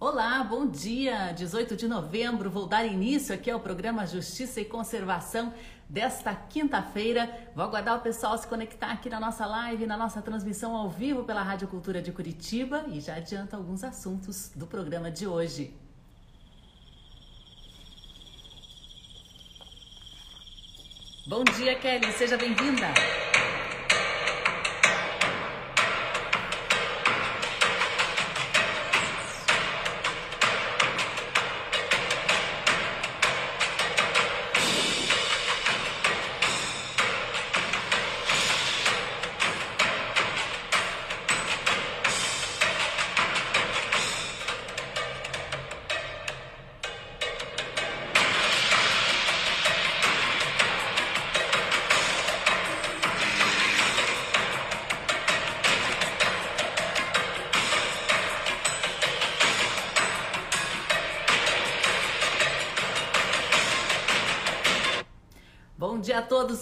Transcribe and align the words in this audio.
Olá, 0.00 0.44
bom 0.44 0.64
dia! 0.64 1.32
18 1.32 1.74
de 1.74 1.88
novembro, 1.88 2.48
vou 2.48 2.68
dar 2.68 2.86
início 2.86 3.34
aqui 3.34 3.50
ao 3.50 3.58
programa 3.58 4.06
Justiça 4.06 4.60
e 4.60 4.64
Conservação 4.64 5.52
desta 5.88 6.32
quinta-feira. 6.36 7.28
Vou 7.52 7.64
aguardar 7.64 7.98
o 7.98 8.00
pessoal 8.00 8.38
se 8.38 8.46
conectar 8.46 8.92
aqui 8.92 9.10
na 9.10 9.18
nossa 9.18 9.44
live, 9.44 9.86
na 9.86 9.96
nossa 9.96 10.22
transmissão 10.22 10.76
ao 10.76 10.88
vivo 10.88 11.24
pela 11.24 11.42
Rádio 11.42 11.66
Cultura 11.66 12.00
de 12.00 12.12
Curitiba 12.12 12.84
e 12.86 13.00
já 13.00 13.16
adianta 13.16 13.56
alguns 13.56 13.82
assuntos 13.82 14.52
do 14.54 14.68
programa 14.68 15.10
de 15.10 15.26
hoje. 15.26 15.74
Bom 21.26 21.42
dia, 21.42 21.74
Kelly, 21.74 22.12
seja 22.12 22.36
bem-vinda! 22.36 22.86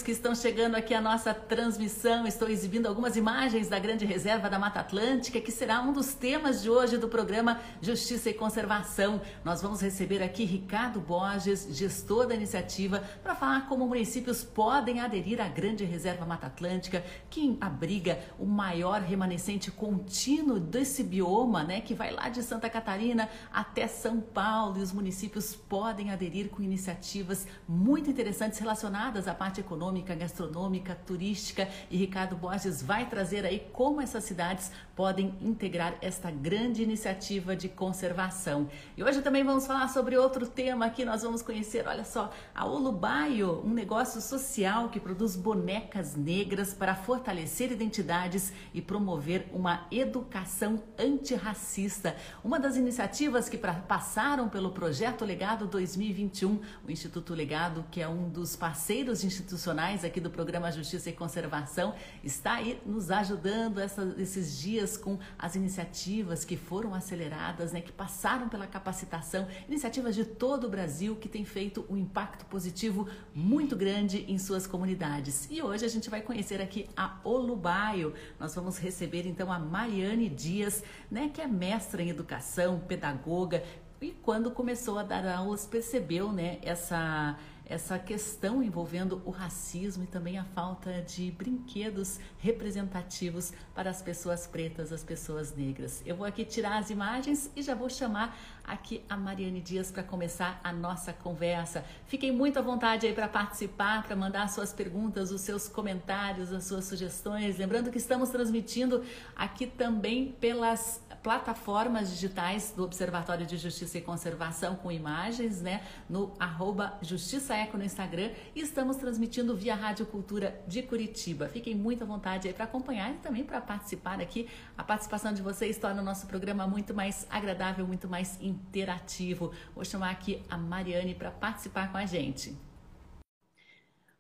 Que 0.07 0.13
estão 0.13 0.37
chegando 0.37 0.77
aqui 0.77 0.95
à 0.95 1.01
nossa 1.01 1.35
transmissão. 1.35 2.29
Estou 2.29 2.49
exibindo 2.49 2.87
algumas 2.87 3.17
imagens 3.17 3.69
da 3.69 3.77
Grande 3.77 4.05
Reserva 4.05 4.49
da 4.49 4.57
Mata 4.57 4.79
Atlântica, 4.79 5.41
que 5.41 5.51
será 5.51 5.81
um 5.81 5.93
dos 5.93 6.15
temas 6.15 6.63
de 6.63 6.71
hoje 6.71 6.97
do 6.97 7.09
programa 7.09 7.61
Justiça 7.83 8.31
e 8.31 8.33
Conservação. 8.33 9.21
Nós 9.45 9.61
vamos 9.61 9.81
receber 9.81 10.23
aqui 10.23 10.45
Ricardo 10.45 11.01
Borges, 11.01 11.67
gestor 11.77 12.29
da 12.29 12.37
iniciativa, 12.37 13.03
para 13.21 13.35
falar 13.35 13.67
como 13.69 13.85
municípios 13.85 14.45
podem 14.45 15.01
aderir 15.01 15.41
à 15.41 15.49
Grande 15.49 15.85
Reserva 15.85 16.25
Mata 16.25 16.47
Atlântica, 16.47 17.05
que 17.29 17.59
abriga 17.61 18.21
o 18.39 18.47
maior 18.47 19.01
remanescente 19.01 19.73
contínuo 19.73 20.61
desse 20.61 21.03
bioma, 21.03 21.65
né, 21.65 21.81
que 21.81 21.95
vai 21.95 22.13
lá 22.13 22.29
de 22.29 22.45
Santa 22.45 22.71
Catarina 22.71 23.29
até 23.53 23.89
São 23.89 24.21
Paulo. 24.21 24.79
E 24.79 24.83
os 24.83 24.93
municípios 24.93 25.57
podem 25.57 26.13
aderir 26.13 26.49
com 26.49 26.63
iniciativas 26.63 27.45
muito 27.69 28.09
interessantes 28.09 28.61
relacionadas 28.61 29.27
à 29.27 29.35
parte 29.35 29.61
econômica, 29.61 29.96
gastronômica, 30.03 30.95
turística 31.07 31.69
e 31.91 31.97
Ricardo 31.97 32.37
Borges 32.37 32.83
vai 32.83 33.09
trazer 33.09 33.45
aí 33.45 33.67
como 33.73 34.01
essas 34.01 34.25
cidades 34.25 34.71
podem 34.95 35.35
integrar 35.41 35.95
esta 36.01 36.31
grande 36.31 36.83
iniciativa 36.83 37.55
de 37.55 37.69
conservação. 37.69 38.69
E 38.97 39.05
hoje 39.05 39.23
também 39.23 39.45
vamos 39.45 39.67
falar 39.67 39.89
sobre 39.89 40.17
outro 40.17 40.47
tema 40.47 40.87
aqui, 40.87 41.05
nós 41.05 41.23
vamos 41.23 41.43
conhecer, 41.43 41.87
olha 41.87 42.05
só, 42.05 42.33
a 42.55 42.65
Olubaio, 42.65 43.63
um 43.65 43.73
negócio 43.73 44.21
social 44.21 44.89
que 44.89 44.99
produz 44.99 45.37
bonecas 45.37 46.17
negras 46.17 46.73
para 46.73 46.95
fortalecer 46.95 47.71
identidades 47.71 48.53
e 48.73 48.81
promover 48.81 49.47
uma 49.53 49.87
educação 49.91 50.83
antirracista. 50.99 52.17
Uma 52.43 52.59
das 52.59 52.77
iniciativas 52.77 53.49
que 53.49 53.59
passaram 53.59 54.49
pelo 54.49 54.71
projeto 54.71 55.25
Legado 55.25 55.67
2021, 55.67 56.61
o 56.87 56.91
Instituto 56.91 57.35
Legado, 57.35 57.85
que 57.91 58.01
é 58.01 58.09
um 58.09 58.29
dos 58.29 58.57
parceiros 58.57 59.23
institucionais 59.23 59.86
aqui 59.87 60.21
do 60.21 60.31
programa 60.31 60.73
Justiça 60.73 61.11
e 61.11 61.13
Conservação, 61.13 61.95
está 62.25 62.55
aí 62.55 62.81
nos 62.85 63.09
ajudando 63.09 63.79
essa, 63.79 64.15
esses 64.19 64.59
dias 64.59 64.97
com 64.97 65.17
as 65.39 65.55
iniciativas 65.55 66.45
que 66.45 66.57
foram 66.57 66.93
aceleradas, 66.93 67.73
né, 67.73 67.81
que 67.81 67.93
passaram 67.93 68.49
pela 68.49 68.67
capacitação, 68.67 69.47
iniciativas 69.69 70.17
de 70.17 70.25
todo 70.25 70.67
o 70.67 70.69
Brasil 70.69 71.15
que 71.15 71.29
têm 71.29 71.45
feito 71.45 71.87
um 71.89 71.97
impacto 71.97 72.45
positivo 72.47 73.09
muito 73.33 73.77
grande 73.77 74.25
em 74.27 74.39
suas 74.39 74.67
comunidades. 74.67 75.47
E 75.51 75.63
hoje 75.63 75.85
a 75.85 75.89
gente 75.89 76.11
vai 76.11 76.21
conhecer 76.21 76.61
aqui 76.61 76.89
a 76.97 77.21
Olubaio. 77.23 78.13
Nós 78.41 78.55
vamos 78.57 78.79
receber 78.79 79.25
então 79.25 79.53
a 79.53 79.59
Mariane 79.59 80.29
Dias, 80.29 80.83
né, 81.09 81.31
que 81.33 81.41
é 81.41 81.47
mestra 81.47 82.03
em 82.03 82.09
educação, 82.09 82.81
pedagoga, 82.81 83.63
e 84.01 84.11
quando 84.11 84.51
começou 84.51 84.99
a 84.99 85.03
dar 85.03 85.27
aulas 85.27 85.65
percebeu, 85.65 86.31
né, 86.31 86.59
essa 86.63 87.39
essa 87.69 87.99
questão 87.99 88.63
envolvendo 88.63 89.21
o 89.25 89.31
racismo 89.31 90.05
e 90.05 90.07
também 90.07 90.39
a 90.39 90.45
falta 90.45 91.03
de 91.03 91.33
brinquedos 91.33 92.21
representativos 92.39 93.53
para 93.75 93.91
as 93.91 94.01
pessoas 94.01 94.47
pretas, 94.47 94.93
as 94.93 95.03
pessoas 95.03 95.55
negras. 95.55 96.03
Eu 96.07 96.17
vou 96.17 96.27
aqui 96.27 96.45
tirar 96.45 96.79
as 96.79 96.91
imagens 96.91 97.51
e 97.57 97.63
já 97.63 97.75
vou 97.75 97.91
chamar 97.91 98.39
aqui 98.65 99.03
a 99.09 99.17
Mariane 99.17 99.61
Dias 99.61 99.91
para 99.91 100.03
começar 100.03 100.61
a 100.63 100.73
nossa 100.73 101.13
conversa. 101.13 101.85
Fiquem 102.07 102.31
muito 102.31 102.59
à 102.59 102.63
vontade 102.63 103.07
aí 103.07 103.13
para 103.13 103.29
participar, 103.29 104.05
para 104.05 104.15
mandar 104.15 104.49
suas 104.49 104.73
perguntas, 104.73 105.33
os 105.33 105.41
seus 105.41 105.69
comentários, 105.69 106.53
as 106.53 106.65
suas 106.65 106.85
sugestões. 106.85 107.59
Lembrando 107.59 107.91
que 107.91 107.99
estamos 107.99 108.29
transmitindo 108.31 109.05
aqui 109.35 109.67
também 109.67 110.33
pelas 110.41 111.01
plataformas 111.27 112.09
digitais 112.09 112.73
do 112.77 112.85
Observatório 112.85 113.45
de 113.45 113.57
Justiça 113.57 113.99
e 113.99 114.01
Conservação 114.01 114.77
com 114.77 114.93
imagens, 114.93 115.61
né? 115.61 115.85
No 116.09 116.33
arroba 116.39 116.97
Justiça 117.03 117.53
Eco 117.53 117.77
no 117.77 117.83
Instagram 117.83 118.31
e 118.55 118.61
estamos 118.61 118.97
transmitindo 118.97 119.57
via 119.57 119.75
Rádio 119.75 120.07
Cultura 120.07 120.63
de 120.69 120.85
Curitiba. 120.85 121.49
Fiquem 121.49 121.75
muito 121.75 122.05
à 122.05 122.07
vontade 122.07 122.47
aí 122.47 122.55
para 122.55 122.63
acompanhar 122.63 123.11
e 123.11 123.15
também 123.15 123.43
para 123.43 123.61
participar 123.61 124.21
aqui. 124.21 124.49
A 124.79 124.85
participação 124.85 125.33
de 125.33 125.43
vocês 125.43 125.77
torna 125.79 126.01
o 126.01 126.05
nosso 126.05 126.29
programa 126.29 126.65
muito 126.69 126.95
mais 126.95 127.27
agradável, 127.29 127.85
muito 127.85 128.07
mais 128.09 128.41
interativo. 128.41 129.51
Vou 129.75 129.85
chamar 129.85 130.13
aqui 130.13 130.45
a 130.49 130.57
Mariane 130.57 131.17
para 131.17 131.33
participar 131.33 131.91
com 131.91 131.99
a 131.99 132.07
gente. 132.07 132.66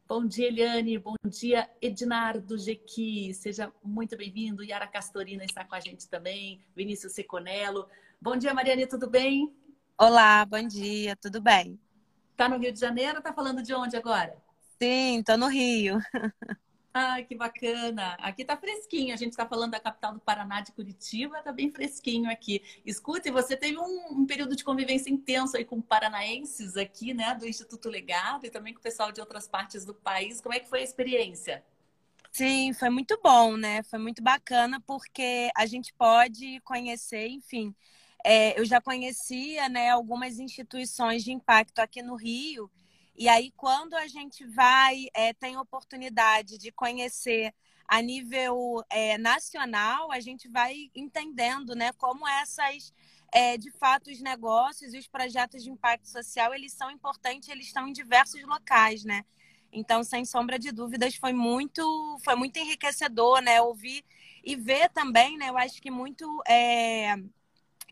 Bom 0.08 0.24
dia, 0.24 0.46
Eliane. 0.46 0.98
Bom 0.98 1.16
dia, 1.24 1.68
Ednardo 1.82 2.56
Jequi. 2.56 3.34
Seja 3.34 3.72
muito 3.82 4.16
bem-vindo. 4.16 4.62
Yara 4.62 4.86
Castorina 4.86 5.44
está 5.44 5.64
com 5.64 5.74
a 5.74 5.80
gente 5.80 6.08
também. 6.08 6.64
Vinícius 6.76 7.12
Seconello. 7.12 7.88
Bom 8.20 8.36
dia, 8.36 8.54
Mariane, 8.54 8.86
tudo 8.86 9.10
bem? 9.10 9.52
Olá, 9.98 10.44
bom 10.44 10.62
dia, 10.62 11.16
tudo 11.16 11.40
bem? 11.40 11.76
Está 12.30 12.48
no 12.48 12.56
Rio 12.56 12.72
de 12.72 12.78
Janeiro 12.78 13.18
está 13.18 13.32
falando 13.32 13.64
de 13.64 13.74
onde 13.74 13.96
agora? 13.96 14.36
Sim, 14.80 15.18
estou 15.18 15.36
no 15.36 15.48
Rio. 15.48 15.98
Ai, 16.98 17.24
que 17.24 17.34
bacana. 17.34 18.14
Aqui 18.14 18.42
tá 18.42 18.56
fresquinho. 18.56 19.12
A 19.12 19.18
gente 19.18 19.32
está 19.32 19.46
falando 19.46 19.72
da 19.72 19.78
capital 19.78 20.14
do 20.14 20.20
Paraná, 20.20 20.62
de 20.62 20.72
Curitiba, 20.72 21.42
tá 21.42 21.52
bem 21.52 21.70
fresquinho 21.70 22.30
aqui. 22.30 22.62
Escute, 22.86 23.30
você 23.30 23.54
teve 23.54 23.76
um, 23.76 24.20
um, 24.20 24.24
período 24.24 24.56
de 24.56 24.64
convivência 24.64 25.10
intenso 25.10 25.58
aí 25.58 25.64
com 25.66 25.78
paranaenses 25.78 26.74
aqui, 26.74 27.12
né, 27.12 27.34
do 27.34 27.46
Instituto 27.46 27.90
Legado 27.90 28.46
e 28.46 28.50
também 28.50 28.72
com 28.72 28.80
o 28.80 28.82
pessoal 28.82 29.12
de 29.12 29.20
outras 29.20 29.46
partes 29.46 29.84
do 29.84 29.92
país. 29.92 30.40
Como 30.40 30.54
é 30.54 30.58
que 30.58 30.70
foi 30.70 30.80
a 30.80 30.84
experiência? 30.84 31.62
Sim, 32.32 32.72
foi 32.72 32.88
muito 32.88 33.20
bom, 33.22 33.58
né? 33.58 33.82
Foi 33.82 33.98
muito 33.98 34.22
bacana 34.22 34.80
porque 34.86 35.50
a 35.54 35.66
gente 35.66 35.92
pode 35.92 36.60
conhecer, 36.60 37.28
enfim. 37.28 37.74
É, 38.24 38.58
eu 38.58 38.64
já 38.64 38.80
conhecia, 38.80 39.68
né, 39.68 39.90
algumas 39.90 40.38
instituições 40.38 41.22
de 41.22 41.30
impacto 41.30 41.78
aqui 41.78 42.00
no 42.00 42.16
Rio 42.16 42.70
e 43.18 43.28
aí, 43.28 43.50
quando 43.56 43.94
a 43.94 44.06
gente 44.06 44.44
vai, 44.46 45.06
é, 45.14 45.32
tem 45.32 45.56
oportunidade 45.56 46.58
de 46.58 46.70
conhecer 46.70 47.54
a 47.88 48.02
nível 48.02 48.84
é, 48.90 49.16
nacional, 49.16 50.10
a 50.12 50.20
gente 50.20 50.48
vai 50.48 50.90
entendendo 50.94 51.74
né, 51.74 51.92
como 51.92 52.26
essas, 52.26 52.92
é, 53.32 53.56
de 53.56 53.70
fato, 53.70 54.10
os 54.10 54.20
negócios 54.20 54.92
e 54.92 54.98
os 54.98 55.08
projetos 55.08 55.62
de 55.62 55.70
impacto 55.70 56.08
social, 56.08 56.52
eles 56.52 56.72
são 56.72 56.90
importantes, 56.90 57.48
eles 57.48 57.66
estão 57.66 57.88
em 57.88 57.92
diversos 57.92 58.42
locais, 58.42 59.04
né? 59.04 59.24
Então, 59.72 60.02
sem 60.02 60.24
sombra 60.24 60.58
de 60.58 60.72
dúvidas, 60.72 61.16
foi 61.16 61.32
muito, 61.32 62.18
foi 62.24 62.34
muito 62.34 62.56
enriquecedor, 62.58 63.40
né? 63.40 63.60
Ouvir 63.60 64.04
e 64.44 64.56
ver 64.56 64.88
também, 64.90 65.36
né? 65.36 65.50
Eu 65.50 65.58
acho 65.58 65.80
que 65.82 65.90
muito 65.90 66.42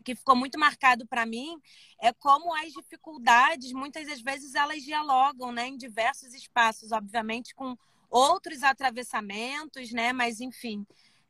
que 0.05 0.15
ficou 0.15 0.35
muito 0.35 0.59
marcado 0.59 1.05
para 1.07 1.25
mim 1.25 1.59
é 1.99 2.13
como 2.13 2.53
as 2.55 2.71
dificuldades, 2.71 3.73
muitas 3.73 4.05
das 4.07 4.21
vezes, 4.21 4.53
elas 4.53 4.83
dialogam 4.83 5.51
né, 5.51 5.67
em 5.67 5.75
diversos 5.75 6.33
espaços, 6.33 6.91
obviamente 6.91 7.55
com 7.55 7.75
outros 8.09 8.61
atravessamentos, 8.63 9.91
né? 9.91 10.13
Mas, 10.13 10.39
enfim, 10.39 10.85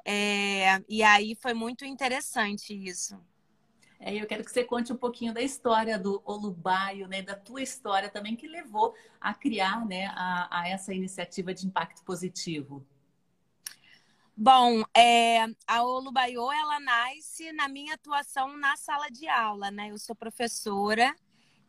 é... 0.06 0.84
e 0.90 1.02
aí 1.02 1.36
foi 1.42 1.54
muito 1.54 1.86
interessante 1.86 2.74
isso. 2.74 3.18
É, 3.98 4.14
eu 4.14 4.28
quero 4.28 4.44
que 4.44 4.52
você 4.52 4.64
conte 4.64 4.92
um 4.92 4.98
pouquinho 4.98 5.34
da 5.34 5.42
história 5.42 5.98
do 5.98 6.22
Olubaio, 6.26 7.08
né, 7.08 7.22
da 7.22 7.34
tua 7.34 7.62
história 7.62 8.10
também 8.10 8.36
que 8.36 8.46
levou 8.46 8.94
a 9.22 9.34
criar, 9.34 9.86
né, 9.86 10.08
a, 10.08 10.62
a 10.62 10.70
essa 10.70 10.94
iniciativa 10.94 11.54
de 11.54 11.66
impacto 11.66 12.04
positivo. 12.04 12.86
Bom, 14.38 14.84
é, 14.96 15.46
a 15.66 15.84
Olubaiô, 15.84 16.52
ela 16.52 16.80
nasce 16.82 17.52
na 17.54 17.70
minha 17.70 17.94
atuação 17.96 18.58
na 18.58 18.76
sala 18.76 19.10
de 19.10 19.28
aula, 19.30 19.72
né? 19.72 19.92
Eu 19.92 19.98
sou 19.98 20.14
professora 20.16 21.16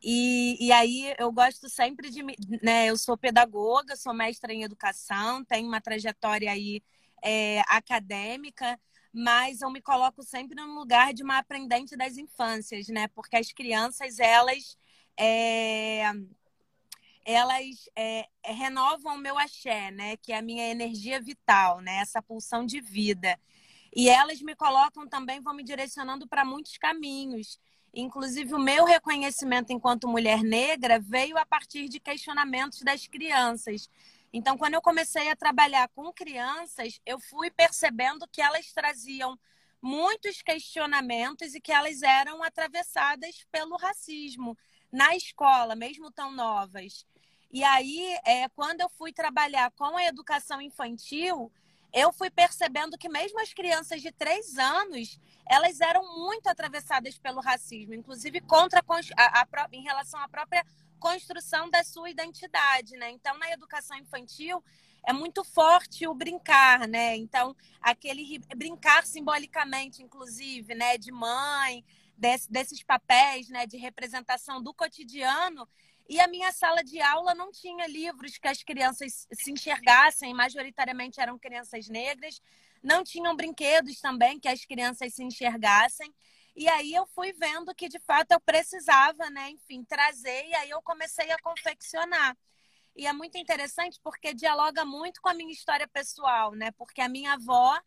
e, 0.02 0.56
e 0.66 0.72
aí 0.72 1.14
eu 1.18 1.30
gosto 1.32 1.68
sempre 1.68 2.10
de, 2.10 2.22
né? 2.62 2.86
Eu 2.86 2.96
sou 2.98 3.16
pedagoga, 3.16 3.94
sou 3.96 4.12
mestra 4.14 4.52
em 4.52 4.64
educação, 4.64 5.44
tenho 5.44 5.68
uma 5.68 5.80
trajetória 5.80 6.50
aí 6.50 6.82
é, 7.22 7.60
acadêmica, 7.68 8.78
mas 9.12 9.60
eu 9.62 9.70
me 9.70 9.80
coloco 9.80 10.22
sempre 10.24 10.56
no 10.56 10.74
lugar 10.74 11.14
de 11.14 11.22
uma 11.22 11.38
aprendente 11.38 11.96
das 11.96 12.16
infâncias, 12.16 12.88
né? 12.88 13.06
Porque 13.08 13.36
as 13.36 13.52
crianças, 13.52 14.18
elas... 14.18 14.76
É, 15.18 16.12
elas 17.26 17.90
é, 17.96 18.28
é, 18.44 18.52
renovam 18.52 19.16
o 19.16 19.18
meu 19.18 19.36
axé, 19.36 19.90
né? 19.90 20.16
Que 20.16 20.32
é 20.32 20.38
a 20.38 20.42
minha 20.42 20.70
energia 20.70 21.20
vital, 21.20 21.80
né? 21.80 21.96
Essa 21.96 22.22
pulsão 22.22 22.64
de 22.64 22.80
vida. 22.80 23.36
E 23.94 24.08
elas 24.08 24.40
me 24.40 24.54
colocam 24.54 25.08
também, 25.08 25.40
vão 25.40 25.52
me 25.52 25.64
direcionando 25.64 26.28
para 26.28 26.44
muitos 26.44 26.78
caminhos. 26.78 27.58
Inclusive, 27.92 28.54
o 28.54 28.60
meu 28.60 28.84
reconhecimento 28.84 29.72
enquanto 29.72 30.06
mulher 30.06 30.44
negra 30.44 31.00
veio 31.00 31.36
a 31.36 31.44
partir 31.44 31.88
de 31.88 31.98
questionamentos 31.98 32.82
das 32.82 33.08
crianças. 33.08 33.90
Então, 34.32 34.56
quando 34.56 34.74
eu 34.74 34.82
comecei 34.82 35.28
a 35.28 35.34
trabalhar 35.34 35.88
com 35.88 36.12
crianças, 36.12 37.00
eu 37.04 37.18
fui 37.18 37.50
percebendo 37.50 38.28
que 38.28 38.40
elas 38.40 38.72
traziam 38.72 39.36
muitos 39.82 40.42
questionamentos 40.42 41.54
e 41.54 41.60
que 41.60 41.72
elas 41.72 42.02
eram 42.02 42.42
atravessadas 42.42 43.44
pelo 43.50 43.76
racismo 43.76 44.56
na 44.92 45.16
escola, 45.16 45.74
mesmo 45.74 46.10
tão 46.12 46.30
novas. 46.30 47.04
E 47.52 47.62
aí, 47.64 48.18
é, 48.24 48.48
quando 48.50 48.80
eu 48.80 48.88
fui 48.88 49.12
trabalhar 49.12 49.70
com 49.72 49.96
a 49.96 50.04
educação 50.04 50.60
infantil, 50.60 51.50
eu 51.92 52.12
fui 52.12 52.30
percebendo 52.30 52.98
que 52.98 53.08
mesmo 53.08 53.40
as 53.40 53.54
crianças 53.54 54.02
de 54.02 54.12
três 54.12 54.58
anos, 54.58 55.18
elas 55.48 55.80
eram 55.80 56.02
muito 56.20 56.48
atravessadas 56.48 57.16
pelo 57.18 57.40
racismo, 57.40 57.94
inclusive 57.94 58.40
contra 58.40 58.84
a, 59.16 59.40
a, 59.40 59.68
em 59.72 59.82
relação 59.82 60.20
à 60.20 60.28
própria 60.28 60.64
construção 60.98 61.70
da 61.70 61.84
sua 61.84 62.10
identidade, 62.10 62.96
né? 62.96 63.10
Então, 63.10 63.38
na 63.38 63.50
educação 63.50 63.96
infantil 63.96 64.62
é 65.06 65.12
muito 65.12 65.44
forte 65.44 66.06
o 66.06 66.14
brincar, 66.14 66.88
né? 66.88 67.16
Então, 67.16 67.54
aquele 67.80 68.40
brincar 68.56 69.06
simbolicamente, 69.06 70.02
inclusive, 70.02 70.74
né, 70.74 70.98
de 70.98 71.12
mãe, 71.12 71.84
desse, 72.16 72.50
desses 72.50 72.82
papéis, 72.82 73.48
né, 73.48 73.66
de 73.66 73.76
representação 73.76 74.60
do 74.62 74.74
cotidiano, 74.74 75.68
e 76.08 76.20
a 76.20 76.28
minha 76.28 76.52
sala 76.52 76.82
de 76.84 77.00
aula 77.00 77.34
não 77.34 77.50
tinha 77.50 77.86
livros 77.86 78.38
que 78.38 78.48
as 78.48 78.62
crianças 78.62 79.26
se 79.32 79.50
enxergassem, 79.50 80.32
majoritariamente 80.32 81.20
eram 81.20 81.38
crianças 81.38 81.88
negras. 81.88 82.40
Não 82.82 83.02
tinham 83.02 83.34
brinquedos 83.34 84.00
também 84.00 84.38
que 84.38 84.48
as 84.48 84.64
crianças 84.64 85.14
se 85.14 85.24
enxergassem. 85.24 86.14
E 86.54 86.68
aí 86.68 86.94
eu 86.94 87.06
fui 87.06 87.32
vendo 87.32 87.74
que 87.74 87.88
de 87.88 87.98
fato 88.00 88.32
eu 88.32 88.40
precisava, 88.40 89.28
né, 89.30 89.50
enfim, 89.50 89.84
trazer 89.84 90.46
e 90.46 90.54
aí 90.54 90.70
eu 90.70 90.80
comecei 90.80 91.30
a 91.30 91.38
confeccionar. 91.38 92.36
E 92.94 93.06
é 93.06 93.12
muito 93.12 93.36
interessante 93.36 94.00
porque 94.02 94.32
dialoga 94.32 94.84
muito 94.84 95.20
com 95.20 95.28
a 95.28 95.34
minha 95.34 95.52
história 95.52 95.86
pessoal, 95.86 96.52
né? 96.52 96.70
Porque 96.72 97.02
a 97.02 97.08
minha 97.10 97.34
avó 97.34 97.78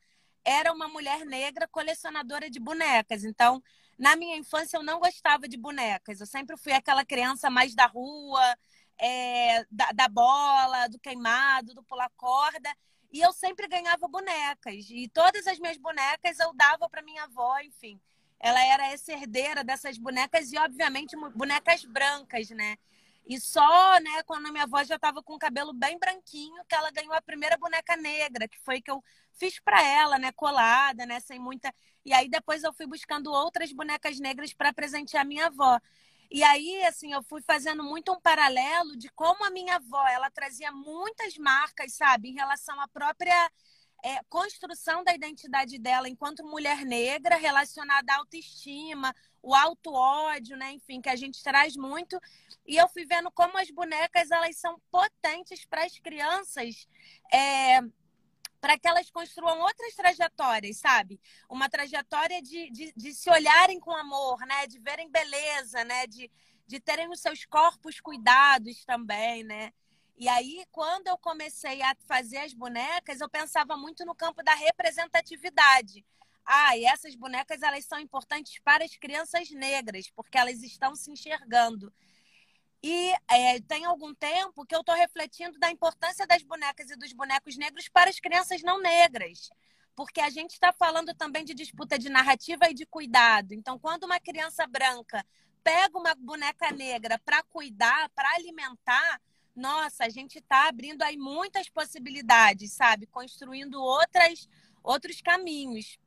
era 0.45 0.71
uma 0.71 0.87
mulher 0.87 1.25
negra 1.25 1.67
colecionadora 1.67 2.47
de 2.49 2.59
bonecas. 2.59 3.23
Então, 3.23 3.61
na 3.99 4.15
minha 4.15 4.37
infância, 4.37 4.77
eu 4.77 4.83
não 4.83 4.99
gostava 4.99 5.47
de 5.47 5.57
bonecas. 5.57 6.21
Eu 6.21 6.25
sempre 6.25 6.55
fui 6.55 6.71
aquela 6.71 7.03
criança 7.03 7.49
mais 7.49 7.75
da 7.75 7.85
rua, 7.85 8.57
é, 8.97 9.65
da, 9.69 9.91
da 9.91 10.07
bola, 10.07 10.87
do 10.87 10.97
queimado, 10.97 11.75
do 11.75 11.83
pular 11.83 12.09
corda. 12.15 12.73
E 13.11 13.19
eu 13.19 13.33
sempre 13.33 13.67
ganhava 13.67 14.07
bonecas. 14.07 14.85
E 14.89 15.09
todas 15.09 15.45
as 15.47 15.59
minhas 15.59 15.77
bonecas 15.77 16.39
eu 16.39 16.53
dava 16.53 16.89
para 16.89 17.01
minha 17.01 17.23
avó, 17.23 17.59
enfim. 17.59 17.99
Ela 18.39 18.63
era 18.63 18.87
essa 18.87 19.11
herdeira 19.11 19.65
dessas 19.65 19.97
bonecas 19.97 20.53
e, 20.53 20.57
obviamente, 20.57 21.17
bonecas 21.35 21.83
brancas, 21.83 22.49
né? 22.51 22.77
E 23.29 23.39
só, 23.39 23.99
né, 23.99 24.23
quando 24.23 24.47
a 24.47 24.51
minha 24.51 24.63
avó 24.63 24.83
já 24.83 24.95
estava 24.95 25.21
com 25.21 25.35
o 25.35 25.39
cabelo 25.39 25.71
bem 25.71 25.99
branquinho, 25.99 26.65
que 26.67 26.73
ela 26.75 26.89
ganhou 26.89 27.13
a 27.13 27.21
primeira 27.21 27.55
boneca 27.57 27.95
negra, 27.95 28.47
que 28.47 28.57
foi 28.59 28.81
que 28.81 28.89
eu 28.89 29.03
fiz 29.33 29.59
para 29.59 29.83
ela, 29.83 30.17
né, 30.17 30.31
colada, 30.31 31.05
né, 31.05 31.19
sem 31.19 31.39
muita. 31.39 31.71
E 32.03 32.11
aí 32.11 32.27
depois 32.27 32.63
eu 32.63 32.73
fui 32.73 32.87
buscando 32.87 33.31
outras 33.31 33.71
bonecas 33.71 34.19
negras 34.19 34.51
para 34.51 34.73
presentear 34.73 35.23
minha 35.27 35.45
avó. 35.45 35.79
E 36.31 36.43
aí, 36.43 36.83
assim, 36.85 37.13
eu 37.13 37.23
fui 37.23 37.41
fazendo 37.43 37.83
muito 37.83 38.11
um 38.11 38.19
paralelo 38.19 38.97
de 38.97 39.09
como 39.09 39.43
a 39.45 39.51
minha 39.51 39.75
avó, 39.75 40.07
ela 40.07 40.29
trazia 40.31 40.71
muitas 40.71 41.37
marcas, 41.37 41.93
sabe, 41.93 42.29
em 42.29 42.33
relação 42.33 42.79
à 42.81 42.87
própria 42.87 43.51
é, 44.03 44.23
construção 44.29 45.03
da 45.03 45.13
identidade 45.13 45.77
dela 45.77 46.07
enquanto 46.07 46.43
mulher 46.43 46.85
negra, 46.85 47.35
relacionada 47.35 48.13
à 48.13 48.17
autoestima, 48.17 49.13
o 49.41 49.53
auto 49.53 49.93
ódio, 49.93 50.57
né? 50.57 50.71
Enfim, 50.71 51.01
que 51.01 51.09
a 51.09 51.15
gente 51.15 51.41
traz 51.43 51.75
muito. 51.75 52.19
E 52.65 52.77
eu 52.77 52.87
fui 52.89 53.05
vendo 53.05 53.31
como 53.31 53.57
as 53.57 53.69
bonecas 53.69 54.31
elas 54.31 54.57
são 54.57 54.79
potentes 54.91 55.65
para 55.65 55.85
as 55.85 55.97
crianças. 55.99 56.87
É, 57.33 57.81
para 58.59 58.77
que 58.77 58.87
elas 58.87 59.09
construam 59.09 59.59
outras 59.61 59.95
trajetórias, 59.95 60.77
sabe? 60.77 61.19
Uma 61.49 61.69
trajetória 61.69 62.41
de, 62.41 62.69
de, 62.71 62.93
de, 62.95 63.13
se 63.13 63.29
olharem 63.29 63.79
com 63.79 63.91
amor, 63.91 64.39
né? 64.45 64.67
De 64.67 64.79
verem 64.79 65.09
beleza, 65.09 65.83
né? 65.85 66.05
De, 66.07 66.29
de 66.67 66.79
terem 66.79 67.09
os 67.09 67.21
seus 67.21 67.45
corpos 67.45 67.99
cuidados 68.01 68.83
também, 68.83 69.43
né? 69.43 69.71
E 70.19 70.27
aí, 70.27 70.65
quando 70.69 71.07
eu 71.07 71.17
comecei 71.17 71.81
a 71.81 71.95
fazer 72.05 72.39
as 72.39 72.53
bonecas, 72.53 73.21
eu 73.21 73.29
pensava 73.29 73.77
muito 73.77 74.05
no 74.05 74.13
campo 74.13 74.43
da 74.43 74.53
representatividade. 74.53 76.05
Ah, 76.45 76.75
e 76.75 76.83
essas 76.83 77.15
bonecas 77.15 77.61
elas 77.61 77.85
são 77.85 77.97
importantes 77.97 78.59
para 78.59 78.83
as 78.83 78.97
crianças 78.97 79.49
negras, 79.49 80.09
porque 80.13 80.37
elas 80.37 80.61
estão 80.61 80.93
se 80.93 81.09
enxergando. 81.09 81.93
E 82.83 83.13
é, 83.29 83.61
tem 83.61 83.85
algum 83.85 84.13
tempo 84.13 84.65
que 84.65 84.75
eu 84.75 84.81
estou 84.81 84.93
refletindo 84.93 85.57
da 85.57 85.71
importância 85.71 86.27
das 86.27 86.43
bonecas 86.43 86.89
e 86.89 86.97
dos 86.97 87.13
bonecos 87.13 87.55
negros 87.55 87.87
para 87.87 88.09
as 88.09 88.19
crianças 88.19 88.61
não 88.61 88.81
negras. 88.81 89.49
Porque 89.95 90.19
a 90.19 90.29
gente 90.29 90.51
está 90.51 90.73
falando 90.73 91.13
também 91.13 91.45
de 91.45 91.53
disputa 91.53 91.97
de 91.97 92.09
narrativa 92.09 92.69
e 92.69 92.73
de 92.73 92.85
cuidado. 92.85 93.53
Então, 93.53 93.79
quando 93.79 94.03
uma 94.03 94.19
criança 94.19 94.67
branca 94.67 95.25
pega 95.63 95.97
uma 95.97 96.13
boneca 96.15 96.71
negra 96.71 97.17
para 97.23 97.41
cuidar, 97.43 98.09
para 98.09 98.29
alimentar, 98.35 99.21
nossa, 99.59 100.05
a 100.05 100.09
gente 100.09 100.39
está 100.39 100.67
abrindo 100.67 101.03
aí 101.03 101.17
muitas 101.17 101.69
possibilidades, 101.69 102.71
sabe? 102.71 103.05
Construindo 103.05 103.81
outras, 103.81 104.47
outros 104.81 105.21
caminhos. 105.21 105.99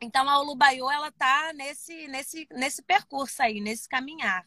Então 0.00 0.28
a 0.28 0.40
Ulubaiô, 0.40 0.90
ela 0.90 1.12
tá 1.12 1.52
nesse, 1.54 2.08
nesse, 2.08 2.48
nesse 2.50 2.82
percurso 2.82 3.42
aí, 3.42 3.60
nesse 3.60 3.88
caminhar. 3.88 4.46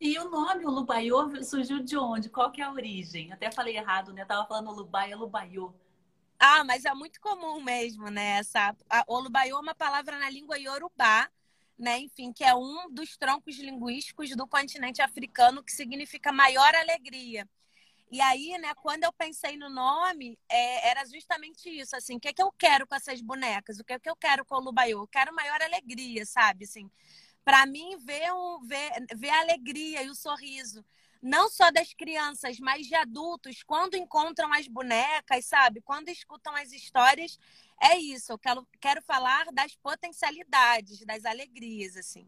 E 0.00 0.18
o 0.18 0.30
nome 0.30 0.64
Ulubaiô 0.64 1.42
surgiu 1.44 1.80
de 1.80 1.96
onde? 1.96 2.30
Qual 2.30 2.50
que 2.50 2.62
é 2.62 2.64
a 2.64 2.72
origem? 2.72 3.32
Até 3.32 3.50
falei 3.52 3.76
errado, 3.76 4.12
né? 4.12 4.22
Eu 4.22 4.26
tava 4.26 4.48
falando 4.48 4.70
Ulubai, 4.70 5.14
Ulubaiô. 5.14 5.74
Ah, 6.38 6.64
mas 6.64 6.86
é 6.86 6.94
muito 6.94 7.20
comum 7.20 7.60
mesmo, 7.60 8.08
né? 8.08 8.38
Essa, 8.38 8.74
a 8.88 9.04
Olubaiô 9.06 9.58
é 9.58 9.60
uma 9.60 9.74
palavra 9.74 10.18
na 10.18 10.30
língua 10.30 10.58
iorubá, 10.58 11.28
né? 11.78 11.98
Enfim, 11.98 12.32
que 12.32 12.42
é 12.42 12.54
um 12.54 12.90
dos 12.90 13.16
troncos 13.18 13.58
linguísticos 13.58 14.34
do 14.34 14.46
continente 14.46 15.02
africano 15.02 15.62
que 15.62 15.70
significa 15.70 16.32
maior 16.32 16.74
alegria. 16.74 17.46
E 18.10 18.20
aí, 18.20 18.58
né, 18.58 18.74
quando 18.74 19.04
eu 19.04 19.12
pensei 19.12 19.56
no 19.56 19.70
nome, 19.70 20.36
é, 20.50 20.88
era 20.90 21.04
justamente 21.06 21.70
isso, 21.70 21.94
assim, 21.94 22.16
o 22.16 22.20
que, 22.20 22.28
é 22.28 22.32
que 22.32 22.42
eu 22.42 22.50
quero 22.52 22.84
com 22.86 22.94
essas 22.96 23.20
bonecas? 23.20 23.78
O 23.78 23.84
que 23.84 23.92
é 23.92 24.00
que 24.00 24.10
eu 24.10 24.16
quero 24.16 24.44
com 24.44 24.56
o 24.56 24.60
Lubaiô? 24.60 25.02
Eu 25.02 25.06
quero 25.06 25.34
maior 25.34 25.62
alegria, 25.62 26.26
sabe? 26.26 26.64
Assim, 26.64 26.90
para 27.44 27.64
mim, 27.66 27.96
ver, 27.98 28.32
um, 28.32 28.66
ver, 28.66 28.90
ver 29.14 29.30
a 29.30 29.40
alegria 29.40 30.02
e 30.02 30.10
o 30.10 30.14
sorriso, 30.16 30.84
não 31.22 31.48
só 31.48 31.70
das 31.70 31.94
crianças, 31.94 32.58
mas 32.58 32.86
de 32.86 32.94
adultos, 32.96 33.62
quando 33.62 33.94
encontram 33.94 34.52
as 34.52 34.66
bonecas, 34.66 35.46
sabe? 35.46 35.80
Quando 35.80 36.08
escutam 36.08 36.54
as 36.56 36.72
histórias, 36.72 37.38
é 37.80 37.96
isso. 37.96 38.32
Eu 38.32 38.38
quero, 38.38 38.66
quero 38.80 39.02
falar 39.02 39.46
das 39.52 39.76
potencialidades, 39.76 41.04
das 41.06 41.24
alegrias, 41.24 41.96
assim. 41.96 42.26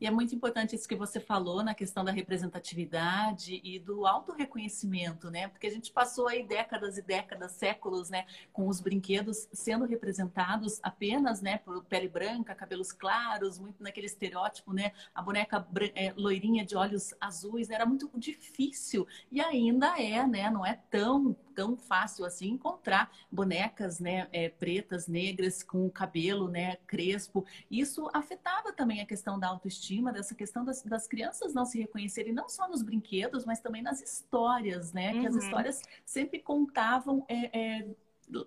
E 0.00 0.06
é 0.06 0.10
muito 0.10 0.34
importante 0.34 0.76
isso 0.76 0.88
que 0.88 0.94
você 0.94 1.18
falou 1.18 1.62
na 1.62 1.74
questão 1.74 2.04
da 2.04 2.12
representatividade 2.12 3.60
e 3.64 3.78
do 3.78 4.06
autorreconhecimento, 4.06 5.30
né? 5.30 5.48
Porque 5.48 5.66
a 5.66 5.70
gente 5.70 5.90
passou 5.90 6.28
aí 6.28 6.46
décadas 6.46 6.98
e 6.98 7.02
décadas, 7.02 7.52
séculos, 7.52 8.10
né, 8.10 8.26
com 8.52 8.68
os 8.68 8.80
brinquedos 8.80 9.48
sendo 9.52 9.84
representados 9.86 10.78
apenas, 10.82 11.40
né, 11.40 11.58
por 11.58 11.84
pele 11.84 12.08
branca, 12.08 12.54
cabelos 12.54 12.92
claros, 12.92 13.58
muito 13.58 13.82
naquele 13.82 14.06
estereótipo, 14.06 14.72
né? 14.72 14.92
A 15.14 15.22
boneca 15.22 15.66
é, 15.94 16.12
loirinha 16.16 16.64
de 16.64 16.76
olhos 16.76 17.14
azuis, 17.20 17.68
né? 17.68 17.78
era 17.78 17.86
muito 17.86 18.10
difícil 18.16 19.06
e 19.30 19.40
ainda 19.40 20.00
é, 20.00 20.26
né? 20.26 20.50
Não 20.50 20.66
é 20.66 20.78
tão 20.90 21.36
tão 21.58 21.76
fácil 21.76 22.24
assim 22.24 22.50
encontrar 22.50 23.10
bonecas, 23.32 23.98
né, 23.98 24.28
é, 24.30 24.48
pretas, 24.48 25.08
negras, 25.08 25.60
com 25.60 25.90
cabelo, 25.90 26.46
né, 26.46 26.76
crespo. 26.86 27.44
Isso 27.68 28.08
afetava 28.14 28.72
também 28.72 29.00
a 29.00 29.06
questão 29.06 29.40
da 29.40 29.48
autoestima, 29.48 30.12
dessa 30.12 30.36
questão 30.36 30.64
das, 30.64 30.84
das 30.84 31.08
crianças 31.08 31.52
não 31.52 31.64
se 31.64 31.80
reconhecerem 31.80 32.32
não 32.32 32.48
só 32.48 32.68
nos 32.68 32.80
brinquedos, 32.80 33.44
mas 33.44 33.58
também 33.58 33.82
nas 33.82 34.00
histórias, 34.00 34.92
né? 34.92 35.12
Uhum. 35.12 35.20
Que 35.20 35.26
as 35.26 35.34
uhum. 35.34 35.40
histórias 35.40 35.82
sempre 36.06 36.38
contavam 36.38 37.26
é, 37.28 37.58
é, 37.58 37.88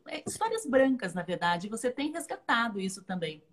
é, 0.08 0.24
histórias 0.26 0.66
brancas, 0.66 1.14
na 1.14 1.22
verdade. 1.22 1.68
Você 1.68 1.92
tem 1.92 2.14
resgatado 2.14 2.80
isso 2.80 3.04
também. 3.04 3.44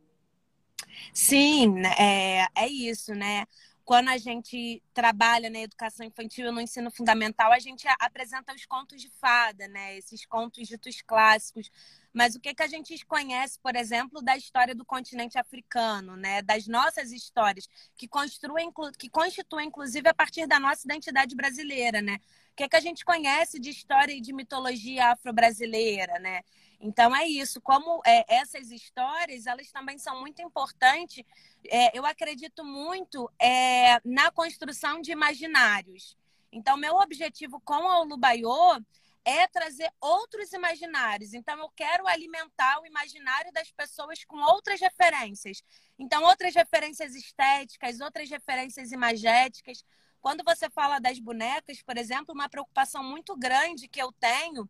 Sim, 1.12 1.80
né, 1.80 1.94
é, 1.98 2.46
é 2.54 2.68
isso, 2.68 3.12
né? 3.12 3.44
Quando 3.88 4.10
a 4.10 4.18
gente 4.18 4.82
trabalha 4.92 5.48
na 5.48 5.60
educação 5.60 6.04
infantil 6.04 6.52
no 6.52 6.60
ensino 6.60 6.90
fundamental, 6.90 7.50
a 7.50 7.58
gente 7.58 7.88
apresenta 7.98 8.54
os 8.54 8.66
contos 8.66 9.00
de 9.00 9.08
fada, 9.08 9.66
né? 9.66 9.96
Esses 9.96 10.26
contos 10.26 10.68
ditos 10.68 11.00
clássicos. 11.00 11.70
Mas 12.12 12.34
o 12.34 12.38
que, 12.38 12.52
que 12.52 12.62
a 12.62 12.66
gente 12.66 13.02
conhece, 13.06 13.58
por 13.62 13.74
exemplo, 13.74 14.20
da 14.20 14.36
história 14.36 14.74
do 14.74 14.84
continente 14.84 15.38
africano, 15.38 16.16
né? 16.16 16.42
Das 16.42 16.66
nossas 16.66 17.12
histórias, 17.12 17.66
que, 17.96 18.06
construem, 18.06 18.70
que 18.98 19.08
constituem, 19.08 19.68
inclusive, 19.68 20.06
a 20.06 20.12
partir 20.12 20.46
da 20.46 20.60
nossa 20.60 20.82
identidade 20.84 21.34
brasileira, 21.34 22.02
né? 22.02 22.16
O 22.52 22.56
que, 22.56 22.68
que 22.68 22.76
a 22.76 22.80
gente 22.80 23.02
conhece 23.06 23.58
de 23.58 23.70
história 23.70 24.12
e 24.12 24.20
de 24.20 24.34
mitologia 24.34 25.12
afro-brasileira, 25.12 26.18
né? 26.18 26.42
Então 26.80 27.14
é 27.14 27.26
isso. 27.26 27.60
Como 27.60 28.00
é, 28.06 28.24
essas 28.28 28.70
histórias, 28.70 29.46
elas 29.46 29.70
também 29.70 29.98
são 29.98 30.20
muito 30.20 30.40
importantes. 30.40 31.24
É, 31.66 31.96
eu 31.96 32.06
acredito 32.06 32.64
muito 32.64 33.30
é, 33.38 34.00
na 34.04 34.30
construção 34.30 35.00
de 35.00 35.10
imaginários. 35.10 36.16
Então, 36.52 36.76
meu 36.76 36.96
objetivo 36.96 37.60
com 37.60 37.74
a 37.74 38.00
Olubaiô 38.00 38.80
é 39.24 39.46
trazer 39.46 39.92
outros 40.00 40.52
imaginários. 40.52 41.34
Então, 41.34 41.58
eu 41.58 41.68
quero 41.70 42.06
alimentar 42.06 42.80
o 42.80 42.86
imaginário 42.86 43.52
das 43.52 43.70
pessoas 43.70 44.24
com 44.24 44.38
outras 44.38 44.80
referências. 44.80 45.62
Então, 45.98 46.22
outras 46.22 46.54
referências 46.54 47.14
estéticas, 47.14 48.00
outras 48.00 48.30
referências 48.30 48.92
imagéticas. 48.92 49.84
Quando 50.20 50.42
você 50.42 50.70
fala 50.70 50.98
das 50.98 51.18
bonecas, 51.18 51.82
por 51.82 51.98
exemplo, 51.98 52.34
uma 52.34 52.48
preocupação 52.48 53.04
muito 53.04 53.36
grande 53.36 53.88
que 53.88 54.00
eu 54.00 54.10
tenho 54.12 54.68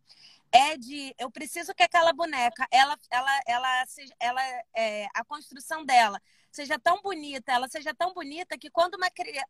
é 0.52 0.76
de 0.76 1.14
eu 1.18 1.30
preciso 1.30 1.74
que 1.74 1.82
aquela 1.82 2.12
boneca 2.12 2.66
ela 2.70 2.96
ela 3.10 3.40
ela 3.46 3.84
ela 4.18 4.42
é, 4.74 5.06
a 5.14 5.24
construção 5.24 5.84
dela 5.84 6.20
seja 6.50 6.78
tão 6.78 7.00
bonita 7.02 7.52
ela 7.52 7.68
seja 7.68 7.94
tão 7.94 8.12
bonita 8.14 8.58
que 8.58 8.70
quando 8.70 8.94
uma 8.94 9.08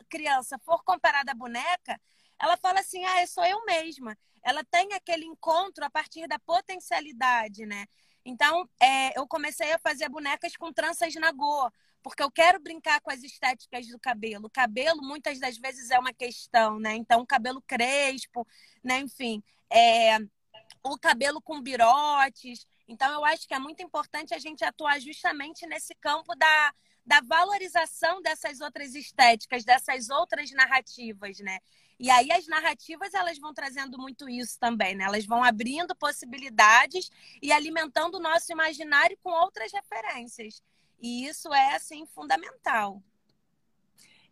criança 0.09 0.59
for 0.59 0.83
comparada 0.85 1.33
à 1.33 1.35
boneca 1.35 2.01
ela 2.39 2.57
fala 2.57 2.81
assim 2.81 3.05
ah 3.05 3.27
sou 3.27 3.45
eu 3.45 3.65
mesma 3.65 4.17
ela 4.43 4.65
tem 4.65 4.93
aquele 4.93 5.25
encontro 5.25 5.85
a 5.85 5.91
partir 5.91 6.27
da 6.27 6.39
potencialidade 6.39 7.65
né 7.67 7.87
então 8.25 8.69
é, 8.81 9.19
eu 9.19 9.27
comecei 9.27 9.73
a 9.73 9.79
fazer 9.79 10.09
bonecas 10.09 10.57
com 10.57 10.73
tranças 10.73 11.15
na 11.15 11.33
go 11.33 11.71
porque 12.03 12.23
eu 12.23 12.31
quero 12.31 12.61
brincar 12.61 13.01
com 13.01 13.11
as 13.11 13.23
estéticas 13.23 13.87
do 13.89 13.99
cabelo. 13.99 14.47
O 14.47 14.51
cabelo, 14.51 15.03
muitas 15.03 15.39
das 15.39 15.59
vezes, 15.59 15.91
é 15.91 15.99
uma 15.99 16.13
questão, 16.13 16.79
né? 16.79 16.95
Então, 16.95 17.21
o 17.21 17.27
cabelo 17.27 17.61
crespo, 17.67 18.47
né? 18.83 19.01
Enfim, 19.01 19.43
é, 19.69 20.19
o 20.83 20.99
cabelo 20.99 21.41
com 21.41 21.61
birotes. 21.61 22.67
Então, 22.87 23.13
eu 23.13 23.25
acho 23.25 23.47
que 23.47 23.55
é 23.55 23.59
muito 23.59 23.83
importante 23.83 24.35
a 24.35 24.39
gente 24.39 24.65
atuar 24.65 25.01
justamente 25.01 25.67
nesse 25.67 25.95
campo 25.97 26.35
da, 26.35 26.75
da 27.05 27.21
valorização 27.21 28.23
dessas 28.23 28.61
outras 28.61 28.95
estéticas, 28.95 29.65
dessas 29.65 30.09
outras 30.09 30.51
narrativas, 30.53 31.39
né? 31.41 31.59
E 31.99 32.11
aí 32.11 32.31
as 32.31 32.47
narrativas 32.47 33.13
elas 33.13 33.39
vão 33.39 33.53
trazendo 33.53 33.99
muito 33.99 34.29
isso 34.29 34.57
também, 34.61 34.95
né? 34.95 35.05
Elas 35.05 35.27
vão 35.27 35.43
abrindo 35.43 35.97
possibilidades 35.97 37.11
e 37.43 37.51
alimentando 37.51 38.17
o 38.17 38.21
nosso 38.21 38.53
imaginário 38.53 39.19
com 39.23 39.31
outras 39.31 39.73
referências. 39.73 40.63
E 41.01 41.27
isso 41.27 41.53
é 41.53 41.75
assim 41.75 42.07
fundamental. 42.07 43.03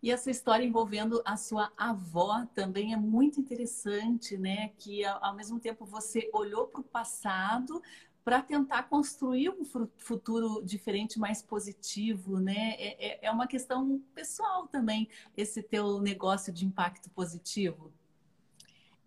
E 0.03 0.11
essa 0.11 0.31
história 0.31 0.65
envolvendo 0.65 1.23
a 1.25 1.37
sua 1.37 1.73
avó 1.77 2.47
também 2.55 2.93
é 2.93 2.97
muito 2.97 3.41
interessante, 3.41 4.37
né? 4.37 4.71
Que 4.79 5.05
ao 5.05 5.35
mesmo 5.35 5.59
tempo 5.59 5.85
você 5.85 6.29
olhou 6.33 6.67
para 6.67 6.81
o 6.81 6.85
passado 6.85 7.83
para 8.27 8.43
tentar 8.43 8.83
construir 8.85 9.51
um 9.51 9.65
futuro 9.97 10.61
diferente, 10.65 11.17
mais 11.17 11.41
positivo, 11.41 12.41
né? 12.41 12.75
É, 12.77 13.07
é, 13.07 13.19
é 13.27 13.31
uma 13.31 13.47
questão 13.47 14.03
pessoal 14.15 14.67
também, 14.67 15.09
esse 15.37 15.63
teu 15.63 16.01
negócio 16.01 16.53
de 16.53 16.67
impacto 16.67 17.09
positivo. 17.11 17.93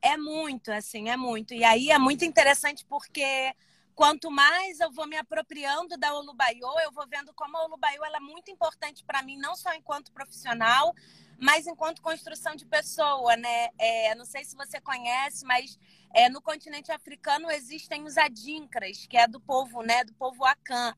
É 0.01 0.15
muito, 0.15 0.71
assim, 0.71 1.09
é 1.09 1.17
muito. 1.17 1.53
E 1.53 1.65
aí 1.65 1.89
é 1.89 1.99
muito 1.99 2.23
interessante 2.23 2.85
porque 2.85 3.53
quanto 3.99 4.31
mais 4.31 4.79
eu 4.79 4.89
vou 4.89 5.05
me 5.05 5.17
apropriando 5.17 5.97
da 5.97 6.13
Olubaiô, 6.13 6.79
eu 6.79 6.89
vou 6.89 7.05
vendo 7.05 7.33
como 7.33 7.57
a 7.57 7.65
Olubaiô 7.65 8.05
é 8.05 8.19
muito 8.21 8.49
importante 8.49 9.03
para 9.03 9.21
mim, 9.21 9.37
não 9.37 9.57
só 9.57 9.73
enquanto 9.73 10.13
profissional, 10.13 10.95
mas 11.37 11.67
enquanto 11.67 12.01
construção 12.01 12.55
de 12.55 12.65
pessoa, 12.65 13.35
né? 13.35 13.67
É, 13.77 14.15
não 14.15 14.23
sei 14.23 14.45
se 14.45 14.55
você 14.55 14.79
conhece, 14.79 15.45
mas 15.45 15.77
é, 16.13 16.29
no 16.29 16.41
continente 16.41 16.93
africano 16.93 17.51
existem 17.51 18.05
os 18.05 18.17
adinkras, 18.17 19.05
que 19.05 19.17
é 19.17 19.27
do 19.27 19.41
povo, 19.41 19.81
né? 19.81 20.05
Do 20.05 20.13
povo 20.13 20.45
Akan. 20.45 20.95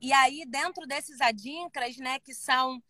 E 0.00 0.12
aí, 0.12 0.44
dentro 0.46 0.86
desses 0.86 1.20
adinkras, 1.20 1.96
né? 1.96 2.20
Que 2.20 2.32
são 2.32 2.80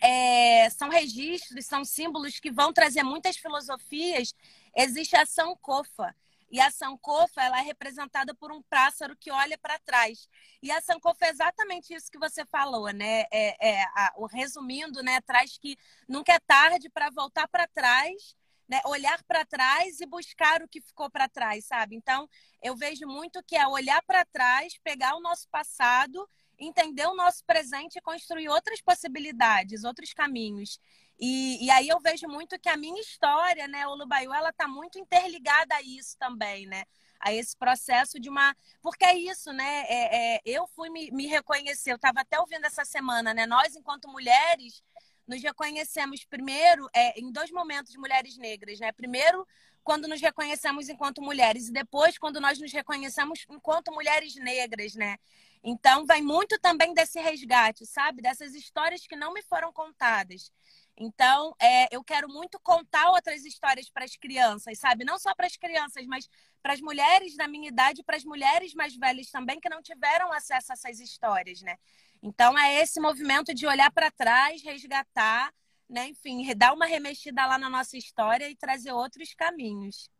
é, 0.00 0.70
são 0.70 0.88
registros, 0.88 1.66
são 1.66 1.84
símbolos 1.84 2.40
que 2.40 2.50
vão 2.50 2.72
trazer 2.72 3.02
muitas 3.02 3.36
filosofias. 3.36 4.34
Existe 4.74 5.14
a 5.16 5.26
Sankofa, 5.26 6.16
e 6.50 6.60
a 6.60 6.70
Sankofa, 6.70 7.42
ela 7.42 7.58
é 7.58 7.62
representada 7.62 8.34
por 8.34 8.52
um 8.52 8.62
pássaro 8.62 9.16
que 9.16 9.30
olha 9.30 9.58
para 9.58 9.78
trás. 9.80 10.28
E 10.62 10.70
a 10.70 10.80
Sankofa 10.80 11.26
é 11.26 11.30
exatamente 11.30 11.92
isso 11.92 12.10
que 12.10 12.18
você 12.18 12.44
falou, 12.46 12.88
né? 12.92 13.24
É, 13.32 13.70
é 13.70 13.82
a, 13.82 14.12
o 14.16 14.26
resumindo, 14.26 15.02
né? 15.02 15.20
Traz 15.22 15.58
que 15.58 15.76
nunca 16.08 16.32
é 16.32 16.38
tarde 16.38 16.88
para 16.88 17.10
voltar 17.10 17.48
para 17.48 17.66
trás, 17.66 18.36
né? 18.68 18.80
Olhar 18.86 19.22
para 19.24 19.44
trás 19.44 20.00
e 20.00 20.06
buscar 20.06 20.62
o 20.62 20.68
que 20.68 20.80
ficou 20.80 21.10
para 21.10 21.28
trás, 21.28 21.66
sabe? 21.66 21.96
Então, 21.96 22.28
eu 22.62 22.76
vejo 22.76 23.06
muito 23.06 23.42
que 23.42 23.56
é 23.56 23.66
olhar 23.66 24.02
para 24.02 24.24
trás, 24.24 24.78
pegar 24.84 25.16
o 25.16 25.20
nosso 25.20 25.48
passado, 25.48 26.28
entender 26.58 27.06
o 27.06 27.14
nosso 27.14 27.44
presente 27.44 27.96
e 27.96 28.02
construir 28.02 28.48
outras 28.48 28.80
possibilidades, 28.80 29.84
outros 29.84 30.12
caminhos. 30.12 30.80
E, 31.18 31.64
e 31.64 31.70
aí 31.70 31.88
eu 31.88 31.98
vejo 32.00 32.28
muito 32.28 32.58
que 32.58 32.68
a 32.68 32.76
minha 32.76 33.00
história, 33.00 33.66
né, 33.66 33.86
o 33.86 33.94
Lubaiu, 33.94 34.34
ela 34.34 34.50
está 34.50 34.68
muito 34.68 34.98
interligada 34.98 35.74
a 35.74 35.82
isso 35.82 36.16
também, 36.18 36.66
né? 36.66 36.84
A 37.18 37.32
esse 37.32 37.56
processo 37.56 38.20
de 38.20 38.28
uma. 38.28 38.54
Porque 38.82 39.04
é 39.04 39.16
isso, 39.16 39.52
né? 39.52 39.84
É, 39.88 40.36
é, 40.36 40.40
eu 40.44 40.66
fui 40.66 40.90
me, 40.90 41.10
me 41.10 41.26
reconhecer, 41.26 41.92
eu 41.92 41.96
estava 41.96 42.20
até 42.20 42.38
ouvindo 42.38 42.66
essa 42.66 42.84
semana, 42.84 43.32
né? 43.32 43.46
Nós, 43.46 43.74
enquanto 43.74 44.08
mulheres, 44.08 44.82
nos 45.26 45.42
reconhecemos 45.42 46.24
primeiro 46.24 46.86
é, 46.94 47.18
em 47.18 47.32
dois 47.32 47.50
momentos 47.50 47.92
de 47.92 47.98
mulheres 47.98 48.36
negras, 48.36 48.78
né? 48.78 48.92
Primeiro, 48.92 49.46
quando 49.82 50.06
nos 50.08 50.20
reconhecemos 50.20 50.88
enquanto 50.88 51.22
mulheres, 51.22 51.68
e 51.68 51.72
depois, 51.72 52.18
quando 52.18 52.40
nós 52.40 52.58
nos 52.58 52.72
reconhecemos 52.72 53.46
enquanto 53.48 53.92
mulheres 53.92 54.34
negras, 54.34 54.94
né? 54.94 55.16
Então, 55.62 56.04
vai 56.04 56.20
muito 56.20 56.58
também 56.60 56.92
desse 56.92 57.20
resgate, 57.20 57.86
sabe? 57.86 58.22
Dessas 58.22 58.54
histórias 58.54 59.06
que 59.06 59.16
não 59.16 59.32
me 59.32 59.42
foram 59.42 59.72
contadas. 59.72 60.52
Então, 60.98 61.54
é, 61.60 61.94
eu 61.94 62.02
quero 62.02 62.28
muito 62.28 62.58
contar 62.60 63.10
outras 63.10 63.44
histórias 63.44 63.90
para 63.90 64.04
as 64.04 64.16
crianças, 64.16 64.78
sabe? 64.78 65.04
Não 65.04 65.18
só 65.18 65.34
para 65.34 65.46
as 65.46 65.56
crianças, 65.56 66.06
mas 66.06 66.26
para 66.62 66.72
as 66.72 66.80
mulheres 66.80 67.36
da 67.36 67.46
minha 67.46 67.68
idade, 67.68 68.02
para 68.02 68.16
as 68.16 68.24
mulheres 68.24 68.72
mais 68.74 68.96
velhas 68.96 69.30
também 69.30 69.60
que 69.60 69.68
não 69.68 69.82
tiveram 69.82 70.32
acesso 70.32 70.72
a 70.72 70.74
essas 70.74 70.98
histórias, 70.98 71.60
né? 71.60 71.76
Então, 72.22 72.58
é 72.58 72.80
esse 72.80 72.98
movimento 72.98 73.54
de 73.54 73.66
olhar 73.66 73.90
para 73.90 74.10
trás, 74.10 74.62
resgatar, 74.62 75.52
né? 75.88 76.08
Enfim, 76.08 76.54
dar 76.56 76.72
uma 76.72 76.86
remexida 76.86 77.44
lá 77.46 77.58
na 77.58 77.68
nossa 77.68 77.96
história 77.98 78.48
e 78.48 78.56
trazer 78.56 78.92
outros 78.92 79.34
caminhos. 79.34 80.10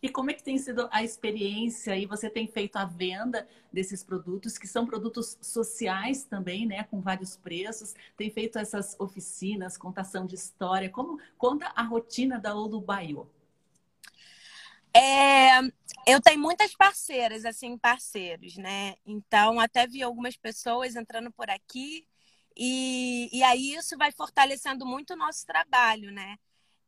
E 0.00 0.08
como 0.08 0.30
é 0.30 0.34
que 0.34 0.42
tem 0.42 0.56
sido 0.58 0.88
a 0.90 1.02
experiência? 1.02 1.96
E 1.96 2.06
você 2.06 2.30
tem 2.30 2.46
feito 2.46 2.76
a 2.76 2.84
venda 2.84 3.48
desses 3.72 4.02
produtos, 4.02 4.56
que 4.56 4.66
são 4.66 4.86
produtos 4.86 5.36
sociais 5.40 6.24
também, 6.24 6.66
né? 6.66 6.84
Com 6.84 7.00
vários 7.00 7.36
preços. 7.36 7.94
Tem 8.16 8.30
feito 8.30 8.58
essas 8.58 8.96
oficinas, 8.98 9.76
contação 9.76 10.26
de 10.26 10.34
história. 10.34 10.88
Como 10.88 11.18
conta 11.36 11.72
a 11.74 11.82
rotina 11.82 12.38
da 12.38 12.54
Olubaio? 12.54 13.28
É, 14.94 15.60
eu 16.06 16.20
tenho 16.20 16.40
muitas 16.40 16.74
parceiras, 16.74 17.44
assim, 17.44 17.78
parceiros, 17.78 18.56
né? 18.56 18.94
Então, 19.06 19.58
até 19.58 19.86
vi 19.86 20.02
algumas 20.02 20.36
pessoas 20.36 20.96
entrando 20.96 21.32
por 21.32 21.48
aqui. 21.48 22.06
E, 22.56 23.30
e 23.32 23.42
aí 23.42 23.74
isso 23.74 23.96
vai 23.96 24.12
fortalecendo 24.12 24.84
muito 24.84 25.14
o 25.14 25.16
nosso 25.16 25.46
trabalho, 25.46 26.12
né? 26.12 26.36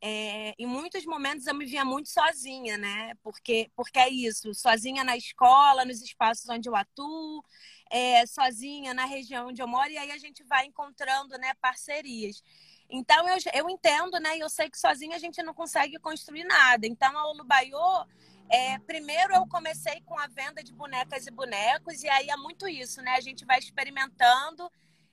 É, 0.00 0.54
em 0.58 0.66
muitos 0.66 1.04
momentos 1.06 1.46
eu 1.46 1.54
me 1.54 1.64
via 1.64 1.84
muito 1.84 2.08
sozinha, 2.08 2.76
né? 2.76 3.14
Porque, 3.22 3.70
porque 3.74 3.98
é 3.98 4.08
isso, 4.08 4.52
sozinha 4.54 5.02
na 5.02 5.16
escola, 5.16 5.84
nos 5.84 6.02
espaços 6.02 6.48
onde 6.48 6.68
eu 6.68 6.76
atuo, 6.76 7.42
é, 7.90 8.26
sozinha 8.26 8.92
na 8.92 9.04
região 9.04 9.48
onde 9.48 9.62
eu 9.62 9.68
moro, 9.68 9.90
e 9.90 9.96
aí 9.96 10.10
a 10.10 10.18
gente 10.18 10.42
vai 10.44 10.66
encontrando 10.66 11.38
né, 11.38 11.54
parcerias. 11.60 12.42
Então 12.90 13.26
eu, 13.28 13.38
eu 13.54 13.70
entendo, 13.70 14.18
né? 14.20 14.36
E 14.36 14.40
eu 14.40 14.48
sei 14.50 14.68
que 14.68 14.78
sozinha 14.78 15.16
a 15.16 15.18
gente 15.18 15.42
não 15.42 15.54
consegue 15.54 15.98
construir 15.98 16.44
nada. 16.44 16.86
Então 16.86 17.16
a 17.16 17.26
Olubaiô, 17.26 18.04
é, 18.48 18.78
primeiro 18.80 19.34
eu 19.34 19.46
comecei 19.46 20.00
com 20.02 20.18
a 20.18 20.26
venda 20.26 20.62
de 20.62 20.72
bonecas 20.72 21.26
e 21.26 21.30
bonecos, 21.30 22.02
e 22.02 22.08
aí 22.08 22.28
é 22.28 22.36
muito 22.36 22.68
isso, 22.68 23.00
né? 23.02 23.12
A 23.12 23.20
gente 23.20 23.44
vai 23.44 23.58
experimentando 23.58 24.70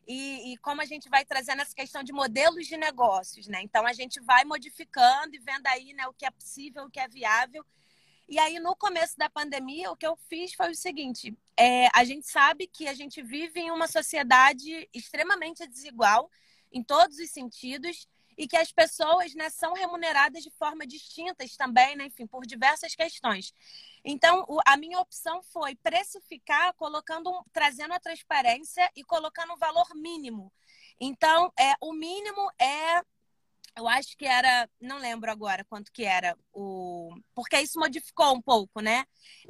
e, 0.08 0.54
e, 0.54 0.58
como 0.58 0.82
a 0.82 0.86
gente 0.86 1.10
vai 1.10 1.24
trazendo 1.24 1.62
essa 1.62 1.76
questão 1.76 2.04
de 2.04 2.12
modelos 2.12 2.68
de 2.68 2.76
negócios, 2.76 3.48
né? 3.48 3.62
Então 3.62 3.86
a 3.86 3.94
gente 3.94 4.20
vai 4.20 4.44
modificando 4.44 5.36
e 5.36 5.40
vendo 5.40 5.68
aí 5.68 5.94
né, 5.94 6.08
o 6.08 6.14
que 6.14 6.26
é 6.26 6.32
possível, 6.32 6.86
o 6.86 6.90
que 6.90 7.00
é 7.00 7.08
viável. 7.08 7.66
E 8.28 8.40
aí, 8.40 8.60
no 8.60 8.76
começo 8.76 9.18
da 9.18 9.30
pandemia, 9.30 9.92
o 9.92 9.96
que 9.96 10.08
eu 10.08 10.16
fiz 10.30 10.54
foi 10.54 10.72
o 10.72 10.76
seguinte: 10.76 11.38
é, 11.58 11.88
a 11.94 12.04
gente 12.04 12.28
sabe 12.28 12.68
que 12.68 12.88
a 12.88 12.94
gente 12.94 13.22
vive 13.22 13.60
em 13.60 13.72
uma 13.72 13.88
sociedade 13.88 14.90
extremamente 14.94 15.68
desigual 15.68 16.30
em 16.72 16.84
todos 16.84 17.18
os 17.18 17.30
sentidos 17.30 18.08
e 18.38 18.48
que 18.48 18.58
as 18.58 18.72
pessoas 18.72 19.34
né, 19.36 19.50
são 19.50 19.74
remuneradas 19.74 20.44
de 20.44 20.50
forma 20.52 20.86
distintas 20.86 21.56
também, 21.56 21.96
né, 21.96 22.06
enfim, 22.06 22.26
por 22.26 22.46
diversas 22.46 22.96
questões. 22.96 23.54
Então, 24.04 24.46
o, 24.48 24.60
a 24.66 24.78
minha 24.78 25.00
opção 25.00 25.42
foi 25.44 25.76
precificar, 25.76 26.74
colocando, 26.74 27.32
trazendo 27.52 27.94
a 27.94 28.00
transparência 28.00 28.90
e 28.96 29.04
colocando 29.04 29.54
um 29.54 29.58
valor 29.58 29.88
mínimo. 29.96 30.52
Então, 31.00 31.52
é, 31.60 31.74
o 31.82 31.94
mínimo 31.94 32.52
é 32.60 33.02
eu 33.78 33.88
acho 33.88 34.18
que 34.18 34.26
era, 34.26 34.70
não 34.80 34.98
lembro 34.98 35.32
agora 35.32 35.64
quanto 35.66 35.92
que 35.92 36.04
era 36.04 36.38
o, 36.54 37.10
porque 37.34 37.60
isso 37.60 37.80
modificou 37.80 38.36
um 38.36 38.42
pouco, 38.42 38.82
né? 38.82 39.06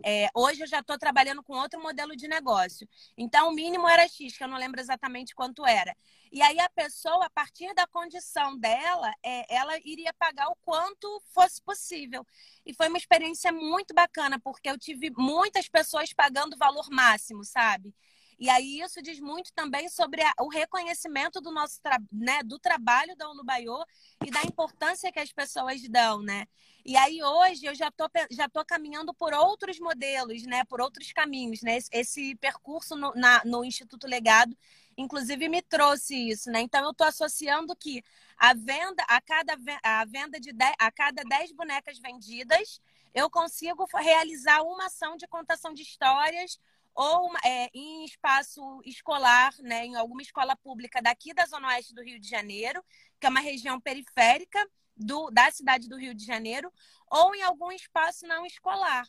É, 0.05 0.29
hoje 0.35 0.61
eu 0.61 0.67
já 0.67 0.79
estou 0.79 0.97
trabalhando 0.97 1.43
com 1.43 1.53
outro 1.53 1.81
modelo 1.81 2.15
de 2.15 2.27
negócio. 2.27 2.87
Então 3.17 3.49
o 3.49 3.53
mínimo 3.53 3.87
era 3.87 4.07
X, 4.07 4.37
que 4.37 4.43
eu 4.43 4.47
não 4.47 4.57
lembro 4.57 4.79
exatamente 4.79 5.33
quanto 5.33 5.65
era. 5.65 5.95
E 6.31 6.41
aí 6.41 6.59
a 6.59 6.69
pessoa, 6.69 7.25
a 7.25 7.29
partir 7.29 7.73
da 7.73 7.85
condição 7.87 8.57
dela, 8.57 9.11
é, 9.23 9.53
ela 9.53 9.77
iria 9.83 10.13
pagar 10.13 10.47
o 10.49 10.55
quanto 10.61 11.21
fosse 11.33 11.61
possível. 11.61 12.25
E 12.65 12.73
foi 12.73 12.87
uma 12.87 12.97
experiência 12.97 13.51
muito 13.51 13.93
bacana, 13.93 14.39
porque 14.39 14.69
eu 14.69 14.77
tive 14.77 15.11
muitas 15.17 15.67
pessoas 15.67 16.13
pagando 16.13 16.53
o 16.53 16.57
valor 16.57 16.87
máximo, 16.89 17.43
sabe? 17.43 17.93
E 18.41 18.49
aí 18.49 18.79
isso 18.81 19.03
diz 19.03 19.19
muito 19.19 19.53
também 19.53 19.87
sobre 19.87 20.23
a, 20.23 20.33
o 20.39 20.49
reconhecimento 20.49 21.39
do 21.39 21.51
nosso 21.51 21.79
né, 22.11 22.41
do 22.41 22.57
trabalho 22.57 23.15
da 23.15 23.29
Olubaiô 23.29 23.85
e 24.25 24.31
da 24.31 24.41
importância 24.41 25.11
que 25.11 25.19
as 25.19 25.31
pessoas 25.31 25.79
dão, 25.87 26.23
né? 26.23 26.47
E 26.83 26.97
aí 26.97 27.21
hoje 27.21 27.67
eu 27.67 27.75
já 27.75 27.91
tô, 27.91 28.09
já 28.31 28.49
tô 28.49 28.65
caminhando 28.65 29.13
por 29.13 29.31
outros 29.31 29.79
modelos, 29.79 30.41
né? 30.47 30.63
Por 30.63 30.81
outros 30.81 31.13
caminhos, 31.13 31.61
né? 31.61 31.77
Esse, 31.77 31.89
esse 31.91 32.35
percurso 32.37 32.95
no, 32.95 33.13
na, 33.13 33.43
no 33.45 33.63
Instituto 33.63 34.07
Legado, 34.07 34.57
inclusive, 34.97 35.47
me 35.47 35.61
trouxe 35.61 36.15
isso, 36.31 36.49
né? 36.49 36.61
Então 36.61 36.83
eu 36.83 36.91
estou 36.91 37.05
associando 37.05 37.75
que 37.75 38.03
a 38.35 38.55
venda, 38.55 39.03
a 39.07 39.21
cada 39.21 39.55
a 39.83 40.03
venda 40.05 40.39
de 40.39 40.51
10, 40.51 40.73
a 40.79 40.91
cada 40.91 41.21
10 41.23 41.51
bonecas 41.51 41.99
vendidas, 41.99 42.81
eu 43.13 43.29
consigo 43.29 43.85
realizar 43.93 44.63
uma 44.63 44.87
ação 44.87 45.15
de 45.15 45.27
contação 45.27 45.75
de 45.75 45.83
histórias 45.83 46.59
ou 46.95 47.31
é, 47.43 47.69
em 47.73 48.03
espaço 48.05 48.81
escolar, 48.85 49.53
né, 49.59 49.85
em 49.85 49.95
alguma 49.95 50.21
escola 50.21 50.55
pública 50.55 51.01
daqui 51.01 51.33
da 51.33 51.45
Zona 51.45 51.69
Oeste 51.69 51.93
do 51.93 52.03
Rio 52.03 52.19
de 52.19 52.27
Janeiro, 52.27 52.83
que 53.19 53.25
é 53.25 53.29
uma 53.29 53.39
região 53.39 53.79
periférica 53.79 54.59
do, 54.95 55.29
da 55.31 55.49
cidade 55.51 55.87
do 55.87 55.97
Rio 55.97 56.13
de 56.13 56.25
Janeiro, 56.25 56.71
ou 57.09 57.35
em 57.35 57.41
algum 57.43 57.71
espaço 57.71 58.27
não 58.27 58.45
escolar. 58.45 59.07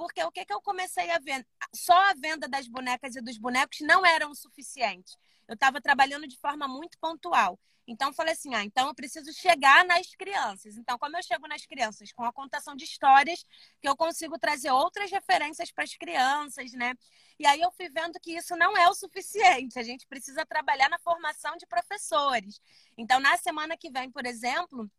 Porque 0.00 0.24
o 0.24 0.32
que, 0.32 0.46
que 0.46 0.52
eu 0.54 0.62
comecei 0.62 1.10
a 1.10 1.18
ver? 1.18 1.46
Só 1.74 1.92
a 1.92 2.14
venda 2.14 2.48
das 2.48 2.66
bonecas 2.66 3.16
e 3.16 3.20
dos 3.20 3.36
bonecos 3.36 3.80
não 3.82 4.06
era 4.06 4.26
o 4.26 4.34
suficiente. 4.34 5.14
Eu 5.46 5.52
estava 5.52 5.78
trabalhando 5.78 6.26
de 6.26 6.38
forma 6.38 6.66
muito 6.66 6.98
pontual. 6.98 7.60
Então, 7.86 8.10
falei 8.10 8.32
assim: 8.32 8.54
ah, 8.54 8.64
então 8.64 8.88
eu 8.88 8.94
preciso 8.94 9.30
chegar 9.34 9.84
nas 9.84 10.14
crianças. 10.14 10.78
Então, 10.78 10.96
como 10.98 11.18
eu 11.18 11.22
chego 11.22 11.46
nas 11.46 11.66
crianças? 11.66 12.12
Com 12.12 12.24
a 12.24 12.32
contação 12.32 12.74
de 12.74 12.84
histórias, 12.84 13.44
que 13.78 13.86
eu 13.86 13.94
consigo 13.94 14.38
trazer 14.38 14.70
outras 14.70 15.10
referências 15.10 15.70
para 15.70 15.84
as 15.84 15.94
crianças, 15.94 16.72
né? 16.72 16.94
E 17.38 17.46
aí 17.46 17.60
eu 17.60 17.70
fui 17.70 17.90
vendo 17.90 18.18
que 18.20 18.34
isso 18.34 18.56
não 18.56 18.74
é 18.78 18.88
o 18.88 18.94
suficiente. 18.94 19.78
A 19.78 19.82
gente 19.82 20.06
precisa 20.06 20.46
trabalhar 20.46 20.88
na 20.88 20.98
formação 21.00 21.58
de 21.58 21.66
professores. 21.66 22.58
Então, 22.96 23.20
na 23.20 23.36
semana 23.36 23.76
que 23.76 23.90
vem, 23.90 24.10
por 24.10 24.24
exemplo, 24.24 24.90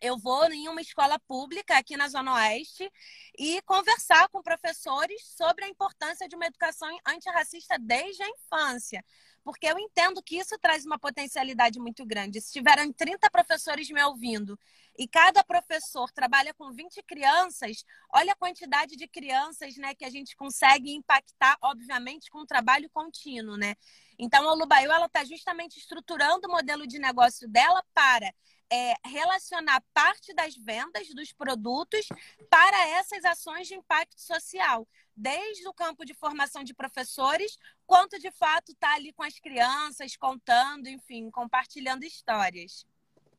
eu 0.00 0.18
vou 0.18 0.44
em 0.52 0.68
uma 0.68 0.80
escola 0.80 1.18
pública 1.20 1.76
aqui 1.78 1.96
na 1.96 2.08
Zona 2.08 2.34
Oeste 2.34 2.90
e 3.38 3.60
conversar 3.62 4.28
com 4.28 4.42
professores 4.42 5.20
sobre 5.36 5.64
a 5.64 5.68
importância 5.68 6.28
de 6.28 6.36
uma 6.36 6.46
educação 6.46 6.88
antirracista 7.06 7.78
desde 7.78 8.22
a 8.22 8.28
infância 8.28 9.04
porque 9.46 9.68
eu 9.68 9.78
entendo 9.78 10.20
que 10.24 10.38
isso 10.38 10.58
traz 10.58 10.84
uma 10.84 10.98
potencialidade 10.98 11.78
muito 11.78 12.04
grande. 12.04 12.40
Se 12.40 12.52
tiverem 12.52 12.92
30 12.92 13.30
professores 13.30 13.88
me 13.90 14.02
ouvindo 14.02 14.58
e 14.98 15.06
cada 15.06 15.44
professor 15.44 16.10
trabalha 16.10 16.52
com 16.52 16.72
20 16.72 17.00
crianças, 17.04 17.84
olha 18.12 18.32
a 18.32 18.36
quantidade 18.36 18.96
de 18.96 19.06
crianças 19.06 19.76
né, 19.76 19.94
que 19.94 20.04
a 20.04 20.10
gente 20.10 20.34
consegue 20.34 20.92
impactar, 20.92 21.56
obviamente, 21.62 22.28
com 22.28 22.40
um 22.40 22.46
trabalho 22.46 22.90
contínuo. 22.90 23.56
Né? 23.56 23.76
Então, 24.18 24.50
a 24.50 24.54
Lubaiu 24.54 24.90
está 25.04 25.22
justamente 25.24 25.78
estruturando 25.78 26.48
o 26.48 26.50
modelo 26.50 26.84
de 26.84 26.98
negócio 26.98 27.48
dela 27.48 27.84
para 27.94 28.34
é, 28.70 28.94
relacionar 29.04 29.82
parte 29.94 30.34
das 30.34 30.56
vendas 30.56 31.08
dos 31.14 31.32
produtos 31.32 32.06
para 32.50 32.88
essas 32.88 33.24
ações 33.24 33.68
de 33.68 33.74
impacto 33.74 34.20
social, 34.20 34.86
desde 35.16 35.66
o 35.68 35.74
campo 35.74 36.04
de 36.04 36.14
formação 36.14 36.62
de 36.64 36.74
professores, 36.74 37.56
quanto 37.86 38.18
de 38.18 38.30
fato 38.30 38.72
está 38.72 38.94
ali 38.94 39.12
com 39.12 39.22
as 39.22 39.38
crianças, 39.38 40.16
contando, 40.16 40.88
enfim, 40.88 41.30
compartilhando 41.30 42.04
histórias. 42.04 42.86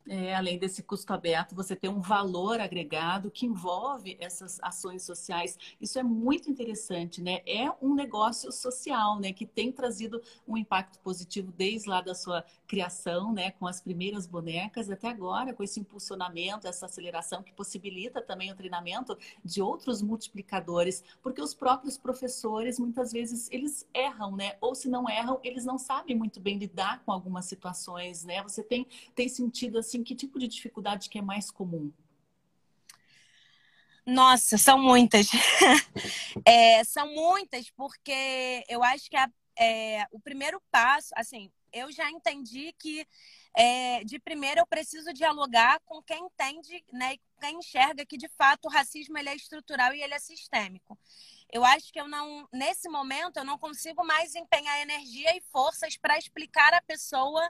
É, 0.10 0.34
além 0.34 0.58
desse 0.58 0.82
custo 0.82 1.12
aberto, 1.12 1.54
você 1.54 1.76
tem 1.76 1.90
um 1.90 2.00
valor 2.00 2.62
agregado 2.62 3.30
que 3.30 3.46
envolve 3.46 4.16
essas 4.22 4.58
ações 4.62 5.04
sociais. 5.04 5.58
Isso 5.82 6.00
é 6.00 6.04
muito 6.04 6.50
interessante, 6.50 7.22
né? 7.22 7.42
É 7.46 7.70
um 7.82 7.94
negócio 7.94 8.50
social, 8.52 9.20
né? 9.20 9.34
Que 9.34 9.46
tem 9.46 9.70
trazido 9.70 10.22
um 10.48 10.56
impacto 10.56 10.98
positivo 11.00 11.52
desde 11.52 11.90
lá 11.90 12.00
da 12.00 12.16
sua 12.16 12.46
criação, 12.66 13.34
né? 13.34 13.52
Com 13.52 13.68
as 13.68 13.82
primeiras 13.82 14.26
bonecas 14.26 14.90
até 14.90 15.10
agora, 15.10 15.54
com 15.54 15.62
esse 15.62 15.80
impulsionamento, 15.80 16.68
essa 16.68 16.86
aceleração 16.86 17.44
que 17.44 17.52
possibilita 17.52 18.22
também 18.22 18.50
o 18.50 18.56
treinamento 18.56 19.18
de 19.44 19.62
outros 19.62 20.02
multiplicadores, 20.02 21.04
porque 21.22 21.42
os 21.42 21.54
próprios 21.54 21.98
professores 21.98 22.80
muitas 22.80 23.12
vezes 23.12 23.50
eles 23.52 23.86
erram, 23.94 24.38
né? 24.38 24.56
Ou 24.62 24.74
se 24.74 24.88
não 24.88 25.10
erram, 25.10 25.38
eles 25.44 25.66
não 25.66 25.78
sabem 25.78 26.16
muito 26.16 26.40
bem 26.40 26.58
lidar 26.58 27.04
com 27.04 27.12
algumas 27.12 27.46
situações, 27.46 28.24
né? 28.24 28.42
Você 28.44 28.64
tem, 28.64 28.88
tem 29.14 29.28
sentido 29.28 29.78
assim 29.78 29.97
assim, 29.98 30.04
que 30.04 30.16
tipo 30.16 30.38
de 30.40 30.48
dificuldade 30.48 31.10
que 31.10 31.18
é 31.18 31.22
mais 31.22 31.50
comum? 31.50 31.92
Nossa, 34.06 34.58
são 34.58 34.80
muitas. 34.80 35.28
é, 36.46 36.84
são 36.84 37.14
muitas, 37.14 37.70
porque 37.72 38.64
eu 38.70 38.82
acho 38.84 39.10
que 39.10 39.18
a, 39.18 39.30
é, 39.60 40.06
o 40.12 40.20
primeiro 40.20 40.62
passo, 40.72 41.10
assim, 41.16 41.52
eu 41.74 41.92
já 41.92 42.10
entendi 42.10 42.74
que 42.80 43.06
é, 43.54 44.04
de 44.06 44.18
primeiro 44.20 44.62
eu 44.62 44.68
preciso 44.68 45.12
dialogar 45.12 45.82
com 45.86 46.02
quem 46.02 46.26
entende, 46.26 46.84
né, 46.94 47.18
quem 47.42 47.58
enxerga 47.58 48.06
que 48.06 48.18
de 48.18 48.30
fato 48.30 48.66
o 48.66 48.72
racismo 48.72 49.18
ele 49.18 49.30
é 49.30 49.36
estrutural 49.36 49.94
e 49.94 50.02
ele 50.02 50.14
é 50.14 50.20
sistêmico. 50.20 50.98
Eu 51.52 51.66
acho 51.66 51.92
que 51.92 52.00
eu 52.00 52.08
não, 52.08 52.48
nesse 52.52 52.88
momento, 52.90 53.38
eu 53.38 53.46
não 53.46 53.58
consigo 53.58 54.06
mais 54.06 54.36
empenhar 54.36 54.82
energia 54.82 55.36
e 55.36 55.42
forças 55.52 55.98
para 55.98 56.18
explicar 56.18 56.74
à 56.74 56.82
pessoa 56.82 57.50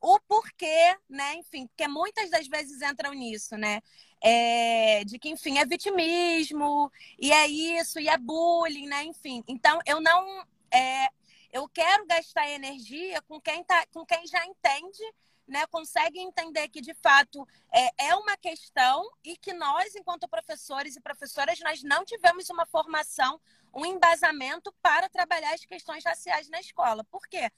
o 0.00 0.18
porquê, 0.20 0.96
né? 1.08 1.34
Enfim, 1.36 1.66
porque 1.66 1.88
muitas 1.88 2.30
das 2.30 2.46
vezes 2.46 2.82
entram 2.82 3.12
nisso, 3.12 3.56
né? 3.56 3.80
É, 4.22 5.04
de 5.04 5.18
que, 5.18 5.28
enfim, 5.28 5.58
é 5.58 5.66
vitimismo, 5.66 6.90
e 7.18 7.32
é 7.32 7.46
isso, 7.46 8.00
e 8.00 8.08
é 8.08 8.16
bullying, 8.16 8.86
né? 8.86 9.04
Enfim, 9.04 9.42
então 9.48 9.78
eu 9.86 10.00
não. 10.00 10.44
É, 10.72 11.08
eu 11.52 11.68
quero 11.68 12.06
gastar 12.06 12.50
energia 12.50 13.22
com 13.22 13.40
quem, 13.40 13.62
tá, 13.62 13.86
com 13.92 14.04
quem 14.04 14.26
já 14.26 14.44
entende, 14.44 15.02
né? 15.46 15.66
Consegue 15.66 16.18
entender 16.18 16.68
que, 16.68 16.80
de 16.80 16.94
fato, 16.94 17.46
é, 17.72 18.08
é 18.08 18.14
uma 18.16 18.36
questão 18.36 19.08
e 19.22 19.36
que 19.36 19.52
nós, 19.52 19.94
enquanto 19.94 20.28
professores 20.28 20.96
e 20.96 21.00
professoras, 21.00 21.60
nós 21.60 21.82
não 21.82 22.04
tivemos 22.04 22.48
uma 22.50 22.66
formação, 22.66 23.40
um 23.72 23.84
embasamento 23.84 24.74
para 24.82 25.08
trabalhar 25.08 25.54
as 25.54 25.64
questões 25.64 26.04
raciais 26.04 26.48
na 26.48 26.60
escola. 26.60 27.04
Por 27.04 27.26
quê? 27.28 27.50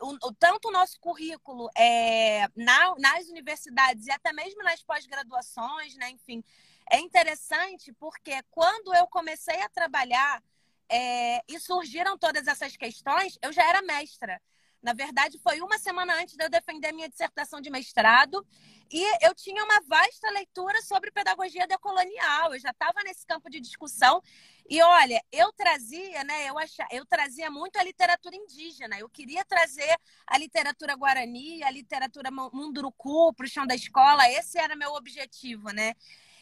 O, 0.00 0.32
tanto 0.34 0.68
o 0.68 0.72
nosso 0.72 0.98
currículo 1.00 1.70
é, 1.76 2.48
na, 2.56 2.94
nas 2.98 3.28
universidades 3.28 4.06
e 4.06 4.10
até 4.10 4.32
mesmo 4.32 4.62
nas 4.62 4.82
pós-graduações, 4.82 5.94
né? 5.96 6.10
Enfim, 6.10 6.42
é 6.90 6.98
interessante 6.98 7.92
porque 7.94 8.42
quando 8.50 8.94
eu 8.94 9.06
comecei 9.06 9.60
a 9.60 9.68
trabalhar 9.68 10.42
é, 10.88 11.42
e 11.48 11.58
surgiram 11.58 12.18
todas 12.18 12.46
essas 12.46 12.76
questões, 12.76 13.38
eu 13.42 13.52
já 13.52 13.66
era 13.68 13.82
mestra. 13.82 14.40
Na 14.82 14.92
verdade, 14.92 15.38
foi 15.38 15.60
uma 15.60 15.78
semana 15.78 16.20
antes 16.20 16.36
de 16.36 16.44
eu 16.44 16.50
defender 16.50 16.92
minha 16.92 17.08
dissertação 17.08 17.60
de 17.60 17.70
mestrado. 17.70 18.44
E 18.90 19.00
eu 19.24 19.34
tinha 19.34 19.64
uma 19.64 19.80
vasta 19.86 20.28
leitura 20.30 20.82
sobre 20.82 21.12
pedagogia 21.12 21.66
decolonial. 21.66 22.52
Eu 22.52 22.60
já 22.60 22.70
estava 22.70 23.00
nesse 23.04 23.24
campo 23.24 23.48
de 23.48 23.60
discussão. 23.60 24.20
E 24.68 24.82
olha, 24.82 25.22
eu 25.30 25.52
trazia, 25.52 26.24
né? 26.24 26.48
Eu, 26.50 26.58
achava, 26.58 26.88
eu 26.92 27.06
trazia 27.06 27.48
muito 27.50 27.78
a 27.78 27.84
literatura 27.84 28.34
indígena. 28.34 28.98
Eu 28.98 29.08
queria 29.08 29.44
trazer 29.44 29.96
a 30.26 30.36
literatura 30.36 30.96
guarani, 30.96 31.62
a 31.62 31.70
literatura 31.70 32.30
munduruku 32.30 33.32
para 33.34 33.46
o 33.46 33.48
chão 33.48 33.66
da 33.66 33.76
escola. 33.76 34.28
Esse 34.28 34.58
era 34.58 34.74
meu 34.74 34.92
objetivo, 34.94 35.70
né? 35.70 35.94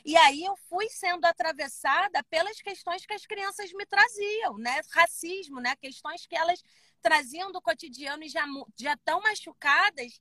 E 0.04 0.16
aí 0.16 0.44
eu 0.44 0.56
fui 0.68 0.88
sendo 0.88 1.26
atravessada 1.26 2.22
pelas 2.24 2.60
questões 2.60 3.04
que 3.04 3.12
as 3.12 3.26
crianças 3.26 3.70
me 3.72 3.84
traziam, 3.84 4.56
né? 4.56 4.80
Racismo, 4.92 5.60
né? 5.60 5.76
Questões 5.76 6.26
que 6.26 6.34
elas 6.34 6.62
traziam 7.00 7.50
do 7.52 7.60
cotidiano 7.60 8.22
e 8.22 8.28
já, 8.28 8.44
já 8.76 8.96
tão 8.98 9.20
machucadas 9.20 10.20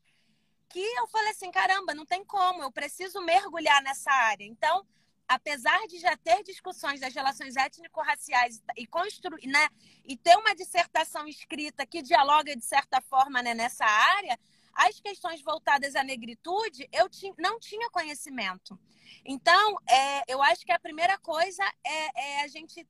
que 0.70 0.80
eu 0.80 1.08
falei 1.08 1.32
assim, 1.32 1.52
caramba, 1.52 1.94
não 1.94 2.06
tem 2.06 2.24
como, 2.24 2.62
eu 2.62 2.72
preciso 2.72 3.22
mergulhar 3.22 3.82
nessa 3.82 4.12
área. 4.12 4.46
Então, 4.46 4.86
apesar 5.28 5.88
de 5.88 6.00
já 6.00 6.15
ter 6.18 6.44
discussões 6.44 7.00
das 7.00 7.13
relações 7.13 7.56
étnico-raciais 7.56 8.62
e 8.78 8.86
construir, 8.86 9.48
né, 9.48 9.68
e 10.06 10.15
ter 10.15 10.36
uma 10.38 10.56
dissertação 10.56 11.28
escrita 11.28 11.86
que 11.86 12.02
dialoga 12.02 12.56
de 12.56 12.65
certa 12.65 13.02
forma 13.02 13.42
né, 13.42 13.54
nessa 13.54 13.86
área, 13.86 14.39
as 14.74 15.00
questões 15.00 15.42
voltadas 15.42 15.96
à 15.96 16.04
negritude 16.04 16.88
eu 16.92 17.10
não 17.38 17.60
tinha 17.60 17.89
conhecimento. 17.89 18.80
Então, 19.26 19.78
é, 19.88 20.24
eu 20.28 20.42
acho 20.42 20.65
que 20.65 20.72
a 20.72 20.80
primeira 20.80 21.18
coisa 21.18 21.63
é, 21.84 22.38
é 22.39 22.44
a 22.44 22.48
gente 22.48 22.88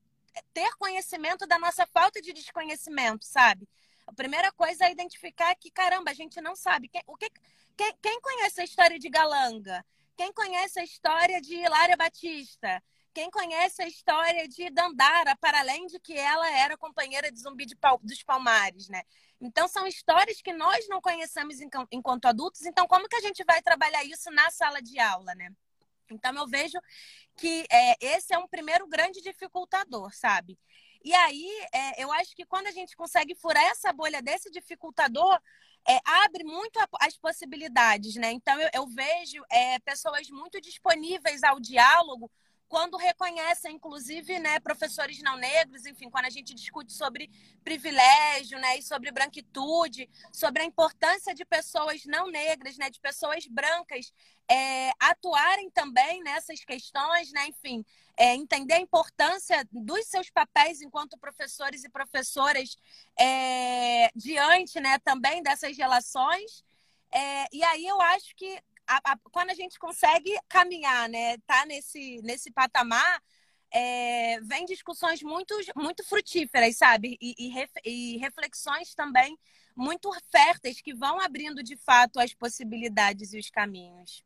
ter 0.53 0.69
conhecimento 0.77 1.45
da 1.47 1.57
nossa 1.59 1.85
falta 1.87 2.21
de 2.21 2.33
desconhecimento, 2.33 3.25
sabe? 3.25 3.67
A 4.07 4.13
primeira 4.13 4.51
coisa 4.51 4.85
é 4.85 4.91
identificar 4.91 5.53
que, 5.55 5.69
caramba, 5.69 6.11
a 6.11 6.13
gente 6.13 6.41
não 6.41 6.55
sabe. 6.55 6.89
Quem, 6.89 7.03
o 7.05 7.15
que, 7.15 7.29
quem, 7.77 7.93
quem 8.01 8.21
conhece 8.21 8.61
a 8.61 8.63
história 8.63 8.97
de 8.97 9.09
Galanga? 9.09 9.85
Quem 10.17 10.33
conhece 10.33 10.79
a 10.79 10.83
história 10.83 11.39
de 11.39 11.55
Hilária 11.55 11.95
Batista? 11.95 12.81
Quem 13.13 13.29
conhece 13.29 13.81
a 13.81 13.87
história 13.87 14.47
de 14.47 14.69
Dandara, 14.69 15.35
para 15.37 15.59
além 15.59 15.85
de 15.87 15.99
que 15.99 16.13
ela 16.13 16.49
era 16.51 16.77
companheira 16.77 17.31
de 17.31 17.39
Zumbi 17.39 17.65
de 17.65 17.75
Pal 17.75 17.99
dos 18.03 18.23
Palmares, 18.23 18.87
né? 18.89 19.03
Então, 19.41 19.67
são 19.67 19.87
histórias 19.87 20.41
que 20.41 20.53
nós 20.53 20.87
não 20.89 20.99
conhecemos 21.01 21.57
enquanto 21.91 22.25
adultos. 22.25 22.65
Então, 22.65 22.87
como 22.87 23.07
que 23.07 23.15
a 23.15 23.21
gente 23.21 23.43
vai 23.45 23.61
trabalhar 23.61 24.03
isso 24.03 24.29
na 24.31 24.49
sala 24.51 24.81
de 24.81 24.99
aula, 24.99 25.33
né? 25.35 25.51
Então, 26.11 26.35
eu 26.35 26.47
vejo 26.47 26.77
que 27.39 27.65
é, 27.71 27.95
esse 27.99 28.33
é 28.33 28.37
um 28.37 28.47
primeiro 28.47 28.87
grande 28.87 29.21
dificultador, 29.21 30.13
sabe? 30.13 30.57
E 31.03 31.13
aí, 31.13 31.49
é, 31.73 32.03
eu 32.03 32.11
acho 32.11 32.35
que 32.35 32.45
quando 32.45 32.67
a 32.67 32.71
gente 32.71 32.95
consegue 32.95 33.33
furar 33.35 33.63
essa 33.65 33.93
bolha 33.93 34.21
desse 34.21 34.51
dificultador, 34.51 35.39
é, 35.87 35.97
abre 36.25 36.43
muito 36.43 36.77
a, 36.79 36.87
as 37.01 37.17
possibilidades, 37.17 38.15
né? 38.15 38.31
Então, 38.31 38.59
eu, 38.59 38.69
eu 38.73 38.87
vejo 38.87 39.41
é, 39.49 39.79
pessoas 39.79 40.29
muito 40.29 40.59
disponíveis 40.59 41.41
ao 41.43 41.59
diálogo 41.59 42.29
quando 42.69 42.97
reconhecem, 42.97 43.75
inclusive, 43.75 44.37
né, 44.37 44.59
professores 44.59 45.19
não 45.23 45.35
negros, 45.35 45.87
enfim, 45.87 46.07
quando 46.07 46.25
a 46.25 46.29
gente 46.29 46.53
discute 46.53 46.93
sobre 46.93 47.29
privilégio, 47.63 48.59
né, 48.59 48.77
e 48.77 48.83
sobre 48.83 49.11
branquitude, 49.11 50.07
sobre 50.31 50.61
a 50.61 50.65
importância 50.65 51.33
de 51.33 51.43
pessoas 51.43 52.05
não 52.05 52.27
negras, 52.27 52.77
né, 52.77 52.91
de 52.91 52.99
pessoas 52.99 53.47
brancas 53.47 54.13
é, 54.47 54.91
atuarem 54.99 55.69
também 55.71 56.21
nessas 56.21 56.63
questões, 56.63 57.31
né, 57.31 57.47
enfim, 57.47 57.83
é, 58.15 58.35
entender 58.35 58.75
a 58.75 58.79
importância 58.79 59.67
dos 59.71 60.05
seus 60.05 60.29
papéis 60.29 60.79
enquanto 60.81 61.17
professores 61.17 61.83
e 61.83 61.89
professoras 61.89 62.77
é, 63.19 64.11
diante, 64.15 64.79
né, 64.79 64.99
também 64.99 65.41
dessas 65.41 65.75
relações. 65.75 66.63
É, 67.11 67.47
e 67.51 67.63
aí 67.63 67.87
eu 67.87 67.99
acho 67.99 68.35
que 68.35 68.61
a, 68.89 69.13
a, 69.13 69.17
quando 69.31 69.51
a 69.51 69.53
gente 69.53 69.77
consegue 69.77 70.35
caminhar, 70.47 71.07
né, 71.07 71.37
tá 71.45 71.65
nesse, 71.65 72.21
nesse 72.23 72.51
patamar, 72.51 73.21
é, 73.71 74.39
vem 74.41 74.65
discussões 74.65 75.21
muito, 75.21 75.55
muito 75.75 76.03
frutíferas, 76.03 76.75
sabe? 76.77 77.17
E, 77.21 77.35
e, 77.37 77.49
ref, 77.49 77.71
e, 77.85 78.17
reflexões 78.17 78.95
também 78.95 79.37
muito 79.75 80.11
férteis 80.31 80.81
que 80.81 80.93
vão 80.93 81.21
abrindo 81.21 81.63
de 81.63 81.77
fato 81.77 82.19
as 82.19 82.33
possibilidades 82.33 83.31
e 83.33 83.39
os 83.39 83.49
caminhos. 83.49 84.23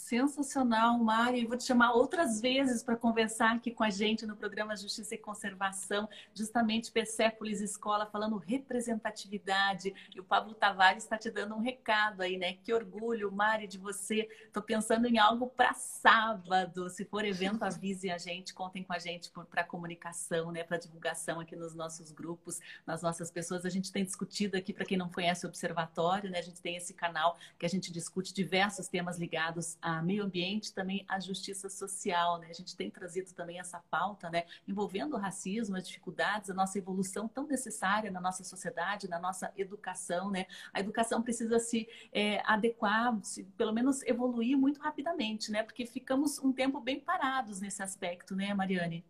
Sensacional, 0.00 0.98
Mário. 0.98 1.38
E 1.38 1.46
vou 1.46 1.56
te 1.56 1.64
chamar 1.64 1.92
outras 1.92 2.40
vezes 2.40 2.82
para 2.82 2.96
conversar 2.96 3.54
aqui 3.54 3.70
com 3.70 3.84
a 3.84 3.90
gente 3.90 4.24
no 4.26 4.34
programa 4.34 4.74
Justiça 4.74 5.14
e 5.14 5.18
Conservação, 5.18 6.08
justamente 6.34 6.90
Persépolis 6.90 7.60
Escola, 7.60 8.06
falando 8.06 8.36
representatividade. 8.38 9.94
E 10.14 10.18
o 10.18 10.24
Pablo 10.24 10.54
Tavares 10.54 11.04
está 11.04 11.18
te 11.18 11.30
dando 11.30 11.54
um 11.54 11.60
recado 11.60 12.22
aí, 12.22 12.38
né? 12.38 12.54
Que 12.54 12.72
orgulho, 12.72 13.30
Mário, 13.30 13.68
de 13.68 13.76
você. 13.76 14.28
Estou 14.46 14.62
pensando 14.62 15.06
em 15.06 15.18
algo 15.18 15.46
para 15.46 15.74
sábado. 15.74 16.88
Se 16.88 17.04
for 17.04 17.24
evento, 17.24 17.62
avise 17.62 18.10
a 18.10 18.16
gente, 18.16 18.54
contem 18.54 18.82
com 18.82 18.94
a 18.94 18.98
gente 18.98 19.30
para 19.50 19.62
comunicação, 19.62 20.50
né? 20.50 20.64
Para 20.64 20.78
divulgação 20.78 21.40
aqui 21.40 21.54
nos 21.54 21.74
nossos 21.74 22.10
grupos, 22.10 22.58
nas 22.86 23.02
nossas 23.02 23.30
pessoas. 23.30 23.66
A 23.66 23.70
gente 23.70 23.92
tem 23.92 24.02
discutido 24.02 24.56
aqui, 24.56 24.72
para 24.72 24.86
quem 24.86 24.96
não 24.96 25.10
conhece 25.10 25.44
o 25.44 25.48
Observatório, 25.48 26.30
né? 26.30 26.38
A 26.38 26.42
gente 26.42 26.60
tem 26.60 26.74
esse 26.74 26.94
canal 26.94 27.38
que 27.58 27.66
a 27.66 27.68
gente 27.68 27.92
discute 27.92 28.32
diversos 28.32 28.88
temas 28.88 29.18
ligados 29.18 29.76
a 29.80 29.89
a 29.98 30.02
meio 30.02 30.24
ambiente, 30.24 30.72
também 30.72 31.04
a 31.08 31.18
justiça 31.18 31.68
social, 31.68 32.38
né? 32.38 32.48
A 32.50 32.52
gente 32.52 32.76
tem 32.76 32.90
trazido 32.90 33.32
também 33.32 33.58
essa 33.58 33.80
pauta, 33.90 34.30
né? 34.30 34.44
Envolvendo 34.66 35.14
o 35.14 35.18
racismo, 35.18 35.76
as 35.76 35.86
dificuldades, 35.86 36.50
a 36.50 36.54
nossa 36.54 36.78
evolução 36.78 37.28
tão 37.28 37.46
necessária 37.46 38.10
na 38.10 38.20
nossa 38.20 38.44
sociedade, 38.44 39.08
na 39.08 39.18
nossa 39.18 39.52
educação, 39.56 40.30
né? 40.30 40.46
A 40.72 40.80
educação 40.80 41.22
precisa 41.22 41.58
se 41.58 41.88
é, 42.12 42.42
adequar, 42.44 43.18
se, 43.22 43.44
pelo 43.56 43.72
menos 43.72 44.02
evoluir 44.02 44.56
muito 44.56 44.80
rapidamente, 44.80 45.50
né? 45.50 45.62
Porque 45.62 45.86
ficamos 45.86 46.38
um 46.38 46.52
tempo 46.52 46.80
bem 46.80 47.00
parados 47.00 47.60
nesse 47.60 47.82
aspecto, 47.82 48.34
né, 48.34 48.54
Mariane? 48.54 49.04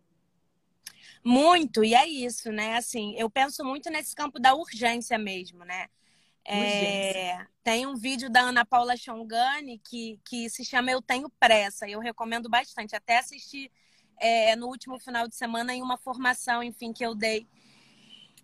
Muito, 1.23 1.83
e 1.83 1.93
é 1.93 2.07
isso, 2.07 2.51
né? 2.51 2.77
Assim, 2.77 3.15
eu 3.15 3.29
penso 3.29 3.63
muito 3.63 3.89
nesse 3.89 4.15
campo 4.15 4.39
da 4.39 4.55
urgência 4.55 5.17
mesmo, 5.17 5.63
né? 5.63 5.87
É, 6.45 7.45
tem 7.63 7.85
um 7.85 7.95
vídeo 7.95 8.29
da 8.29 8.41
Ana 8.41 8.65
Paula 8.65 8.97
Chongani 8.97 9.79
que, 9.79 10.19
que 10.25 10.49
se 10.49 10.65
chama 10.65 10.91
Eu 10.91 11.01
Tenho 11.01 11.29
Pressa. 11.39 11.87
Eu 11.87 11.99
recomendo 11.99 12.49
bastante. 12.49 12.95
Até 12.95 13.19
assisti 13.19 13.71
é, 14.17 14.55
no 14.55 14.67
último 14.67 14.99
final 14.99 15.27
de 15.27 15.35
semana 15.35 15.73
em 15.73 15.81
uma 15.81 15.97
formação, 15.97 16.63
enfim, 16.63 16.91
que 16.93 17.05
eu 17.05 17.15
dei. 17.15 17.47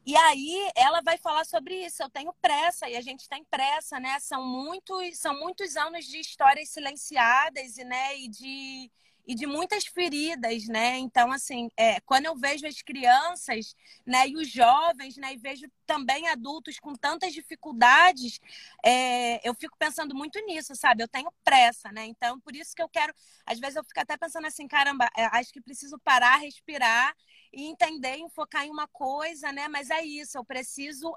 E 0.05 0.15
aí 0.15 0.71
ela 0.73 1.01
vai 1.01 1.17
falar 1.17 1.45
sobre 1.45 1.86
isso. 1.86 2.01
Eu 2.01 2.10
tenho 2.10 2.33
pressa 2.41 2.89
e 2.89 2.95
a 2.95 3.01
gente 3.01 3.27
tem 3.27 3.43
pressa, 3.43 3.99
né? 3.99 4.17
São 4.19 4.45
muitos, 4.45 5.17
são 5.19 5.38
muitos 5.38 5.75
anos 5.75 6.05
de 6.05 6.19
histórias 6.19 6.69
silenciadas 6.69 7.77
e, 7.77 7.83
né, 7.83 8.17
e 8.17 8.29
de 8.29 8.91
e 9.27 9.35
de 9.35 9.45
muitas 9.45 9.85
feridas, 9.85 10.67
né? 10.67 10.97
Então, 10.97 11.31
assim, 11.31 11.69
é, 11.75 11.99
quando 12.01 12.25
eu 12.25 12.35
vejo 12.35 12.65
as 12.65 12.81
crianças, 12.81 13.75
né, 14.05 14.27
e 14.27 14.37
os 14.37 14.49
jovens, 14.49 15.17
né, 15.17 15.33
e 15.33 15.37
vejo 15.37 15.67
também 15.85 16.27
adultos 16.29 16.79
com 16.79 16.93
tantas 16.95 17.33
dificuldades, 17.33 18.39
é, 18.83 19.45
eu 19.47 19.53
fico 19.53 19.77
pensando 19.77 20.15
muito 20.15 20.39
nisso, 20.45 20.73
sabe? 20.75 21.03
Eu 21.03 21.07
tenho 21.09 21.31
pressa, 21.43 21.91
né? 21.91 22.05
Então, 22.05 22.39
por 22.39 22.55
isso 22.55 22.73
que 22.73 22.81
eu 22.81 22.87
quero, 22.89 23.13
às 23.45 23.59
vezes 23.59 23.75
eu 23.75 23.83
fico 23.83 23.99
até 23.99 24.15
pensando 24.17 24.47
assim, 24.47 24.67
caramba, 24.67 25.09
é, 25.17 25.25
acho 25.25 25.51
que 25.51 25.61
preciso 25.61 25.99
parar, 25.99 26.37
respirar 26.37 27.13
e 27.51 27.65
entender, 27.65 28.17
focar 28.33 28.65
em 28.65 28.69
uma 28.71 28.87
coisa, 28.87 29.51
né? 29.51 29.67
Mas 29.67 29.89
é 29.89 30.03
isso, 30.03 30.37
eu 30.37 30.45
preciso 30.45 31.13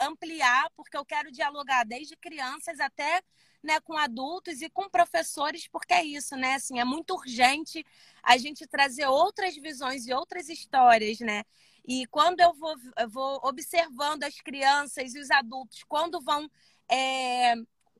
ampliar, 0.00 0.70
porque 0.76 0.96
eu 0.96 1.04
quero 1.04 1.30
dialogar 1.32 1.84
desde 1.84 2.16
crianças 2.16 2.80
até 2.80 3.22
né, 3.66 3.80
com 3.80 3.96
adultos 3.96 4.62
e 4.62 4.70
com 4.70 4.88
professores, 4.88 5.68
porque 5.68 5.92
é 5.92 6.04
isso, 6.04 6.36
né? 6.36 6.54
Assim, 6.54 6.78
é 6.78 6.84
muito 6.84 7.14
urgente 7.14 7.84
a 8.22 8.36
gente 8.38 8.66
trazer 8.66 9.06
outras 9.06 9.56
visões 9.56 10.06
e 10.06 10.14
outras 10.14 10.48
histórias, 10.48 11.18
né? 11.20 11.44
E 11.86 12.06
quando 12.06 12.40
eu 12.40 12.54
vou, 12.54 12.74
eu 12.98 13.08
vou 13.08 13.40
observando 13.44 14.24
as 14.24 14.40
crianças 14.40 15.14
e 15.14 15.20
os 15.20 15.30
adultos, 15.30 15.84
quando 15.84 16.20
vão. 16.20 16.48
É, 16.90 17.54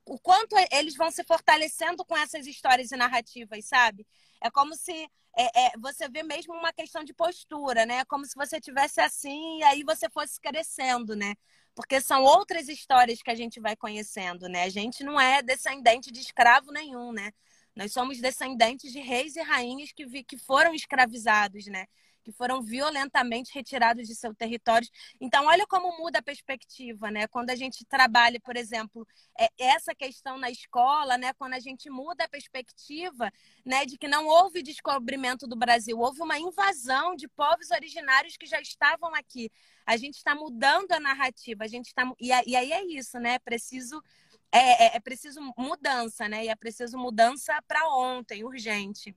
o 0.08 0.18
quanto 0.20 0.54
eles 0.70 0.94
vão 0.94 1.10
se 1.10 1.24
fortalecendo 1.24 2.04
com 2.04 2.16
essas 2.16 2.46
histórias 2.46 2.92
e 2.92 2.96
narrativas, 2.96 3.64
sabe? 3.64 4.06
É 4.40 4.48
como 4.50 4.74
se 4.76 4.92
é, 5.36 5.66
é, 5.66 5.72
você 5.78 6.08
vê 6.08 6.22
mesmo 6.22 6.54
uma 6.54 6.72
questão 6.72 7.04
de 7.04 7.12
postura, 7.12 7.84
né? 7.84 8.04
Como 8.06 8.24
se 8.24 8.34
você 8.34 8.60
tivesse 8.60 9.00
assim 9.00 9.58
e 9.58 9.62
aí 9.64 9.82
você 9.82 10.08
fosse 10.08 10.40
crescendo, 10.40 11.14
né? 11.16 11.34
Porque 11.76 12.00
são 12.00 12.24
outras 12.24 12.68
histórias 12.68 13.22
que 13.22 13.30
a 13.30 13.34
gente 13.34 13.60
vai 13.60 13.76
conhecendo, 13.76 14.48
né? 14.48 14.64
A 14.64 14.70
gente 14.70 15.04
não 15.04 15.20
é 15.20 15.42
descendente 15.42 16.10
de 16.10 16.20
escravo 16.20 16.72
nenhum, 16.72 17.12
né? 17.12 17.30
Nós 17.76 17.92
somos 17.92 18.18
descendentes 18.18 18.90
de 18.90 18.98
reis 18.98 19.36
e 19.36 19.42
rainhas 19.42 19.92
que, 19.92 20.06
vi, 20.06 20.24
que 20.24 20.38
foram 20.38 20.74
escravizados, 20.74 21.66
né? 21.66 21.86
Que 22.26 22.32
foram 22.32 22.60
violentamente 22.60 23.54
retirados 23.54 24.08
de 24.08 24.16
seus 24.16 24.34
territórios. 24.36 24.90
Então, 25.20 25.46
olha 25.46 25.64
como 25.68 25.96
muda 25.96 26.18
a 26.18 26.22
perspectiva, 26.22 27.08
né? 27.08 27.28
Quando 27.28 27.50
a 27.50 27.54
gente 27.54 27.84
trabalha, 27.84 28.40
por 28.40 28.56
exemplo, 28.56 29.06
é, 29.38 29.48
essa 29.56 29.94
questão 29.94 30.36
na 30.36 30.50
escola, 30.50 31.16
né? 31.16 31.32
Quando 31.34 31.54
a 31.54 31.60
gente 31.60 31.88
muda 31.88 32.24
a 32.24 32.28
perspectiva, 32.28 33.30
né? 33.64 33.86
De 33.86 33.96
que 33.96 34.08
não 34.08 34.26
houve 34.26 34.60
descobrimento 34.60 35.46
do 35.46 35.54
Brasil, 35.54 35.96
houve 35.96 36.20
uma 36.20 36.36
invasão 36.36 37.14
de 37.14 37.28
povos 37.28 37.70
originários 37.70 38.36
que 38.36 38.46
já 38.46 38.60
estavam 38.60 39.14
aqui 39.14 39.48
a 39.86 39.96
gente 39.96 40.16
está 40.16 40.34
mudando 40.34 40.90
a 40.90 40.98
narrativa, 40.98 41.62
a 41.62 41.68
gente 41.68 41.86
está 41.86 42.02
e, 42.20 42.32
aí 42.32 42.72
é 42.72 42.84
isso, 42.84 43.20
né? 43.20 43.38
Preciso 43.38 44.02
é, 44.50 44.86
é, 44.86 44.96
é 44.96 45.00
preciso 45.00 45.40
mudança, 45.56 46.28
né? 46.28 46.44
E 46.44 46.48
é 46.48 46.56
preciso 46.56 46.98
mudança 46.98 47.54
para 47.68 47.88
ontem, 47.88 48.44
urgente. 48.44 49.14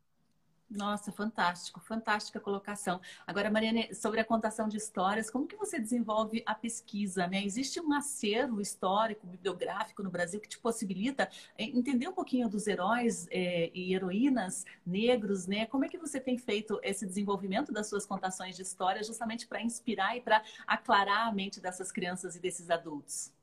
Nossa, 0.69 1.11
fantástico, 1.11 1.79
fantástica 1.79 2.39
colocação. 2.39 3.01
Agora, 3.25 3.49
Mariane, 3.49 3.93
sobre 3.95 4.19
a 4.19 4.23
contação 4.23 4.67
de 4.67 4.77
histórias, 4.77 5.27
como 5.27 5.47
que 5.47 5.55
você 5.55 5.79
desenvolve 5.79 6.43
a 6.45 6.53
pesquisa, 6.53 7.25
né? 7.25 7.43
Existe 7.43 7.81
um 7.81 7.91
acervo 7.91 8.61
histórico, 8.61 9.25
bibliográfico 9.25 10.03
no 10.03 10.11
Brasil 10.11 10.39
que 10.39 10.47
te 10.47 10.59
possibilita 10.59 11.27
é, 11.57 11.63
entender 11.63 12.07
um 12.07 12.13
pouquinho 12.13 12.47
dos 12.47 12.67
heróis 12.67 13.27
é, 13.31 13.71
e 13.73 13.95
heroínas 13.95 14.63
negros, 14.85 15.47
né? 15.47 15.65
Como 15.65 15.85
é 15.85 15.89
que 15.89 15.97
você 15.97 16.19
tem 16.19 16.37
feito 16.37 16.79
esse 16.83 17.03
desenvolvimento 17.03 17.71
das 17.71 17.89
suas 17.89 18.05
contações 18.05 18.55
de 18.55 18.61
história 18.61 19.03
justamente 19.03 19.47
para 19.47 19.63
inspirar 19.63 20.15
e 20.17 20.21
para 20.21 20.43
aclarar 20.67 21.27
a 21.27 21.31
mente 21.31 21.59
dessas 21.59 21.91
crianças 21.91 22.35
e 22.35 22.39
desses 22.39 22.69
adultos? 22.69 23.38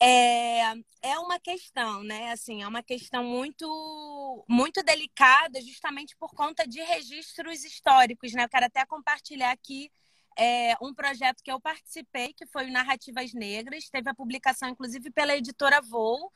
É, 0.00 0.72
é 1.02 1.18
uma 1.18 1.40
questão, 1.40 2.02
né? 2.02 2.30
Assim, 2.32 2.62
é 2.62 2.68
uma 2.68 2.82
questão 2.82 3.24
muito, 3.24 4.44
muito 4.48 4.82
delicada, 4.82 5.60
justamente 5.60 6.14
por 6.16 6.34
conta 6.34 6.66
de 6.66 6.80
registros 6.82 7.64
históricos, 7.64 8.32
né? 8.32 8.44
Eu 8.44 8.48
quero 8.48 8.66
até 8.66 8.84
compartilhar 8.84 9.52
aqui 9.52 9.90
é, 10.38 10.74
um 10.82 10.92
projeto 10.94 11.42
que 11.42 11.50
eu 11.50 11.58
participei, 11.60 12.34
que 12.34 12.46
foi 12.46 12.66
o 12.66 12.72
Narrativas 12.72 13.32
Negras, 13.32 13.88
teve 13.88 14.10
a 14.10 14.14
publicação, 14.14 14.68
inclusive, 14.68 15.10
pela 15.10 15.34
editora 15.34 15.80
Voo, 15.80 16.30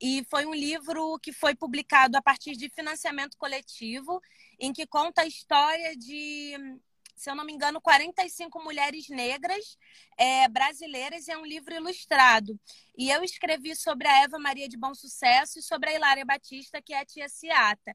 e 0.00 0.24
foi 0.30 0.44
um 0.46 0.54
livro 0.54 1.18
que 1.20 1.32
foi 1.32 1.54
publicado 1.54 2.16
a 2.16 2.22
partir 2.22 2.52
de 2.52 2.68
financiamento 2.68 3.36
coletivo, 3.38 4.20
em 4.60 4.72
que 4.72 4.86
conta 4.86 5.22
a 5.22 5.26
história 5.26 5.96
de 5.96 6.78
se 7.18 7.30
eu 7.30 7.34
não 7.34 7.44
me 7.44 7.52
engano, 7.52 7.80
45 7.80 8.62
mulheres 8.62 9.08
negras 9.08 9.76
é, 10.16 10.48
brasileiras 10.48 11.26
e 11.26 11.32
é 11.32 11.38
um 11.38 11.44
livro 11.44 11.74
ilustrado. 11.74 12.58
E 12.96 13.10
eu 13.10 13.22
escrevi 13.22 13.74
sobre 13.76 14.06
a 14.08 14.22
Eva 14.22 14.38
Maria 14.38 14.68
de 14.68 14.76
Bom 14.76 14.94
Sucesso 14.94 15.58
e 15.58 15.62
sobre 15.62 15.90
a 15.90 15.94
Hilária 15.94 16.24
Batista, 16.24 16.80
que 16.80 16.94
é 16.94 17.00
a 17.00 17.04
tia 17.04 17.28
Ciata. 17.28 17.94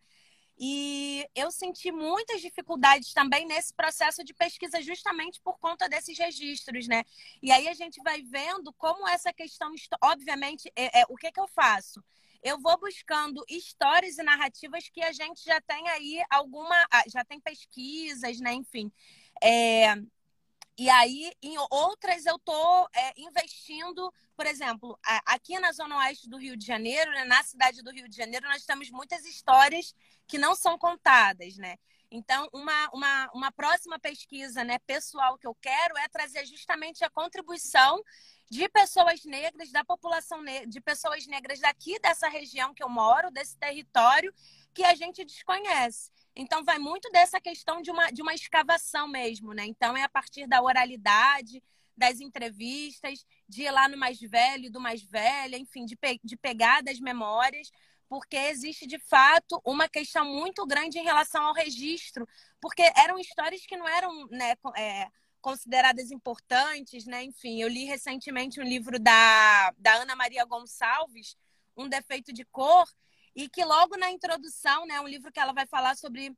E 0.59 1.27
eu 1.35 1.51
senti 1.51 1.91
muitas 1.91 2.41
dificuldades 2.41 3.11
também 3.11 3.45
nesse 3.45 3.73
processo 3.73 4.23
de 4.23 4.33
pesquisa, 4.33 4.81
justamente 4.81 5.41
por 5.41 5.57
conta 5.57 5.89
desses 5.89 6.17
registros, 6.17 6.87
né? 6.87 7.03
E 7.41 7.51
aí 7.51 7.67
a 7.67 7.73
gente 7.73 8.01
vai 8.03 8.21
vendo 8.21 8.71
como 8.73 9.07
essa 9.07 9.33
questão, 9.33 9.73
obviamente, 10.01 10.71
é, 10.75 11.01
é 11.01 11.05
o 11.09 11.15
que, 11.15 11.31
que 11.31 11.39
eu 11.39 11.47
faço? 11.47 12.03
Eu 12.43 12.59
vou 12.59 12.77
buscando 12.77 13.43
histórias 13.49 14.17
e 14.17 14.23
narrativas 14.23 14.89
que 14.89 15.01
a 15.01 15.11
gente 15.11 15.43
já 15.43 15.61
tem 15.61 15.87
aí 15.89 16.21
alguma, 16.29 16.75
ah, 16.91 17.03
já 17.07 17.23
tem 17.23 17.39
pesquisas, 17.39 18.39
né? 18.39 18.53
Enfim. 18.53 18.91
É, 19.41 19.95
e 20.77 20.89
aí, 20.89 21.31
em 21.41 21.55
outras, 21.69 22.25
eu 22.25 22.35
estou 22.35 22.89
é, 22.95 23.13
investindo, 23.17 24.11
por 24.35 24.45
exemplo, 24.45 24.99
aqui 25.25 25.59
na 25.59 25.71
Zona 25.71 25.97
Oeste 25.99 26.27
do 26.27 26.37
Rio 26.37 26.57
de 26.57 26.65
Janeiro, 26.65 27.11
né, 27.11 27.23
na 27.25 27.43
cidade 27.43 27.83
do 27.83 27.91
Rio 27.91 28.09
de 28.09 28.15
Janeiro, 28.15 28.47
nós 28.47 28.65
temos 28.65 28.89
muitas 28.89 29.23
histórias 29.23 29.93
que 30.27 30.37
não 30.37 30.55
são 30.55 30.77
contadas, 30.77 31.57
né? 31.57 31.77
Então, 32.09 32.47
uma, 32.53 32.89
uma, 32.93 33.31
uma 33.33 33.51
próxima 33.51 33.99
pesquisa 33.99 34.63
né, 34.63 34.77
pessoal 34.79 35.37
que 35.37 35.47
eu 35.47 35.55
quero 35.55 35.97
é 35.97 36.07
trazer 36.07 36.45
justamente 36.45 37.03
a 37.03 37.09
contribuição 37.09 38.03
de 38.53 38.69
pessoas 38.69 39.25
negras, 39.25 39.71
da 39.71 39.83
população 39.83 40.39
de 40.67 40.79
pessoas 40.79 41.25
negras 41.25 41.59
daqui 41.59 41.97
dessa 41.97 42.27
região 42.29 42.71
que 42.71 42.83
eu 42.83 42.89
moro, 42.89 43.31
desse 43.31 43.57
território, 43.57 44.31
que 44.75 44.83
a 44.83 44.93
gente 44.93 45.25
desconhece. 45.25 46.11
Então, 46.35 46.63
vai 46.63 46.77
muito 46.77 47.09
dessa 47.09 47.41
questão 47.41 47.81
de 47.81 47.89
uma, 47.89 48.11
de 48.11 48.21
uma 48.21 48.35
escavação 48.35 49.07
mesmo, 49.07 49.53
né? 49.53 49.65
Então, 49.65 49.97
é 49.97 50.03
a 50.03 50.09
partir 50.09 50.45
da 50.45 50.61
oralidade, 50.61 51.63
das 51.97 52.19
entrevistas, 52.19 53.25
de 53.49 53.63
ir 53.63 53.71
lá 53.71 53.89
no 53.89 53.97
mais 53.97 54.19
velho, 54.19 54.71
do 54.71 54.79
mais 54.79 55.01
velho, 55.01 55.55
enfim, 55.55 55.83
de, 55.83 55.95
pe 55.95 56.19
de 56.23 56.37
pegar 56.37 56.83
das 56.83 56.99
memórias, 56.99 57.71
porque 58.07 58.37
existe 58.37 58.85
de 58.85 58.99
fato 58.99 59.59
uma 59.65 59.89
questão 59.89 60.25
muito 60.25 60.63
grande 60.67 60.99
em 60.99 61.03
relação 61.03 61.43
ao 61.43 61.55
registro, 61.55 62.27
porque 62.61 62.83
eram 62.95 63.17
histórias 63.17 63.65
que 63.65 63.75
não 63.75 63.87
eram 63.87 64.27
né, 64.27 64.53
é, 64.77 65.07
consideradas 65.43 66.09
importantes, 66.09 67.05
né? 67.05 67.21
Enfim, 67.21 67.61
eu 67.61 67.67
li 67.67 67.83
recentemente 67.83 68.61
um 68.61 68.63
livro 68.63 68.97
da, 68.97 69.71
da 69.77 69.95
Ana 69.95 70.15
Maria 70.15 70.45
Gonçalves, 70.45 71.35
Um 71.75 71.89
Defeito 71.89 72.31
de 72.31 72.45
Cor, 72.45 72.87
e 73.35 73.49
que 73.49 73.63
logo 73.65 73.97
na 73.97 74.09
introdução, 74.09 74.85
né, 74.85 75.01
um 75.01 75.07
livro 75.07 75.31
que 75.33 75.39
ela 75.39 75.51
vai 75.51 75.67
falar 75.67 75.97
sobre 75.97 76.33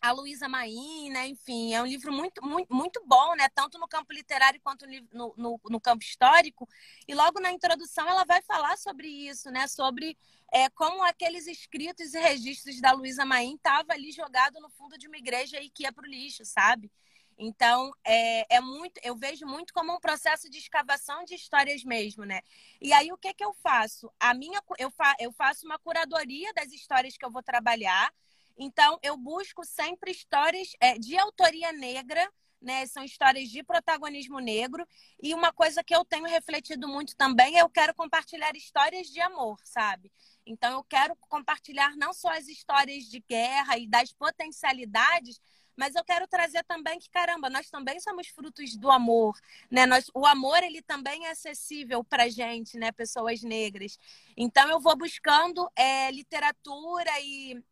a 0.00 0.12
Luísa 0.12 0.46
Maim, 0.46 1.08
né? 1.08 1.26
Enfim, 1.28 1.72
é 1.72 1.80
um 1.80 1.86
livro 1.86 2.12
muito, 2.12 2.44
muito, 2.44 2.74
muito 2.74 3.02
bom, 3.06 3.34
né? 3.34 3.48
Tanto 3.54 3.78
no 3.78 3.88
campo 3.88 4.12
literário 4.12 4.60
quanto 4.62 4.84
no, 5.10 5.34
no, 5.36 5.60
no, 5.70 5.80
campo 5.80 6.04
histórico. 6.04 6.68
E 7.08 7.14
logo 7.14 7.40
na 7.40 7.50
introdução 7.50 8.06
ela 8.06 8.24
vai 8.24 8.42
falar 8.42 8.76
sobre 8.76 9.08
isso, 9.08 9.50
né? 9.50 9.66
Sobre 9.68 10.18
é, 10.52 10.68
como 10.70 11.02
aqueles 11.02 11.46
escritos 11.46 12.12
e 12.12 12.20
registros 12.20 12.78
da 12.80 12.92
Luísa 12.92 13.24
Maim 13.24 13.54
estavam 13.54 13.94
ali 13.94 14.12
jogado 14.12 14.60
no 14.60 14.68
fundo 14.68 14.98
de 14.98 15.06
uma 15.06 15.16
igreja 15.16 15.58
e 15.62 15.70
que 15.70 15.84
ia 15.84 15.92
para 15.92 16.04
o 16.04 16.10
lixo, 16.10 16.44
sabe? 16.44 16.90
Então, 17.38 17.92
é, 18.04 18.56
é, 18.56 18.60
muito, 18.60 19.00
eu 19.02 19.16
vejo 19.16 19.46
muito 19.46 19.72
como 19.72 19.92
um 19.94 20.00
processo 20.00 20.48
de 20.48 20.58
escavação 20.58 21.24
de 21.24 21.34
histórias 21.34 21.82
mesmo, 21.84 22.24
né? 22.24 22.40
E 22.80 22.92
aí, 22.92 23.12
o 23.12 23.18
que 23.18 23.34
que 23.34 23.44
eu 23.44 23.52
faço? 23.54 24.12
A 24.20 24.32
minha, 24.34 24.62
eu, 24.78 24.90
fa, 24.90 25.14
eu 25.18 25.32
faço 25.32 25.66
uma 25.66 25.78
curadoria 25.78 26.52
das 26.54 26.72
histórias 26.72 27.16
que 27.16 27.24
eu 27.24 27.30
vou 27.30 27.42
trabalhar. 27.42 28.12
Então, 28.56 28.98
eu 29.02 29.16
busco 29.16 29.64
sempre 29.64 30.12
histórias 30.12 30.68
é, 30.80 30.96
de 30.96 31.18
autoria 31.18 31.72
negra, 31.72 32.28
né? 32.62 32.86
São 32.86 33.02
histórias 33.02 33.48
de 33.50 33.62
protagonismo 33.62 34.38
negro. 34.38 34.86
E 35.20 35.34
uma 35.34 35.52
coisa 35.52 35.82
que 35.82 35.94
eu 35.94 36.04
tenho 36.04 36.26
refletido 36.26 36.88
muito 36.88 37.16
também 37.16 37.58
é 37.58 37.62
eu 37.62 37.68
quero 37.68 37.94
compartilhar 37.94 38.56
histórias 38.56 39.08
de 39.08 39.20
amor, 39.20 39.58
sabe? 39.64 40.10
Então, 40.46 40.72
eu 40.72 40.84
quero 40.84 41.16
compartilhar 41.28 41.96
não 41.96 42.12
só 42.12 42.28
as 42.30 42.46
histórias 42.46 43.04
de 43.04 43.20
guerra 43.20 43.76
e 43.76 43.88
das 43.88 44.12
potencialidades, 44.12 45.40
mas 45.76 45.94
eu 45.94 46.04
quero 46.04 46.26
trazer 46.26 46.64
também 46.64 46.98
que, 46.98 47.10
caramba, 47.10 47.50
nós 47.50 47.70
também 47.70 47.98
somos 48.00 48.28
frutos 48.28 48.76
do 48.76 48.90
amor, 48.90 49.38
né? 49.70 49.86
Nós, 49.86 50.10
o 50.14 50.26
amor, 50.26 50.62
ele 50.62 50.82
também 50.82 51.26
é 51.26 51.30
acessível 51.30 52.02
para 52.04 52.28
gente, 52.28 52.78
né? 52.78 52.92
Pessoas 52.92 53.42
negras. 53.42 53.98
Então, 54.36 54.68
eu 54.68 54.80
vou 54.80 54.96
buscando 54.96 55.70
é, 55.76 56.10
literatura 56.10 57.10
e 57.20 57.62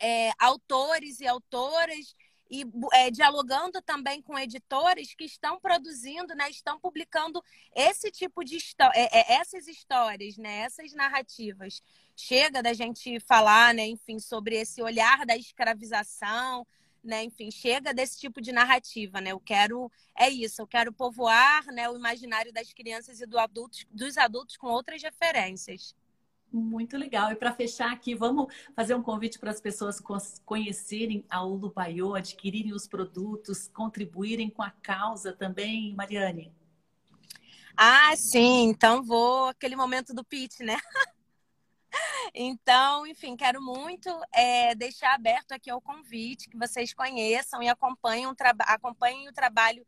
é, 0.00 0.30
autores 0.38 1.20
e 1.20 1.26
autoras 1.26 2.14
e 2.50 2.64
é, 2.92 3.10
dialogando 3.10 3.82
também 3.82 4.22
com 4.22 4.38
editores 4.38 5.14
que 5.14 5.24
estão 5.24 5.58
produzindo, 5.58 6.34
né, 6.34 6.48
estão 6.48 6.78
publicando 6.78 7.42
esse 7.74 8.10
tipo 8.10 8.44
de 8.44 8.56
história, 8.56 8.92
é, 8.96 9.18
é, 9.20 9.32
essas 9.34 9.66
histórias, 9.66 10.36
né, 10.36 10.58
essas 10.58 10.92
narrativas. 10.92 11.82
Chega 12.16 12.62
da 12.62 12.72
gente 12.72 13.18
falar, 13.20 13.74
né, 13.74 13.86
enfim, 13.86 14.18
sobre 14.18 14.56
esse 14.56 14.80
olhar 14.80 15.26
da 15.26 15.36
escravização, 15.36 16.66
né? 17.06 17.24
Enfim, 17.24 17.50
chega 17.50 17.94
desse 17.94 18.18
tipo 18.18 18.40
de 18.40 18.52
narrativa, 18.52 19.20
né? 19.20 19.32
Eu 19.32 19.40
quero 19.40 19.90
é 20.18 20.28
isso, 20.30 20.62
eu 20.62 20.66
quero 20.66 20.92
povoar, 20.92 21.66
né, 21.66 21.88
o 21.90 21.96
imaginário 21.96 22.52
das 22.52 22.72
crianças 22.72 23.20
e 23.20 23.26
do 23.26 23.38
adultos, 23.38 23.86
dos 23.90 24.16
adultos 24.16 24.56
com 24.56 24.68
outras 24.68 25.02
referências. 25.02 25.94
Muito 26.50 26.96
legal. 26.96 27.30
E 27.32 27.36
para 27.36 27.52
fechar 27.52 27.92
aqui, 27.92 28.14
vamos 28.14 28.46
fazer 28.74 28.94
um 28.94 29.02
convite 29.02 29.38
para 29.38 29.50
as 29.50 29.60
pessoas 29.60 30.00
conhecerem 30.44 31.24
a 31.28 31.44
Ulubaiô, 31.44 32.14
adquirirem 32.14 32.72
os 32.72 32.86
produtos, 32.86 33.68
contribuírem 33.68 34.48
com 34.48 34.62
a 34.62 34.70
causa 34.70 35.32
também, 35.32 35.94
Mariane. 35.94 36.52
Ah, 37.76 38.16
sim. 38.16 38.68
Então 38.68 39.02
vou 39.02 39.48
aquele 39.48 39.76
momento 39.76 40.14
do 40.14 40.24
pitch, 40.24 40.60
né? 40.60 40.76
Então, 42.38 43.06
enfim, 43.06 43.34
quero 43.34 43.62
muito 43.62 44.10
é, 44.30 44.74
deixar 44.74 45.14
aberto 45.14 45.52
aqui 45.52 45.72
o 45.72 45.80
convite, 45.80 46.50
que 46.50 46.58
vocês 46.58 46.92
conheçam 46.92 47.62
e 47.62 47.68
acompanhem, 47.68 48.26
acompanhem 48.60 49.26
o 49.26 49.32
trabalho 49.32 49.86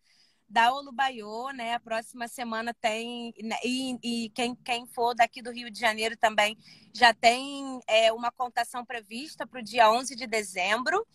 da 0.48 0.72
Olubaiô, 0.72 1.50
né? 1.50 1.74
A 1.74 1.80
próxima 1.80 2.26
semana 2.26 2.72
tem, 2.72 3.34
né, 3.42 3.56
e, 3.62 3.98
e, 4.02 4.30
quem, 4.30 4.54
quem 4.56 4.86
for 4.86 5.14
daqui 5.14 5.42
do 5.42 5.52
Rio 5.52 5.70
de 5.70 5.78
Janeiro 5.78 6.16
também 6.16 6.56
já 6.94 7.12
tem 7.12 7.80
é, 7.86 8.10
uma 8.14 8.32
contação 8.32 8.82
prevista 8.82 9.46
para 9.46 9.60
o 9.60 9.62
dia 9.62 9.90
11 9.92 10.16
de 10.16 10.26
dezembro. 10.26 11.06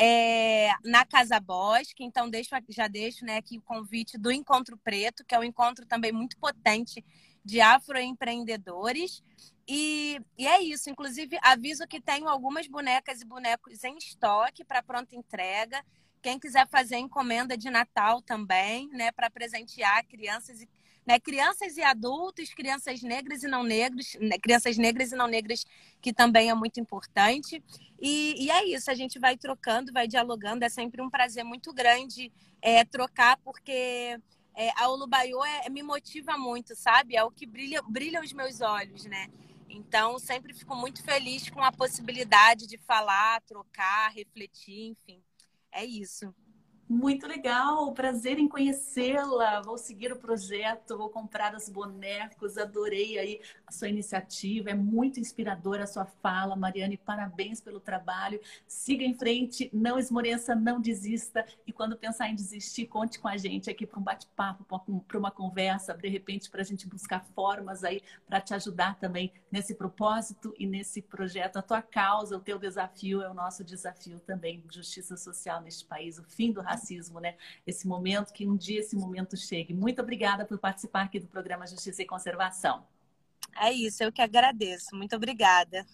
É, 0.00 0.70
na 0.84 1.04
Casa 1.04 1.40
Bosque, 1.40 2.04
então 2.04 2.30
deixo, 2.30 2.50
já 2.68 2.86
deixo 2.86 3.26
né, 3.26 3.36
aqui 3.36 3.58
o 3.58 3.62
convite 3.62 4.16
do 4.16 4.30
Encontro 4.30 4.78
Preto, 4.78 5.24
que 5.24 5.34
é 5.34 5.38
um 5.38 5.44
encontro 5.44 5.84
também 5.84 6.12
muito 6.12 6.38
potente 6.38 7.04
de 7.44 7.60
afroempreendedores. 7.60 9.22
E, 9.68 10.18
e 10.38 10.46
é 10.46 10.62
isso. 10.62 10.88
Inclusive, 10.88 11.38
aviso 11.42 11.86
que 11.86 12.00
tenho 12.00 12.26
algumas 12.26 12.66
bonecas 12.66 13.20
e 13.20 13.24
bonecos 13.24 13.84
em 13.84 13.98
estoque 13.98 14.64
para 14.64 14.82
pronta 14.82 15.14
entrega. 15.14 15.84
Quem 16.22 16.38
quiser 16.38 16.66
fazer 16.68 16.96
encomenda 16.96 17.56
de 17.56 17.68
Natal 17.68 18.22
também, 18.22 18.88
né, 18.88 19.12
para 19.12 19.30
presentear 19.30 20.04
crianças 20.06 20.62
e 20.62 20.68
né, 21.06 21.18
crianças 21.18 21.78
e 21.78 21.82
adultos, 21.82 22.52
crianças 22.52 23.00
negras 23.00 23.42
e 23.42 23.48
não 23.48 23.62
negros, 23.62 24.14
né, 24.20 24.36
crianças 24.38 24.76
negras 24.76 25.10
e 25.10 25.16
não 25.16 25.26
negras, 25.26 25.64
que 26.02 26.12
também 26.12 26.50
é 26.50 26.54
muito 26.54 26.78
importante. 26.80 27.64
E, 27.98 28.44
e, 28.44 28.50
é 28.50 28.66
isso, 28.66 28.90
a 28.90 28.94
gente 28.94 29.18
vai 29.18 29.34
trocando, 29.34 29.90
vai 29.90 30.06
dialogando, 30.06 30.66
é 30.66 30.68
sempre 30.68 31.00
um 31.00 31.08
prazer 31.08 31.44
muito 31.44 31.72
grande 31.72 32.30
é, 32.60 32.84
trocar, 32.84 33.38
porque 33.38 34.20
é, 34.54 34.70
a 34.76 34.88
Olubaiô 34.90 35.42
é, 35.42 35.70
me 35.70 35.82
motiva 35.82 36.36
muito, 36.36 36.76
sabe? 36.76 37.16
É 37.16 37.24
o 37.24 37.30
que 37.30 37.46
brilha, 37.46 37.80
brilha 37.88 38.20
os 38.20 38.34
meus 38.34 38.60
olhos, 38.60 39.06
né? 39.06 39.28
Então, 39.68 40.18
sempre 40.18 40.54
fico 40.54 40.74
muito 40.74 41.02
feliz 41.02 41.48
com 41.50 41.62
a 41.62 41.70
possibilidade 41.70 42.66
de 42.66 42.78
falar, 42.78 43.40
trocar, 43.42 44.10
refletir, 44.10 44.90
enfim. 44.90 45.22
É 45.70 45.84
isso. 45.84 46.34
Muito 46.90 47.26
legal, 47.26 47.92
prazer 47.92 48.38
em 48.38 48.48
conhecê-la. 48.48 49.60
Vou 49.60 49.76
seguir 49.76 50.10
o 50.10 50.16
projeto, 50.16 50.96
vou 50.96 51.10
comprar 51.10 51.54
os 51.54 51.68
bonecos. 51.68 52.56
Adorei 52.56 53.18
aí 53.18 53.42
a 53.66 53.70
sua 53.70 53.90
iniciativa, 53.90 54.70
é 54.70 54.74
muito 54.74 55.20
inspiradora 55.20 55.84
a 55.84 55.86
sua 55.86 56.06
fala, 56.06 56.56
Mariane. 56.56 56.96
Parabéns 56.96 57.60
pelo 57.60 57.78
trabalho. 57.78 58.40
Siga 58.66 59.04
em 59.04 59.12
frente, 59.12 59.68
não 59.70 59.98
esmoreça, 59.98 60.54
não 60.54 60.80
desista. 60.80 61.44
E 61.66 61.74
quando 61.74 61.94
pensar 61.94 62.30
em 62.30 62.34
desistir, 62.34 62.86
conte 62.86 63.18
com 63.18 63.28
a 63.28 63.36
gente 63.36 63.68
aqui 63.68 63.86
para 63.86 64.00
um 64.00 64.02
bate-papo, 64.02 64.64
para 65.06 65.18
uma 65.18 65.30
conversa, 65.30 65.92
de 65.92 66.08
repente 66.08 66.48
para 66.48 66.62
a 66.62 66.64
gente 66.64 66.88
buscar 66.88 67.22
formas 67.34 67.84
aí 67.84 68.00
para 68.26 68.40
te 68.40 68.54
ajudar 68.54 68.98
também 68.98 69.30
nesse 69.52 69.74
propósito 69.74 70.54
e 70.58 70.66
nesse 70.66 71.02
projeto. 71.02 71.58
A 71.58 71.62
tua 71.62 71.82
causa, 71.82 72.34
o 72.34 72.40
teu 72.40 72.58
desafio 72.58 73.20
é 73.20 73.28
o 73.28 73.34
nosso 73.34 73.62
desafio 73.62 74.18
também. 74.20 74.64
Justiça 74.70 75.18
social 75.18 75.60
neste 75.60 75.84
país, 75.84 76.18
o 76.18 76.24
fim 76.24 76.50
do 76.50 76.62
racismo 76.62 76.77
racismo, 76.78 77.20
né? 77.20 77.36
Esse 77.66 77.86
momento, 77.86 78.32
que 78.32 78.46
um 78.46 78.56
dia 78.56 78.80
esse 78.80 78.96
momento 78.96 79.36
chegue. 79.36 79.74
Muito 79.74 80.00
obrigada 80.00 80.44
por 80.44 80.58
participar 80.58 81.02
aqui 81.02 81.18
do 81.18 81.26
programa 81.26 81.66
Justiça 81.66 82.02
e 82.02 82.06
Conservação. 82.06 82.86
É 83.56 83.72
isso, 83.72 84.02
eu 84.02 84.12
que 84.12 84.22
agradeço. 84.22 84.94
Muito 84.94 85.16
obrigada. 85.16 85.84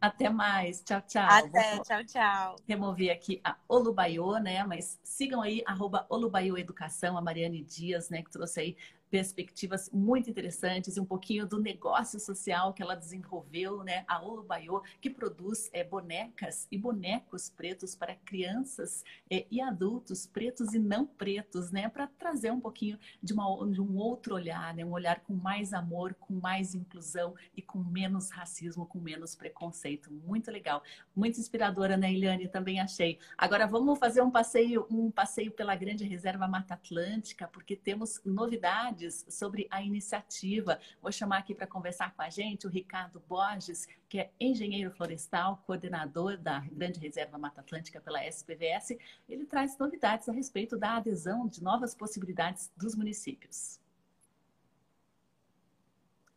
Até 0.00 0.28
mais. 0.28 0.82
Tchau, 0.82 1.00
tchau. 1.00 1.26
Até, 1.26 1.76
Vou 1.76 1.84
tchau, 1.84 2.04
tchau. 2.04 2.56
Remover 2.68 3.10
aqui 3.10 3.40
a 3.42 3.56
Olubaiô, 3.66 4.38
né? 4.38 4.62
Mas 4.64 5.00
sigam 5.02 5.40
aí, 5.40 5.62
arroba 5.64 6.04
Olubaiô 6.10 6.58
Educação, 6.58 7.16
a 7.16 7.22
Mariane 7.22 7.62
Dias, 7.62 8.10
né? 8.10 8.22
Que 8.22 8.30
trouxe 8.30 8.60
aí 8.60 8.76
perspectivas 9.14 9.88
muito 9.92 10.28
interessantes 10.28 10.96
e 10.96 11.00
um 11.00 11.04
pouquinho 11.04 11.46
do 11.46 11.60
negócio 11.60 12.18
social 12.18 12.72
que 12.72 12.82
ela 12.82 12.96
desenvolveu, 12.96 13.84
né? 13.84 14.04
A 14.08 14.20
Olubaiô, 14.20 14.82
que 15.00 15.08
produz 15.08 15.70
é, 15.72 15.84
bonecas 15.84 16.66
e 16.68 16.76
bonecos 16.76 17.48
pretos 17.48 17.94
para 17.94 18.16
crianças 18.16 19.04
é, 19.30 19.46
e 19.52 19.60
adultos 19.60 20.26
pretos 20.26 20.74
e 20.74 20.80
não 20.80 21.06
pretos, 21.06 21.70
né? 21.70 21.88
Para 21.88 22.08
trazer 22.08 22.50
um 22.50 22.58
pouquinho 22.58 22.98
de, 23.22 23.32
uma, 23.32 23.44
de 23.70 23.80
um 23.80 23.96
outro 23.96 24.34
olhar, 24.34 24.74
né? 24.74 24.84
Um 24.84 24.90
olhar 24.90 25.20
com 25.20 25.34
mais 25.34 25.72
amor, 25.72 26.14
com 26.14 26.34
mais 26.34 26.74
inclusão 26.74 27.36
e 27.56 27.62
com 27.62 27.78
menos 27.78 28.30
racismo, 28.30 28.84
com 28.84 28.98
menos 28.98 29.36
preconceito. 29.36 30.10
Muito 30.10 30.50
legal. 30.50 30.82
Muito 31.14 31.38
inspiradora, 31.38 31.96
né, 31.96 32.12
Eliane? 32.12 32.48
Também 32.48 32.80
achei. 32.80 33.20
Agora 33.38 33.64
vamos 33.64 33.96
fazer 33.96 34.22
um 34.22 34.30
passeio, 34.32 34.88
um 34.90 35.08
passeio 35.08 35.52
pela 35.52 35.76
Grande 35.76 36.02
Reserva 36.02 36.48
Mata 36.48 36.74
Atlântica, 36.74 37.46
porque 37.46 37.76
temos 37.76 38.20
novidades 38.24 39.03
sobre 39.10 39.66
a 39.70 39.82
iniciativa. 39.82 40.78
Vou 41.00 41.10
chamar 41.10 41.38
aqui 41.38 41.54
para 41.54 41.66
conversar 41.66 42.14
com 42.14 42.22
a 42.22 42.30
gente 42.30 42.66
o 42.66 42.70
Ricardo 42.70 43.22
Borges, 43.28 43.88
que 44.08 44.18
é 44.18 44.30
engenheiro 44.38 44.90
florestal, 44.90 45.62
coordenador 45.66 46.36
da 46.36 46.60
Grande 46.72 46.98
Reserva 47.00 47.38
Mata 47.38 47.60
Atlântica 47.60 48.00
pela 48.00 48.24
SPVS. 48.24 48.96
Ele 49.28 49.44
traz 49.44 49.76
novidades 49.78 50.28
a 50.28 50.32
respeito 50.32 50.76
da 50.76 50.96
adesão 50.96 51.46
de 51.46 51.62
novas 51.62 51.94
possibilidades 51.94 52.72
dos 52.76 52.94
municípios. 52.94 53.80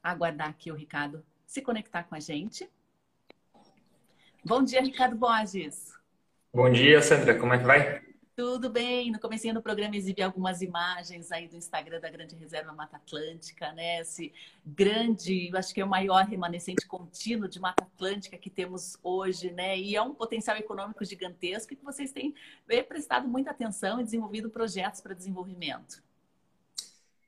Aguardar 0.02 0.50
aqui 0.50 0.72
o 0.72 0.76
Ricardo 0.76 1.24
se 1.46 1.62
conectar 1.62 2.04
com 2.04 2.16
a 2.16 2.20
gente. 2.20 2.70
Bom 4.44 4.64
dia, 4.64 4.82
Ricardo 4.82 5.16
Borges. 5.16 5.94
Bom 6.54 6.72
dia, 6.72 7.02
Sandra. 7.02 7.38
Como 7.38 7.54
é 7.54 7.58
que 7.58 7.66
vai? 7.66 8.07
Tudo 8.38 8.70
bem. 8.70 9.12
No 9.12 9.20
começo 9.20 9.52
do 9.52 9.64
programa 9.64 9.96
exibi 9.96 10.22
algumas 10.22 10.62
imagens 10.62 11.32
aí 11.32 11.48
do 11.48 11.56
Instagram 11.56 12.00
da 12.00 12.08
Grande 12.08 12.36
Reserva 12.36 12.72
Mata 12.72 12.98
Atlântica, 12.98 13.72
né? 13.72 14.00
Esse 14.02 14.32
grande, 14.64 15.50
acho 15.56 15.74
que 15.74 15.82
é 15.82 15.84
o 15.84 15.88
maior 15.88 16.24
remanescente 16.24 16.86
contínuo 16.86 17.50
de 17.50 17.60
Mata 17.60 17.84
Atlântica 17.84 18.38
que 18.38 18.52
temos 18.52 18.96
hoje, 19.02 19.52
né? 19.52 19.76
E 19.76 19.96
é 19.96 20.02
um 20.04 20.14
potencial 20.14 20.56
econômico 20.56 21.04
gigantesco 21.04 21.76
que 21.76 21.84
vocês 21.84 22.12
têm 22.12 22.36
eh, 22.70 22.84
prestado 22.84 23.28
muita 23.28 23.50
atenção 23.50 24.00
e 24.00 24.04
desenvolvido 24.04 24.52
projetos 24.52 25.02
para 25.02 25.16
desenvolvimento. 25.16 26.04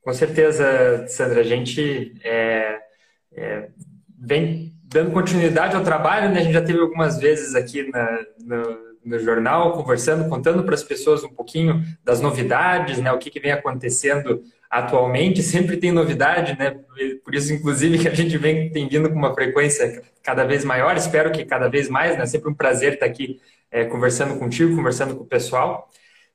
Com 0.03 0.13
certeza, 0.13 1.07
Sandra. 1.07 1.39
A 1.39 1.43
gente 1.43 2.21
é, 2.23 2.83
é, 3.31 3.71
vem 4.15 4.75
dando 4.83 5.09
continuidade 5.11 5.75
ao 5.75 5.83
trabalho, 5.83 6.31
né? 6.31 6.41
A 6.41 6.43
gente 6.43 6.53
já 6.53 6.63
teve 6.63 6.79
algumas 6.79 7.17
vezes 7.17 7.55
aqui 7.55 7.89
na, 7.89 8.23
no 8.37 8.88
no 9.03 9.17
jornal, 9.19 9.73
conversando, 9.73 10.29
contando 10.29 10.63
para 10.63 10.75
as 10.75 10.83
pessoas 10.83 11.23
um 11.23 11.29
pouquinho 11.29 11.83
das 12.03 12.21
novidades, 12.21 12.99
né, 12.99 13.11
o 13.11 13.17
que, 13.17 13.29
que 13.29 13.39
vem 13.39 13.51
acontecendo 13.51 14.43
atualmente. 14.69 15.41
Sempre 15.43 15.77
tem 15.77 15.91
novidade, 15.91 16.57
né? 16.57 16.75
Por 17.23 17.33
isso, 17.33 17.51
inclusive, 17.53 17.97
que 17.97 18.07
a 18.07 18.13
gente 18.13 18.37
vem 18.37 18.69
tem 18.69 18.87
vindo 18.87 19.09
com 19.09 19.15
uma 19.15 19.33
frequência 19.33 20.03
cada 20.21 20.43
vez 20.43 20.63
maior. 20.63 20.95
Espero 20.95 21.31
que 21.31 21.43
cada 21.43 21.67
vez 21.67 21.89
mais, 21.89 22.17
né? 22.17 22.25
Sempre 22.25 22.49
um 22.49 22.53
prazer 22.53 22.93
estar 22.93 23.05
aqui 23.05 23.39
é, 23.71 23.85
conversando 23.85 24.37
contigo, 24.37 24.75
conversando 24.75 25.15
com 25.15 25.23
o 25.23 25.27
pessoal. 25.27 25.89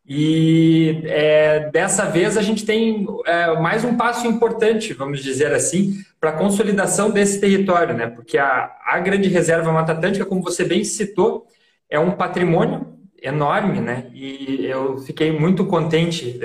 E 0.06 1.02
é, 1.06 1.70
dessa 1.70 2.04
vez 2.04 2.36
a 2.36 2.42
gente 2.42 2.66
tem 2.66 3.06
é, 3.24 3.58
mais 3.58 3.84
um 3.84 3.96
passo 3.96 4.26
importante, 4.26 4.92
vamos 4.92 5.22
dizer 5.22 5.54
assim, 5.54 5.94
para 6.20 6.30
a 6.30 6.34
consolidação 6.34 7.10
desse 7.10 7.40
território, 7.40 7.94
né? 7.94 8.06
Porque 8.08 8.36
a, 8.36 8.70
a 8.84 8.98
Grande 8.98 9.28
Reserva 9.30 9.72
Mata 9.72 9.92
Atlântica, 9.92 10.26
como 10.26 10.42
você 10.42 10.62
bem 10.62 10.84
citou, 10.84 11.46
é 11.90 11.98
um 11.98 12.12
patrimônio 12.12 12.94
enorme, 13.22 13.80
né? 13.80 14.10
E 14.12 14.66
eu 14.66 14.98
fiquei 14.98 15.38
muito 15.38 15.66
contente 15.66 16.38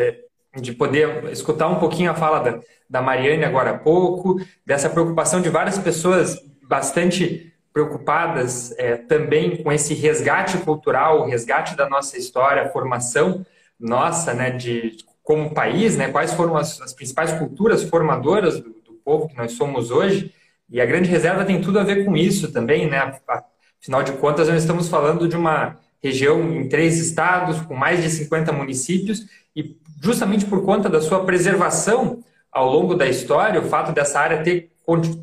de 0.56 0.74
poder 0.74 1.26
escutar 1.32 1.68
um 1.68 1.80
pouquinho 1.80 2.12
a 2.12 2.16
fala 2.16 2.40
da, 2.40 2.60
da 2.90 3.02
Mariane 3.02 3.46
agora 3.46 3.72
há 3.72 3.78
pouco, 3.78 4.40
dessa 4.66 4.90
preocupação 4.90 5.42
de 5.42 5.50
várias 5.50 5.78
pessoas 5.78 6.38
bastante 6.68 7.54
preocupadas 7.72 8.74
é, 8.78 8.96
também 8.96 9.62
com 9.62 9.72
esse 9.72 9.94
resgate 9.94 10.58
cultural, 10.60 11.22
o 11.22 11.26
resgate 11.26 11.76
da 11.76 11.88
nossa 11.88 12.18
história, 12.18 12.64
a 12.64 12.70
formação 12.70 13.46
nossa, 13.80 14.34
né, 14.34 14.52
de 14.52 14.98
como 15.24 15.54
país, 15.54 15.96
né, 15.96 16.10
quais 16.10 16.34
foram 16.34 16.58
as, 16.58 16.82
as 16.82 16.94
principais 16.94 17.32
culturas 17.34 17.84
formadoras 17.84 18.60
do, 18.60 18.70
do, 18.70 18.94
povo 19.06 19.28
que 19.28 19.38
nós 19.38 19.54
somos 19.54 19.92
hoje. 19.92 20.34
E 20.70 20.82
a 20.82 20.86
Grande 20.86 21.10
Reserva 21.10 21.46
tem 21.46 21.62
tudo 21.62 21.80
a 21.80 21.84
ver 21.84 22.04
com 22.04 22.18
isso 22.18 22.52
também, 22.52 22.90
né, 22.90 22.98
a, 23.28 23.44
Afinal 23.82 24.04
de 24.04 24.12
contas, 24.14 24.48
nós 24.48 24.62
estamos 24.62 24.90
falando 24.90 25.28
de 25.28 25.36
uma 25.36 25.78
região 26.02 26.42
em 26.54 26.68
três 26.68 26.98
estados, 26.98 27.62
com 27.62 27.76
mais 27.76 28.02
de 28.02 28.10
50 28.10 28.52
municípios, 28.52 29.26
e 29.56 29.78
justamente 30.02 30.46
por 30.46 30.64
conta 30.64 30.90
da 30.90 31.02
sua 31.02 31.24
preservação 31.26 32.24
ao 32.52 32.70
longo 32.70 32.96
da 32.96 33.08
história, 33.08 33.60
o 33.60 33.70
fato 33.70 33.92
dessa 33.92 34.20
área 34.20 34.44
ter 34.44 34.72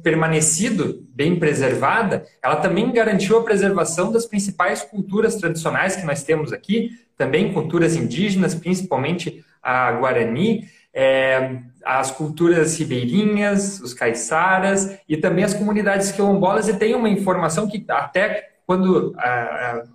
permanecido 0.02 1.04
bem 1.08 1.36
preservada, 1.38 2.24
ela 2.42 2.56
também 2.56 2.92
garantiu 2.92 3.38
a 3.38 3.42
preservação 3.42 4.12
das 4.12 4.24
principais 4.24 4.82
culturas 4.82 5.34
tradicionais 5.34 5.96
que 5.96 6.06
nós 6.06 6.22
temos 6.22 6.52
aqui, 6.52 6.90
também 7.16 7.52
culturas 7.52 7.96
indígenas, 7.96 8.54
principalmente 8.54 9.44
a 9.60 9.90
Guarani, 9.92 10.68
é, 10.98 11.58
as 11.84 12.10
culturas 12.10 12.78
ribeirinhas, 12.78 13.78
os 13.80 13.92
caiçaras 13.92 14.98
e 15.06 15.18
também 15.18 15.44
as 15.44 15.52
comunidades 15.52 16.10
quilombolas. 16.10 16.68
E 16.68 16.74
tem 16.74 16.94
uma 16.94 17.10
informação 17.10 17.68
que 17.68 17.84
até 17.86 18.48
quando 18.66 19.14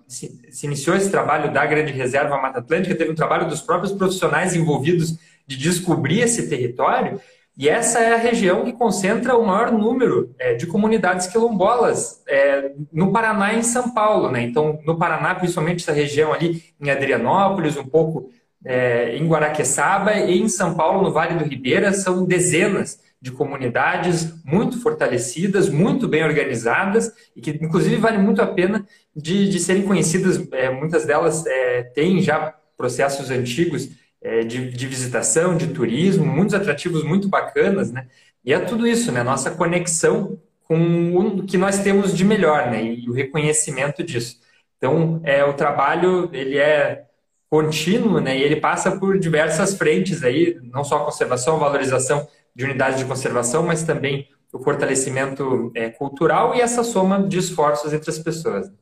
se, 0.06 0.40
se, 0.50 0.64
iniciou 0.64 0.96
esse 0.96 1.10
trabalho 1.10 1.52
da 1.52 1.66
Grande 1.66 1.92
Reserva 1.92 2.40
Mata 2.40 2.60
Atlântica, 2.60 2.94
teve 2.94 3.10
um 3.10 3.14
trabalho 3.14 3.46
dos 3.46 3.60
próprios 3.60 3.92
profissionais 3.92 4.56
envolvidos 4.56 5.18
de 5.46 5.58
descobrir 5.58 6.20
esse 6.20 6.48
território. 6.48 7.20
E 7.58 7.68
essa 7.68 7.98
é 7.98 8.14
a 8.14 8.16
região 8.16 8.64
que 8.64 8.72
concentra 8.72 9.36
o 9.36 9.46
maior 9.46 9.70
número 9.70 10.34
é, 10.38 10.54
de 10.54 10.66
comunidades 10.66 11.26
quilombolas 11.26 12.22
é, 12.26 12.72
no 12.90 13.12
Paraná 13.12 13.52
e 13.52 13.58
em 13.58 13.62
São 13.62 13.92
Paulo. 13.92 14.30
Né? 14.30 14.42
Então, 14.42 14.80
no 14.86 14.96
Paraná, 14.96 15.34
principalmente 15.34 15.82
essa 15.82 15.92
região 15.92 16.32
ali 16.32 16.62
em 16.80 16.88
Adrianópolis, 16.88 17.76
um 17.76 17.84
pouco 17.84 18.30
é, 18.64 19.16
em 19.16 19.26
Guaraqueçaba 19.26 20.14
e 20.14 20.40
em 20.40 20.48
São 20.48 20.74
Paulo, 20.74 21.02
no 21.02 21.12
Vale 21.12 21.34
do 21.34 21.44
Ribeira, 21.44 21.92
são 21.92 22.24
dezenas 22.24 23.00
de 23.20 23.30
comunidades 23.30 24.34
muito 24.44 24.80
fortalecidas, 24.80 25.68
muito 25.68 26.08
bem 26.08 26.24
organizadas 26.24 27.12
e 27.36 27.40
que, 27.40 27.50
inclusive, 27.50 27.96
vale 27.96 28.18
muito 28.18 28.42
a 28.42 28.46
pena 28.48 28.84
de, 29.14 29.48
de 29.48 29.60
serem 29.60 29.82
conhecidas. 29.82 30.44
É, 30.52 30.68
muitas 30.70 31.04
delas 31.04 31.46
é, 31.46 31.84
têm 31.84 32.20
já 32.20 32.52
processos 32.76 33.30
antigos 33.30 33.90
é, 34.20 34.40
de, 34.40 34.70
de, 34.72 34.86
visitação, 34.88 35.56
de 35.56 35.68
turismo, 35.68 36.26
muitos 36.26 36.54
atrativos 36.54 37.04
muito 37.04 37.28
bacanas, 37.28 37.92
né? 37.92 38.08
E 38.44 38.52
é 38.52 38.58
tudo 38.58 38.88
isso, 38.88 39.12
né? 39.12 39.22
Nossa 39.22 39.52
conexão 39.52 40.36
com 40.64 41.16
o 41.16 41.44
que 41.44 41.56
nós 41.56 41.78
temos 41.78 42.16
de 42.16 42.24
melhor, 42.24 42.70
né? 42.72 42.82
E 42.82 43.08
o 43.08 43.12
reconhecimento 43.12 44.02
disso. 44.02 44.40
Então, 44.78 45.20
é, 45.22 45.44
o 45.44 45.52
trabalho, 45.52 46.28
ele 46.32 46.58
é 46.58 47.04
contínuo, 47.52 48.18
né? 48.18 48.38
E 48.38 48.42
ele 48.42 48.56
passa 48.56 48.92
por 48.92 49.18
diversas 49.18 49.74
frentes 49.74 50.24
aí, 50.24 50.58
não 50.72 50.82
só 50.82 50.96
a 50.96 51.04
conservação, 51.04 51.56
a 51.56 51.58
valorização 51.58 52.26
de 52.56 52.64
unidades 52.64 52.98
de 52.98 53.04
conservação, 53.04 53.62
mas 53.62 53.82
também 53.82 54.26
o 54.50 54.58
fortalecimento 54.58 55.70
é, 55.74 55.90
cultural 55.90 56.54
e 56.54 56.62
essa 56.62 56.82
soma 56.82 57.28
de 57.28 57.36
esforços 57.36 57.92
entre 57.92 58.08
as 58.08 58.18
pessoas. 58.18 58.72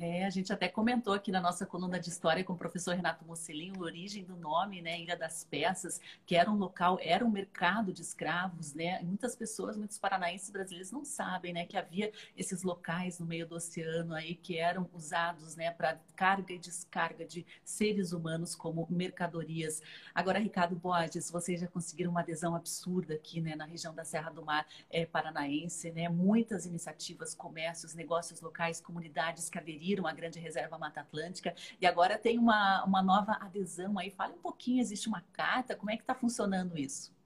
É, 0.00 0.24
A 0.24 0.30
gente 0.30 0.52
até 0.52 0.68
comentou 0.68 1.12
aqui 1.12 1.32
na 1.32 1.40
nossa 1.40 1.66
coluna 1.66 1.98
de 1.98 2.08
história 2.08 2.44
com 2.44 2.52
o 2.52 2.56
professor 2.56 2.94
Renato 2.94 3.24
Mocelin 3.24 3.72
a 3.76 3.80
origem 3.80 4.22
do 4.22 4.36
nome, 4.36 4.80
né? 4.80 5.00
Ilha 5.00 5.16
das 5.16 5.42
Peças, 5.42 6.00
que 6.24 6.36
era 6.36 6.48
um 6.48 6.54
local, 6.56 7.00
era 7.02 7.24
um 7.24 7.30
mercado 7.30 7.92
de 7.92 8.00
escravos, 8.00 8.74
né? 8.74 9.02
muitas 9.02 9.34
pessoas, 9.34 9.76
muitos 9.76 9.98
paranaenses 9.98 10.50
brasileiros 10.50 10.92
não 10.92 11.04
sabem, 11.04 11.52
né? 11.52 11.66
Que 11.66 11.76
havia 11.76 12.12
esses 12.36 12.62
locais 12.62 13.18
no 13.18 13.26
meio 13.26 13.44
do 13.44 13.56
oceano 13.56 14.14
aí 14.14 14.36
que 14.36 14.56
eram 14.56 14.88
usados, 14.94 15.56
né? 15.56 15.72
Para 15.72 15.98
carga 16.14 16.52
e 16.52 16.58
descarga 16.60 17.24
de 17.24 17.44
seres 17.64 18.12
humanos 18.12 18.54
como 18.54 18.86
mercadorias. 18.88 19.82
Agora, 20.14 20.38
Ricardo 20.38 20.76
Borges, 20.76 21.28
vocês 21.28 21.60
já 21.60 21.66
conseguiram 21.66 22.12
uma 22.12 22.20
adesão 22.20 22.54
absurda 22.54 23.14
aqui, 23.14 23.40
né? 23.40 23.56
Na 23.56 23.64
região 23.64 23.92
da 23.92 24.04
Serra 24.04 24.30
do 24.30 24.44
Mar 24.44 24.64
é, 24.90 25.04
paranaense, 25.04 25.90
né? 25.90 26.08
Muitas 26.08 26.66
iniciativas, 26.66 27.34
comércios, 27.34 27.96
negócios 27.96 28.40
locais, 28.40 28.80
comunidades 28.80 29.50
que 29.50 29.58
aderiram 29.58 29.87
à 30.06 30.12
Grande 30.12 30.38
Reserva 30.38 30.78
Mata 30.78 31.00
Atlântica 31.00 31.54
e 31.80 31.86
agora 31.86 32.18
tem 32.18 32.38
uma, 32.38 32.84
uma 32.84 33.02
nova 33.02 33.38
adesão 33.40 33.98
aí. 33.98 34.10
Fale 34.10 34.34
um 34.34 34.42
pouquinho, 34.42 34.80
existe 34.80 35.08
uma 35.08 35.24
carta, 35.32 35.74
como 35.74 35.90
é 35.90 35.96
que 35.96 36.02
está 36.02 36.14
funcionando 36.14 36.78
isso? 36.78 37.16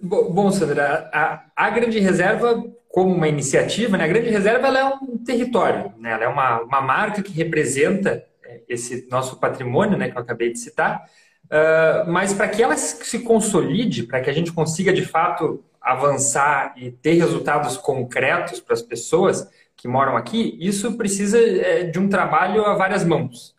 Bom, 0.00 0.50
Sandra, 0.50 1.10
a, 1.12 1.46
a, 1.56 1.70
Grande 1.70 1.98
Reserva, 1.98 2.62
como 2.88 3.14
uma 3.14 3.28
iniciativa, 3.28 3.96
né, 3.96 4.04
a 4.04 4.08
Grande 4.08 4.28
Reserva 4.28 4.68
é 4.68 4.84
um 4.84 5.16
território, 5.16 5.94
né, 5.96 6.12
ela 6.12 6.24
é 6.24 6.28
uma, 6.28 6.60
uma 6.60 6.80
marca 6.82 7.22
que 7.22 7.32
representa 7.32 8.22
é, 8.44 8.60
esse 8.68 9.08
nosso 9.10 9.40
patrimônio, 9.40 9.96
né, 9.96 10.10
que 10.10 10.16
eu 10.16 10.20
acabei 10.20 10.52
de 10.52 10.58
citar, 10.58 11.08
uh, 11.46 12.10
mas 12.10 12.34
para 12.34 12.48
que 12.48 12.62
ela 12.62 12.76
se 12.76 13.20
consolide, 13.20 14.02
para 14.02 14.20
que 14.20 14.28
a 14.28 14.32
gente 14.34 14.52
consiga 14.52 14.92
de 14.92 15.04
fato 15.04 15.64
avançar 15.80 16.74
e 16.76 16.90
ter 16.90 17.14
resultados 17.14 17.76
concretos 17.76 18.60
para 18.60 18.74
as 18.74 18.82
pessoas 18.82 19.48
que 19.76 19.86
moram 19.86 20.16
aqui, 20.16 20.56
isso 20.60 20.96
precisa 20.96 21.38
é, 21.38 21.84
de 21.84 21.98
um 21.98 22.08
trabalho 22.08 22.64
a 22.64 22.74
várias 22.74 23.04
mãos. 23.04 23.54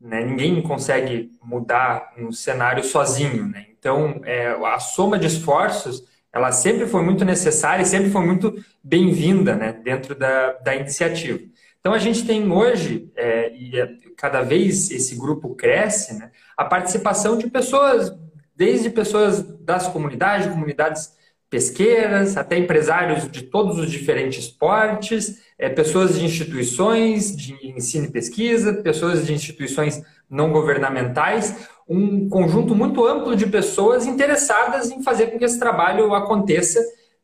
Né? 0.00 0.24
Ninguém 0.24 0.62
consegue 0.62 1.32
mudar 1.42 2.12
um 2.16 2.30
cenário 2.30 2.84
sozinho. 2.84 3.48
Né? 3.48 3.66
Então, 3.78 4.20
é, 4.24 4.48
a 4.64 4.78
soma 4.78 5.18
de 5.18 5.26
esforços, 5.26 6.04
ela 6.32 6.52
sempre 6.52 6.86
foi 6.86 7.02
muito 7.02 7.24
necessária 7.24 7.82
e 7.82 7.86
sempre 7.86 8.10
foi 8.10 8.24
muito 8.24 8.54
bem-vinda 8.82 9.56
né? 9.56 9.72
dentro 9.72 10.14
da, 10.14 10.52
da 10.52 10.76
iniciativa. 10.76 11.40
Então, 11.80 11.92
a 11.92 11.98
gente 11.98 12.26
tem 12.26 12.50
hoje, 12.50 13.10
é, 13.16 13.52
e 13.54 13.78
é, 13.78 13.88
cada 14.16 14.42
vez 14.42 14.90
esse 14.90 15.16
grupo 15.16 15.54
cresce, 15.54 16.14
né? 16.18 16.30
a 16.56 16.64
participação 16.64 17.36
de 17.36 17.48
pessoas, 17.48 18.12
desde 18.54 18.90
pessoas 18.90 19.42
das 19.60 19.88
comunidades, 19.88 20.48
comunidades 20.48 21.15
pesqueiras, 21.48 22.36
até 22.36 22.58
empresários 22.58 23.30
de 23.30 23.42
todos 23.42 23.78
os 23.78 23.90
diferentes 23.90 24.48
portes, 24.48 25.40
é, 25.58 25.68
pessoas 25.68 26.18
de 26.18 26.24
instituições 26.24 27.34
de 27.34 27.54
ensino 27.62 28.06
e 28.06 28.10
pesquisa, 28.10 28.74
pessoas 28.74 29.26
de 29.26 29.32
instituições 29.32 30.02
não 30.28 30.52
governamentais, 30.52 31.68
um 31.88 32.28
conjunto 32.28 32.74
muito 32.74 33.06
amplo 33.06 33.36
de 33.36 33.46
pessoas 33.46 34.06
interessadas 34.06 34.90
em 34.90 35.02
fazer 35.02 35.28
com 35.28 35.38
que 35.38 35.44
esse 35.44 35.58
trabalho 35.58 36.12
aconteça 36.14 36.80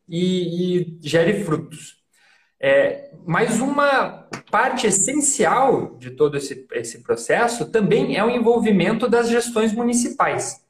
e, 0.07 0.79
e 0.79 0.97
gere 1.01 1.43
frutos. 1.43 2.01
É, 2.61 3.09
mas 3.25 3.59
uma 3.59 4.29
parte 4.49 4.87
essencial 4.87 5.97
de 5.97 6.11
todo 6.11 6.37
esse, 6.37 6.65
esse 6.71 7.03
processo 7.03 7.69
também 7.69 8.15
é 8.15 8.23
o 8.23 8.29
envolvimento 8.29 9.09
das 9.09 9.27
gestões 9.27 9.73
municipais. 9.73 10.62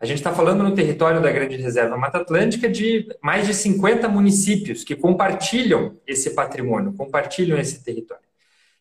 A 0.00 0.06
gente 0.06 0.18
está 0.18 0.32
falando 0.32 0.62
no 0.62 0.74
território 0.74 1.20
da 1.20 1.30
Grande 1.30 1.56
Reserva 1.56 1.96
Mata 1.96 2.18
Atlântica 2.18 2.68
de 2.68 3.08
mais 3.20 3.46
de 3.46 3.54
50 3.54 4.08
municípios 4.08 4.84
que 4.84 4.94
compartilham 4.94 5.96
esse 6.06 6.30
patrimônio, 6.30 6.92
compartilham 6.92 7.58
esse 7.58 7.82
território. 7.82 8.22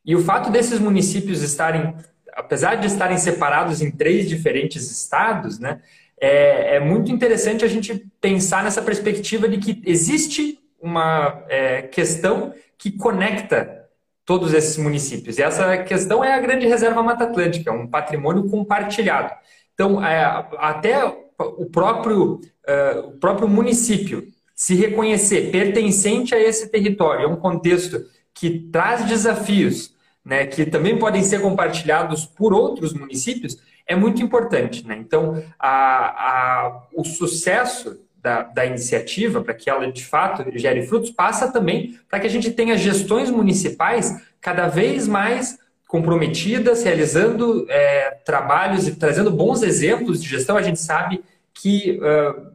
E 0.06 0.16
o 0.16 0.24
fato 0.24 0.52
desses 0.52 0.80
municípios 0.80 1.42
estarem, 1.42 1.96
apesar 2.34 2.76
de 2.76 2.86
estarem 2.86 3.18
separados 3.18 3.82
em 3.82 3.90
três 3.90 4.30
diferentes 4.30 4.92
estados, 4.92 5.58
né, 5.58 5.82
é, 6.22 6.76
é 6.76 6.80
muito 6.80 7.12
interessante 7.12 7.66
a 7.66 7.68
gente 7.68 8.06
pensar 8.22 8.64
nessa 8.64 8.82
perspectiva 8.82 9.50
de 9.50 9.58
que 9.58 9.82
existe 9.86 10.60
uma 10.80 11.44
é, 11.50 11.82
questão 11.82 12.54
que 12.78 12.92
conecta 12.92 13.86
todos 14.24 14.54
esses 14.54 14.78
municípios. 14.78 15.38
E 15.38 15.42
essa 15.42 15.78
questão 15.80 16.24
é 16.24 16.34
a 16.34 16.40
Grande 16.40 16.68
Reserva 16.68 17.02
Mata 17.02 17.24
Atlântica, 17.24 17.72
um 17.72 17.88
patrimônio 17.88 18.48
compartilhado. 18.50 19.34
Então, 19.78 20.04
é, 20.04 20.24
até 20.58 21.06
o 21.38 21.68
próprio, 21.68 22.42
é, 22.66 23.00
o 23.06 23.12
próprio 23.12 23.48
município 23.48 24.28
se 24.56 24.74
reconhecer 24.74 25.52
pertencente 25.52 26.34
a 26.34 26.40
esse 26.40 26.68
território, 26.70 27.26
é 27.26 27.28
um 27.28 27.36
contexto 27.36 28.04
que 28.34 28.60
traz 28.72 29.06
desafios, 29.06 29.94
né, 30.26 30.48
que 30.48 30.66
também 30.66 30.98
podem 30.98 31.22
ser 31.22 31.42
compartilhados 31.42 32.26
por 32.26 32.54
outros 32.54 32.92
municípios, 32.92 33.62
é 33.86 33.96
muito 33.96 34.20
importante. 34.20 34.86
Né? 34.86 34.98
Então, 35.00 35.44
a, 35.60 35.70
a, 35.70 36.88
o 36.96 37.06
sucesso 37.06 38.02
da, 38.20 38.42
da 38.42 38.66
iniciativa, 38.66 39.44
para 39.44 39.54
que 39.54 39.70
ela 39.70 39.92
de 39.92 40.04
fato 40.04 40.44
gere 40.58 40.88
frutos, 40.88 41.12
passa 41.12 41.52
também 41.52 42.00
para 42.10 42.20
que 42.20 42.26
a 42.26 42.30
gente 42.32 42.50
tenha 42.50 42.76
gestões 42.76 43.30
municipais 43.30 44.20
cada 44.42 44.68
vez 44.68 45.08
mais 45.08 45.60
comprometidas, 45.88 46.84
realizando 46.84 47.66
é, 47.70 48.12
trabalhos 48.26 48.88
e 48.88 48.96
trazendo 48.96 49.32
bons 49.32 49.64
exemplos 49.64 50.22
de 50.22 50.28
gestão. 50.28 50.58
A 50.58 50.62
gente 50.62 50.80
sabe 50.80 51.24
que, 51.54 52.00
uh, 52.00 52.52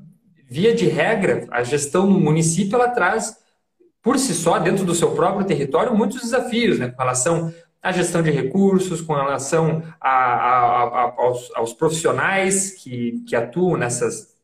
via 0.49 0.75
de 0.75 0.87
regra, 0.87 1.47
a 1.51 1.63
gestão 1.63 2.07
no 2.07 2.21
município 2.21 2.77
ela 2.77 2.89
traz, 2.89 3.39
por 4.03 4.19
si 4.19 4.35
só, 4.35 4.59
dentro 4.59 4.85
do 4.85 4.95
seu 4.95 5.13
próprio 5.13 5.47
território, 5.47 5.97
muitos 5.97 6.21
desafios 6.21 6.79
né, 6.79 6.89
com 6.91 7.01
relação 7.01 7.53
à 7.83 7.91
gestão 7.91 8.23
de 8.23 8.31
recursos, 8.31 9.01
com 9.01 9.15
relação 9.15 9.83
a, 10.01 10.11
a, 10.11 10.83
a, 10.83 11.15
aos, 11.17 11.51
aos, 11.55 11.73
profissionais 11.73 12.73
que, 12.73 13.25
que 13.27 13.35
atuam 13.35 13.77
nessas 13.77 14.35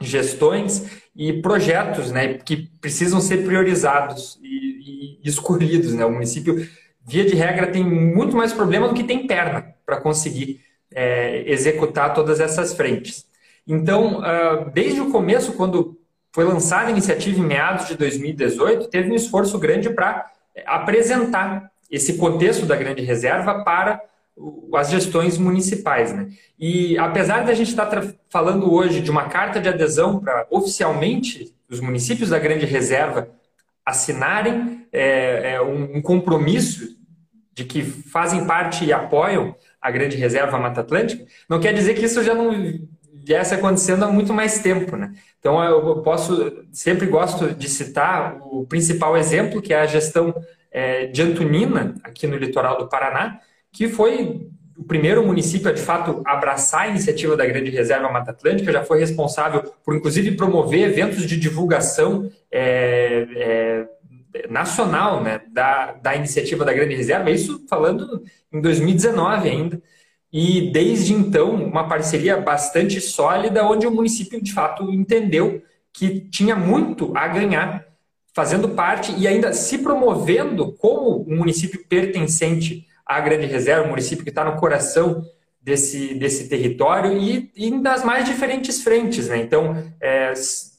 gestões 0.00 1.02
e 1.14 1.34
projetos 1.34 2.10
né, 2.10 2.34
que 2.34 2.68
precisam 2.80 3.20
ser 3.20 3.44
priorizados 3.44 4.38
e, 4.42 5.20
e 5.24 5.28
escolhidos. 5.28 5.92
Né? 5.92 6.04
O 6.04 6.12
município 6.12 6.66
via 7.08 7.24
de 7.24 7.34
regra, 7.34 7.66
tem 7.68 7.82
muito 7.82 8.36
mais 8.36 8.52
problema 8.52 8.86
do 8.86 8.94
que 8.94 9.02
tem 9.02 9.26
perna 9.26 9.74
para 9.84 10.00
conseguir 10.00 10.60
é, 10.94 11.42
executar 11.50 12.12
todas 12.12 12.38
essas 12.38 12.74
frentes. 12.74 13.26
Então, 13.66 14.20
uh, 14.20 14.70
desde 14.72 15.00
o 15.00 15.10
começo, 15.10 15.52
quando 15.52 15.98
foi 16.32 16.44
lançada 16.44 16.88
a 16.88 16.90
iniciativa 16.90 17.38
em 17.38 17.42
meados 17.42 17.86
de 17.86 17.96
2018, 17.96 18.88
teve 18.88 19.10
um 19.10 19.14
esforço 19.14 19.58
grande 19.58 19.90
para 19.90 20.26
apresentar 20.66 21.70
esse 21.90 22.18
contexto 22.18 22.66
da 22.66 22.76
grande 22.76 23.02
reserva 23.02 23.62
para 23.64 24.00
as 24.74 24.90
gestões 24.90 25.36
municipais. 25.36 26.12
Né? 26.12 26.28
E 26.58 26.98
apesar 26.98 27.44
da 27.44 27.54
gente 27.54 27.70
estar 27.70 27.90
falando 28.30 28.72
hoje 28.72 29.00
de 29.00 29.10
uma 29.10 29.24
carta 29.24 29.60
de 29.60 29.68
adesão 29.68 30.20
para 30.20 30.46
oficialmente 30.50 31.54
os 31.68 31.80
municípios 31.80 32.30
da 32.30 32.38
grande 32.38 32.66
reserva 32.66 33.28
assinarem 33.84 34.86
é, 34.92 35.54
é 35.54 35.62
um, 35.62 35.96
um 35.96 36.02
compromisso 36.02 36.97
de 37.58 37.64
que 37.64 37.82
fazem 37.82 38.46
parte 38.46 38.84
e 38.84 38.92
apoiam 38.92 39.52
a 39.82 39.90
grande 39.90 40.16
reserva 40.16 40.60
Mata 40.60 40.80
Atlântica, 40.80 41.24
não 41.48 41.58
quer 41.58 41.74
dizer 41.74 41.94
que 41.94 42.04
isso 42.04 42.22
já 42.22 42.32
não 42.32 42.52
viesse 43.12 43.52
acontecendo 43.52 44.04
há 44.04 44.08
muito 44.08 44.32
mais 44.32 44.60
tempo, 44.60 44.96
né? 44.96 45.12
Então 45.40 45.60
eu 45.64 46.00
posso, 46.02 46.64
sempre 46.70 47.08
gosto 47.08 47.52
de 47.52 47.68
citar 47.68 48.38
o 48.42 48.64
principal 48.64 49.16
exemplo, 49.16 49.60
que 49.60 49.74
é 49.74 49.80
a 49.80 49.86
gestão 49.86 50.32
é, 50.70 51.06
de 51.06 51.20
Antonina, 51.20 51.96
aqui 52.04 52.28
no 52.28 52.36
litoral 52.36 52.78
do 52.78 52.88
Paraná, 52.88 53.40
que 53.72 53.88
foi 53.88 54.48
o 54.76 54.84
primeiro 54.84 55.26
município 55.26 55.68
a, 55.68 55.72
de 55.72 55.82
fato, 55.82 56.22
abraçar 56.24 56.82
a 56.82 56.88
iniciativa 56.88 57.36
da 57.36 57.44
Grande 57.44 57.70
Reserva 57.70 58.08
Mata 58.08 58.30
Atlântica, 58.30 58.70
já 58.70 58.84
foi 58.84 59.00
responsável 59.00 59.64
por, 59.84 59.96
inclusive, 59.96 60.36
promover 60.36 60.88
eventos 60.88 61.26
de 61.26 61.36
divulgação 61.36 62.30
é, 62.52 63.26
é, 63.34 63.88
nacional 64.48 65.22
né, 65.22 65.40
da, 65.48 65.92
da 65.92 66.14
iniciativa 66.14 66.64
da 66.64 66.72
Grande 66.72 66.94
Reserva, 66.94 67.30
isso 67.30 67.64
falando 67.68 68.22
em 68.52 68.60
2019 68.60 69.48
ainda. 69.48 69.82
E 70.32 70.70
desde 70.70 71.14
então, 71.14 71.54
uma 71.54 71.88
parceria 71.88 72.36
bastante 72.36 73.00
sólida, 73.00 73.64
onde 73.64 73.86
o 73.86 73.90
município 73.90 74.42
de 74.42 74.52
fato 74.52 74.92
entendeu 74.92 75.62
que 75.92 76.20
tinha 76.20 76.54
muito 76.54 77.16
a 77.16 77.26
ganhar 77.26 77.86
fazendo 78.34 78.68
parte 78.68 79.12
e 79.16 79.26
ainda 79.26 79.52
se 79.52 79.78
promovendo 79.78 80.72
como 80.74 81.24
um 81.28 81.38
município 81.38 81.84
pertencente 81.88 82.86
à 83.04 83.20
Grande 83.20 83.46
Reserva, 83.46 83.86
um 83.86 83.90
município 83.90 84.22
que 84.22 84.30
está 84.30 84.44
no 84.44 84.56
coração 84.56 85.24
desse, 85.60 86.14
desse 86.14 86.48
território 86.48 87.16
e, 87.16 87.50
e 87.56 87.82
das 87.82 88.04
mais 88.04 88.26
diferentes 88.26 88.82
frentes. 88.82 89.28
Né? 89.28 89.38
Então, 89.38 89.82
é, 90.00 90.32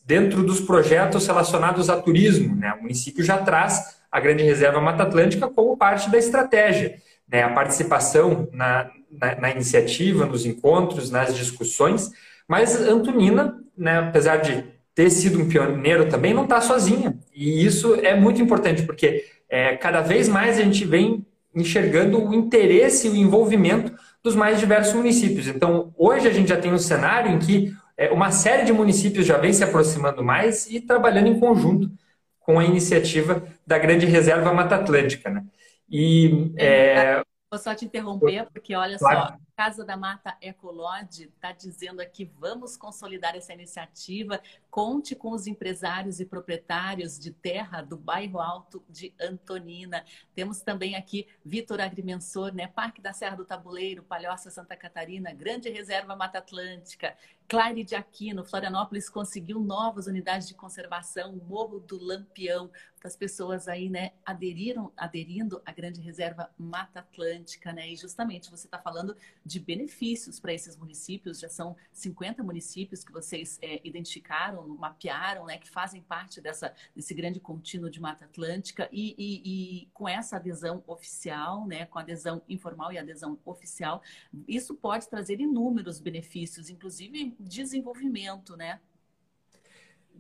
dentro 0.10 0.41
dos 0.41 0.60
projetos 0.60 1.28
relacionados 1.28 1.88
a 1.88 2.01
turismo. 2.01 2.55
Né? 2.55 2.74
O 2.80 2.82
município 2.82 3.24
já 3.24 3.38
traz 3.38 3.99
a 4.12 4.20
Grande 4.20 4.41
Reserva 4.43 4.82
Mata 4.82 5.03
Atlântica 5.03 5.47
como 5.47 5.78
parte 5.78 6.10
da 6.10 6.18
estratégia. 6.18 6.95
Né? 7.32 7.43
A 7.43 7.49
participação 7.51 8.49
na, 8.51 8.89
na, 9.12 9.36
na, 9.36 9.51
iniciativa, 9.51 10.26
nos 10.26 10.47
encontros, 10.47 11.12
nas 11.12 11.36
discussões. 11.36 12.10
Mas 12.47 12.76
Antonina, 12.76 13.55
né, 13.78 13.99
apesar 13.99 14.38
de 14.38 14.66
ter 14.95 15.12
sido 15.12 15.39
um 15.39 15.47
pioneiro 15.47 16.10
também, 16.10 16.34
não 16.34 16.45
está 16.45 16.60
sozinha. 16.60 17.16
E 17.32 17.64
isso 17.64 17.93
é 17.93 18.20
muito 18.20 18.41
importante, 18.41 18.82
porque 18.82 19.26
é, 19.47 19.78
cada 19.78 20.01
vez 20.01 20.28
mais 20.28 20.57
a 20.57 20.64
gente 20.64 20.86
vem 20.86 21.24
enxergando 21.53 22.20
o 22.20 22.34
interesse 22.34 23.05
e 23.05 23.12
o 23.12 23.16
envolvimento 23.16 23.93
dos 24.24 24.36
mais 24.36 24.60
diversos 24.60 24.95
municípios. 24.95 25.47
Então, 25.47 25.93
hoje 25.95 26.28
a 26.28 26.34
gente 26.34 26.49
já 26.49 26.57
tem 26.57 26.74
um 26.74 26.80
cenário 26.80 27.32
em 27.32 27.38
que 27.38 27.72
é, 27.99 28.09
uma 28.11 28.31
série 28.31 28.63
de 28.63 28.71
municípios 28.71 29.25
já 29.25 29.37
vem 29.37 29.51
se 29.51 29.61
aproximando 29.61 30.23
mais 30.23 30.71
e 30.71 30.79
trabalhando 30.79 31.27
em 31.27 31.37
conjunto 31.37 31.91
com 32.39 32.57
a 32.57 32.63
iniciativa 32.63 33.43
da 33.67 33.77
Grande 33.77 34.05
Reserva 34.05 34.53
Mata 34.53 34.75
Atlântica. 34.75 35.29
Né? 35.29 35.43
E, 35.89 36.53
é... 36.55 37.21
Vou 37.51 37.59
só 37.59 37.75
te 37.75 37.83
interromper, 37.83 38.47
porque 38.53 38.73
olha 38.73 38.97
claro. 38.97 39.33
só, 39.33 39.37
Casa 39.60 39.84
da 39.84 39.97
Mata 39.97 40.38
Ecolode 40.41 41.26
está 41.26 41.51
dizendo 41.51 41.99
aqui: 41.99 42.24
vamos 42.24 42.78
consolidar 42.78 43.36
essa 43.36 43.51
iniciativa. 43.51 44.41
Conte 44.72 45.14
com 45.18 45.32
os 45.32 45.47
empresários 45.47 46.22
e 46.22 46.26
proprietários 46.26 47.20
de 47.20 47.30
terra 47.30 47.82
do 47.82 47.97
bairro 47.97 48.39
Alto 48.39 48.82
de 48.88 49.14
Antonina. 49.20 50.05
Temos 50.34 50.62
também 50.62 50.95
aqui 50.95 51.28
Vitor 51.43 51.82
Agrimensor, 51.82 52.53
né? 52.53 52.68
Parque 52.68 53.01
da 53.01 53.12
Serra 53.12 53.36
do 53.36 53.43
Tabuleiro, 53.43 54.01
Palhoça 54.01 54.49
Santa 54.49 54.78
Catarina, 54.78 55.34
Grande 55.34 55.70
Reserva 55.70 56.16
Mata 56.16 56.38
Atlântica, 56.38 57.14
Clare 57.49 57.84
de 57.84 57.95
Aquino, 57.95 58.45
Florianópolis 58.45 59.10
conseguiu 59.10 59.60
novas 59.60 60.05
unidades 60.05 60.47
de 60.47 60.53
conservação, 60.53 61.36
Morro 61.47 61.80
do 61.80 61.97
Lampião, 61.97 62.70
as 63.03 63.16
pessoas 63.16 63.68
aí, 63.68 63.89
né, 63.89 64.12
aderiram, 64.24 64.91
aderindo 64.95 65.60
à 65.66 65.72
Grande 65.72 65.99
Reserva 65.99 66.51
Mata 66.57 66.99
Atlântica, 66.99 67.74
né? 67.74 67.89
E 67.89 67.95
justamente 67.95 68.51
você 68.51 68.68
está 68.68 68.78
falando 68.78 69.16
de 69.49 69.59
benefícios 69.59 70.39
para 70.39 70.53
esses 70.53 70.77
municípios. 70.77 71.39
Já 71.39 71.49
são 71.49 71.75
50 71.91 72.43
municípios 72.43 73.03
que 73.03 73.11
vocês 73.11 73.57
é, 73.61 73.81
identificaram, 73.83 74.67
mapearam, 74.67 75.45
né, 75.45 75.57
que 75.57 75.67
fazem 75.67 76.01
parte 76.01 76.39
dessa, 76.39 76.71
desse 76.95 77.13
grande 77.15 77.39
contínuo 77.39 77.89
de 77.89 77.99
Mata 77.99 78.25
Atlântica 78.25 78.87
e, 78.91 79.15
e, 79.17 79.41
e 79.81 79.87
com 79.91 80.07
essa 80.07 80.35
adesão 80.35 80.83
oficial, 80.85 81.65
né, 81.65 81.87
com 81.87 81.97
adesão 81.97 82.41
informal 82.47 82.93
e 82.93 82.99
adesão 82.99 83.39
oficial, 83.43 84.03
isso 84.47 84.75
pode 84.75 85.09
trazer 85.09 85.41
inúmeros 85.41 85.99
benefícios, 85.99 86.69
inclusive 86.69 87.35
desenvolvimento, 87.39 88.55
né? 88.55 88.79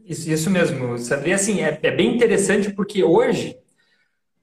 Isso, 0.05 0.29
isso 0.31 0.49
mesmo. 0.49 0.95
E 1.25 1.33
assim, 1.33 1.61
é, 1.61 1.79
é 1.83 1.91
bem 1.91 2.15
interessante 2.15 2.73
porque 2.73 3.03
hoje 3.03 3.59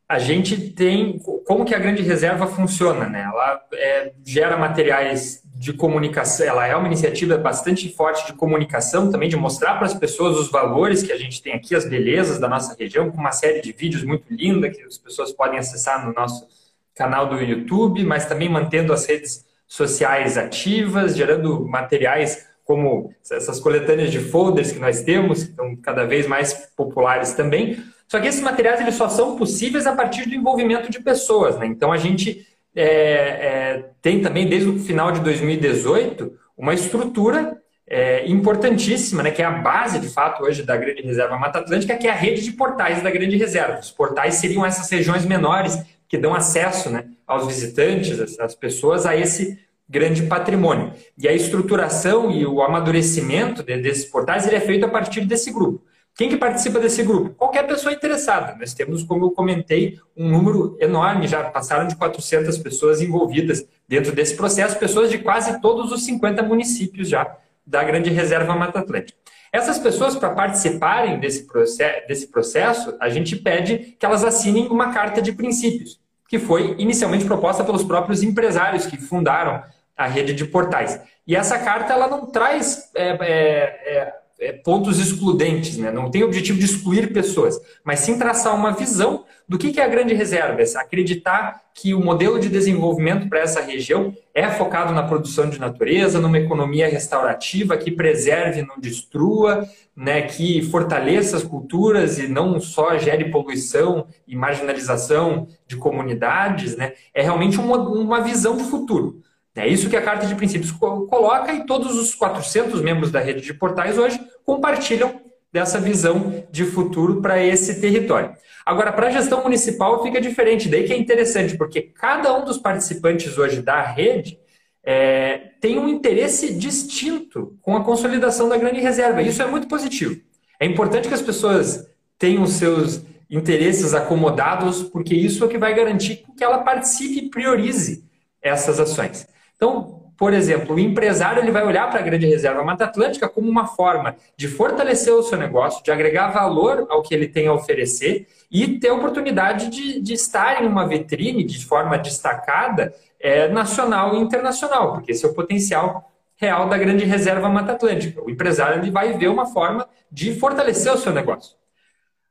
a 0.08 0.18
gente 0.18 0.70
tem 0.70 1.18
como 1.44 1.64
que 1.64 1.74
a 1.74 1.78
grande 1.78 2.02
reserva 2.02 2.46
funciona, 2.46 3.08
né? 3.08 3.22
Ela 3.22 3.60
é, 3.74 4.12
gera 4.24 4.56
materiais 4.56 5.42
de 5.58 5.72
comunicação, 5.72 6.46
ela 6.46 6.66
é 6.66 6.76
uma 6.76 6.86
iniciativa 6.86 7.36
bastante 7.38 7.88
forte 7.88 8.26
de 8.26 8.34
comunicação, 8.34 9.10
também 9.10 9.28
de 9.28 9.36
mostrar 9.36 9.74
para 9.76 9.86
as 9.86 9.94
pessoas 9.94 10.36
os 10.36 10.50
valores 10.50 11.02
que 11.02 11.12
a 11.12 11.16
gente 11.16 11.42
tem 11.42 11.54
aqui, 11.54 11.74
as 11.74 11.88
belezas 11.88 12.38
da 12.38 12.46
nossa 12.46 12.76
região, 12.78 13.10
com 13.10 13.16
uma 13.16 13.32
série 13.32 13.60
de 13.62 13.72
vídeos 13.72 14.04
muito 14.04 14.26
linda 14.32 14.70
que 14.70 14.82
as 14.82 14.98
pessoas 14.98 15.32
podem 15.32 15.58
acessar 15.58 16.06
no 16.06 16.12
nosso 16.12 16.46
canal 16.94 17.26
do 17.28 17.40
YouTube, 17.40 18.04
mas 18.04 18.26
também 18.26 18.48
mantendo 18.48 18.92
as 18.92 19.06
redes 19.06 19.44
sociais 19.66 20.36
ativas, 20.36 21.16
gerando 21.16 21.66
materiais 21.66 22.46
como 22.64 23.14
essas 23.30 23.58
coletâneas 23.58 24.10
de 24.10 24.18
folders 24.18 24.72
que 24.72 24.78
nós 24.78 25.02
temos, 25.02 25.44
que 25.44 25.50
estão 25.50 25.74
cada 25.76 26.04
vez 26.04 26.26
mais 26.26 26.52
populares 26.76 27.32
também, 27.32 27.82
só 28.06 28.20
que 28.20 28.28
esses 28.28 28.40
materiais 28.40 28.80
eles 28.80 28.94
só 28.94 29.08
são 29.08 29.36
possíveis 29.36 29.86
a 29.86 29.94
partir 29.94 30.28
do 30.28 30.34
envolvimento 30.34 30.90
de 30.90 31.00
pessoas. 31.00 31.58
Né? 31.58 31.66
Então 31.66 31.92
a 31.92 31.96
gente 31.96 32.46
é, 32.74 32.84
é, 32.84 33.90
tem 34.02 34.20
também, 34.20 34.46
desde 34.46 34.68
o 34.68 34.78
final 34.78 35.10
de 35.10 35.20
2018, 35.20 36.32
uma 36.56 36.74
estrutura 36.74 37.56
é, 37.88 38.28
importantíssima, 38.28 39.22
né, 39.22 39.30
que 39.30 39.40
é 39.40 39.44
a 39.44 39.50
base, 39.50 39.98
de 39.98 40.08
fato, 40.08 40.42
hoje 40.42 40.62
da 40.62 40.76
Grande 40.76 41.02
Reserva 41.02 41.38
Mata 41.38 41.60
Atlântica, 41.60 41.96
que 41.96 42.06
é 42.06 42.10
a 42.10 42.14
rede 42.14 42.42
de 42.42 42.52
portais 42.52 43.02
da 43.02 43.10
Grande 43.10 43.36
Reserva. 43.36 43.80
Os 43.80 43.90
portais 43.90 44.34
seriam 44.34 44.64
essas 44.64 44.90
regiões 44.90 45.24
menores 45.24 45.78
que 46.08 46.18
dão 46.18 46.34
acesso 46.34 46.90
né, 46.90 47.04
aos 47.26 47.46
visitantes, 47.46 48.38
às 48.38 48.54
pessoas, 48.54 49.06
a 49.06 49.16
esse 49.16 49.58
grande 49.88 50.24
patrimônio. 50.24 50.92
E 51.16 51.28
a 51.28 51.32
estruturação 51.32 52.30
e 52.30 52.44
o 52.44 52.60
amadurecimento 52.60 53.62
desses 53.62 54.04
portais 54.04 54.46
ele 54.46 54.56
é 54.56 54.60
feito 54.60 54.84
a 54.84 54.88
partir 54.88 55.22
desse 55.22 55.52
grupo. 55.52 55.82
Quem 56.16 56.30
que 56.30 56.36
participa 56.38 56.80
desse 56.80 57.02
grupo? 57.02 57.34
Qualquer 57.34 57.66
pessoa 57.66 57.92
interessada. 57.92 58.56
Nós 58.58 58.72
temos, 58.72 59.02
como 59.04 59.26
eu 59.26 59.30
comentei, 59.32 60.00
um 60.16 60.30
número 60.30 60.74
enorme, 60.80 61.28
já 61.28 61.44
passaram 61.50 61.86
de 61.86 61.94
400 61.94 62.56
pessoas 62.56 63.02
envolvidas 63.02 63.68
dentro 63.86 64.12
desse 64.12 64.34
processo, 64.34 64.78
pessoas 64.78 65.10
de 65.10 65.18
quase 65.18 65.60
todos 65.60 65.92
os 65.92 66.06
50 66.06 66.42
municípios 66.42 67.06
já 67.06 67.36
da 67.66 67.84
Grande 67.84 68.08
Reserva 68.08 68.56
Mata 68.56 68.78
Atlântica. 68.78 69.18
Essas 69.52 69.78
pessoas, 69.78 70.16
para 70.16 70.30
participarem 70.30 71.20
desse 71.20 71.46
processo, 71.46 72.06
desse 72.08 72.28
processo, 72.28 72.96
a 72.98 73.10
gente 73.10 73.36
pede 73.36 73.94
que 73.98 74.06
elas 74.06 74.24
assinem 74.24 74.68
uma 74.68 74.94
carta 74.94 75.20
de 75.20 75.32
princípios, 75.32 76.00
que 76.28 76.38
foi 76.38 76.76
inicialmente 76.78 77.26
proposta 77.26 77.62
pelos 77.62 77.84
próprios 77.84 78.22
empresários 78.22 78.86
que 78.86 78.96
fundaram 78.96 79.62
a 79.94 80.06
rede 80.06 80.32
de 80.32 80.46
portais. 80.46 80.98
E 81.26 81.36
essa 81.36 81.58
carta 81.58 81.92
ela 81.92 82.08
não 82.08 82.26
traz 82.26 82.90
é, 82.94 83.08
é, 83.08 83.98
é, 83.98 84.14
pontos 84.62 84.98
excludentes, 85.00 85.78
né? 85.78 85.90
não 85.90 86.10
tem 86.10 86.22
o 86.22 86.26
objetivo 86.26 86.58
de 86.58 86.64
excluir 86.66 87.12
pessoas, 87.12 87.58
mas 87.82 88.00
sim 88.00 88.18
traçar 88.18 88.54
uma 88.54 88.72
visão 88.72 89.24
do 89.48 89.56
que 89.56 89.80
é 89.80 89.84
a 89.84 89.88
grande 89.88 90.12
reserva, 90.12 90.60
é 90.60 90.78
acreditar 90.78 91.62
que 91.72 91.94
o 91.94 92.00
modelo 92.00 92.38
de 92.38 92.48
desenvolvimento 92.48 93.28
para 93.28 93.40
essa 93.40 93.60
região 93.60 94.14
é 94.34 94.48
focado 94.50 94.92
na 94.92 95.02
produção 95.02 95.48
de 95.48 95.58
natureza, 95.58 96.20
numa 96.20 96.38
economia 96.38 96.88
restaurativa 96.88 97.76
que 97.76 97.90
preserve, 97.90 98.62
não 98.62 98.78
destrua, 98.78 99.66
né, 99.94 100.22
que 100.22 100.62
fortaleça 100.62 101.36
as 101.36 101.42
culturas 101.42 102.18
e 102.18 102.28
não 102.28 102.58
só 102.60 102.98
gere 102.98 103.30
poluição 103.30 104.06
e 104.26 104.34
marginalização 104.34 105.48
de 105.66 105.76
comunidades, 105.76 106.76
né, 106.76 106.92
é 107.14 107.22
realmente 107.22 107.58
uma, 107.58 107.78
uma 107.78 108.20
visão 108.20 108.56
de 108.56 108.64
futuro. 108.64 109.22
É 109.56 109.66
isso 109.66 109.88
que 109.88 109.96
a 109.96 110.02
Carta 110.02 110.26
de 110.26 110.34
Princípios 110.34 110.70
coloca 110.70 111.52
e 111.52 111.64
todos 111.64 111.96
os 111.96 112.14
400 112.14 112.82
membros 112.82 113.10
da 113.10 113.20
rede 113.20 113.40
de 113.40 113.54
portais 113.54 113.96
hoje 113.96 114.20
compartilham 114.44 115.20
dessa 115.50 115.80
visão 115.80 116.44
de 116.50 116.66
futuro 116.66 117.22
para 117.22 117.42
esse 117.42 117.80
território. 117.80 118.34
Agora, 118.66 118.92
para 118.92 119.06
a 119.06 119.10
gestão 119.10 119.42
municipal 119.42 120.02
fica 120.02 120.20
diferente, 120.20 120.68
daí 120.68 120.84
que 120.84 120.92
é 120.92 120.98
interessante, 120.98 121.56
porque 121.56 121.80
cada 121.80 122.36
um 122.36 122.44
dos 122.44 122.58
participantes 122.58 123.38
hoje 123.38 123.62
da 123.62 123.80
rede 123.80 124.38
é, 124.84 125.52
tem 125.60 125.78
um 125.78 125.88
interesse 125.88 126.52
distinto 126.52 127.56
com 127.62 127.74
a 127.76 127.82
consolidação 127.82 128.48
da 128.48 128.58
grande 128.58 128.80
reserva. 128.80 129.22
Isso 129.22 129.42
é 129.42 129.46
muito 129.46 129.66
positivo. 129.66 130.20
É 130.60 130.66
importante 130.66 131.08
que 131.08 131.14
as 131.14 131.22
pessoas 131.22 131.88
tenham 132.18 132.46
seus 132.46 133.02
interesses 133.30 133.94
acomodados, 133.94 134.82
porque 134.82 135.14
isso 135.14 135.42
é 135.42 135.46
o 135.46 135.50
que 135.50 135.58
vai 135.58 135.74
garantir 135.74 136.24
que 136.36 136.44
ela 136.44 136.58
participe 136.58 137.26
e 137.26 137.30
priorize 137.30 138.04
essas 138.42 138.78
ações. 138.78 139.26
Então, 139.56 139.96
por 140.16 140.32
exemplo, 140.32 140.76
o 140.76 140.78
empresário 140.78 141.42
ele 141.42 141.50
vai 141.50 141.64
olhar 141.64 141.90
para 141.90 142.00
a 142.00 142.02
grande 142.02 142.26
reserva 142.26 142.62
Mata 142.62 142.84
Atlântica 142.84 143.28
como 143.28 143.50
uma 143.50 143.66
forma 143.66 144.16
de 144.36 144.48
fortalecer 144.48 145.12
o 145.12 145.22
seu 145.22 145.36
negócio, 145.36 145.84
de 145.84 145.90
agregar 145.90 146.28
valor 146.28 146.86
ao 146.88 147.02
que 147.02 147.14
ele 147.14 147.28
tem 147.28 147.46
a 147.46 147.52
oferecer 147.52 148.26
e 148.50 148.78
ter 148.78 148.88
a 148.88 148.94
oportunidade 148.94 149.68
de, 149.68 150.00
de 150.00 150.14
estar 150.14 150.62
em 150.62 150.66
uma 150.66 150.86
vitrine 150.86 151.44
de 151.44 151.64
forma 151.64 151.98
destacada 151.98 152.94
é, 153.20 153.48
nacional 153.48 154.14
e 154.14 154.18
internacional, 154.18 154.94
porque 154.94 155.12
esse 155.12 155.24
é 155.24 155.28
o 155.28 155.34
potencial 155.34 156.10
real 156.36 156.68
da 156.68 156.78
grande 156.78 157.04
reserva 157.04 157.48
Mata 157.48 157.72
Atlântica. 157.72 158.22
O 158.22 158.30
empresário 158.30 158.80
ele 158.80 158.90
vai 158.90 159.12
ver 159.14 159.28
uma 159.28 159.46
forma 159.46 159.86
de 160.10 160.34
fortalecer 160.34 160.92
o 160.92 160.98
seu 160.98 161.12
negócio. 161.12 161.56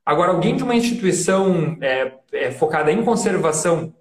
Agora, 0.04 0.30
alguém 0.30 0.56
de 0.56 0.62
uma 0.62 0.74
instituição 0.74 1.76
é, 1.80 2.12
é, 2.32 2.50
focada 2.52 2.92
em 2.92 3.04
conservação 3.04 3.92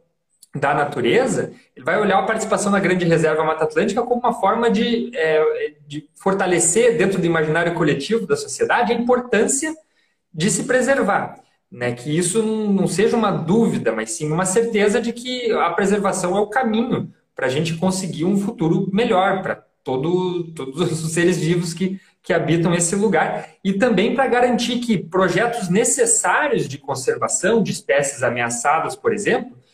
da 0.56 0.74
natureza, 0.74 1.52
ele 1.76 1.84
vai 1.84 2.00
olhar 2.00 2.18
a 2.18 2.24
participação 2.24 2.72
na 2.72 2.80
Grande 2.80 3.04
Reserva 3.04 3.44
Mata 3.44 3.66
Atlântica 3.66 4.02
como 4.02 4.22
uma 4.22 4.34
forma 4.34 4.72
de, 4.72 5.12
é, 5.14 5.74
de 5.86 6.08
fortalecer 6.16 6.98
dentro 6.98 7.20
do 7.20 7.26
imaginário 7.26 7.74
coletivo 7.74 8.26
da 8.26 8.38
sociedade 8.38 8.94
a 8.94 8.96
importância 8.96 9.76
de 10.34 10.50
se 10.50 10.64
preservar. 10.64 11.42
Né? 11.70 11.92
Que 11.92 12.18
isso 12.18 12.42
não 12.42 12.88
seja 12.88 13.18
uma 13.18 13.32
dúvida, 13.32 13.92
mas 13.92 14.12
sim 14.12 14.32
uma 14.32 14.46
certeza 14.46 15.02
de 15.02 15.12
que 15.12 15.52
a 15.52 15.70
preservação 15.72 16.38
é 16.38 16.40
o 16.40 16.48
caminho 16.48 17.12
para 17.36 17.48
a 17.48 17.50
gente 17.50 17.74
conseguir 17.76 18.24
um 18.24 18.38
futuro 18.38 18.90
melhor 18.94 19.42
para 19.42 19.56
todo, 19.84 20.46
todos 20.54 21.04
os 21.04 21.12
seres 21.12 21.38
vivos 21.38 21.74
que, 21.74 22.00
que 22.24 22.32
habitam 22.32 22.74
esse 22.74 22.96
lugar 22.96 23.50
e 23.62 23.74
também 23.74 24.16
para 24.16 24.26
garantir 24.28 24.80
que 24.80 24.98
projetos 24.98 25.68
necessários 25.68 26.66
de 26.66 26.78
conservação 26.78 27.62
de 27.62 27.74
espécies 27.74 28.24
ameaçadas, 28.24 28.96
por 28.96 29.14
exemplo, 29.14 29.65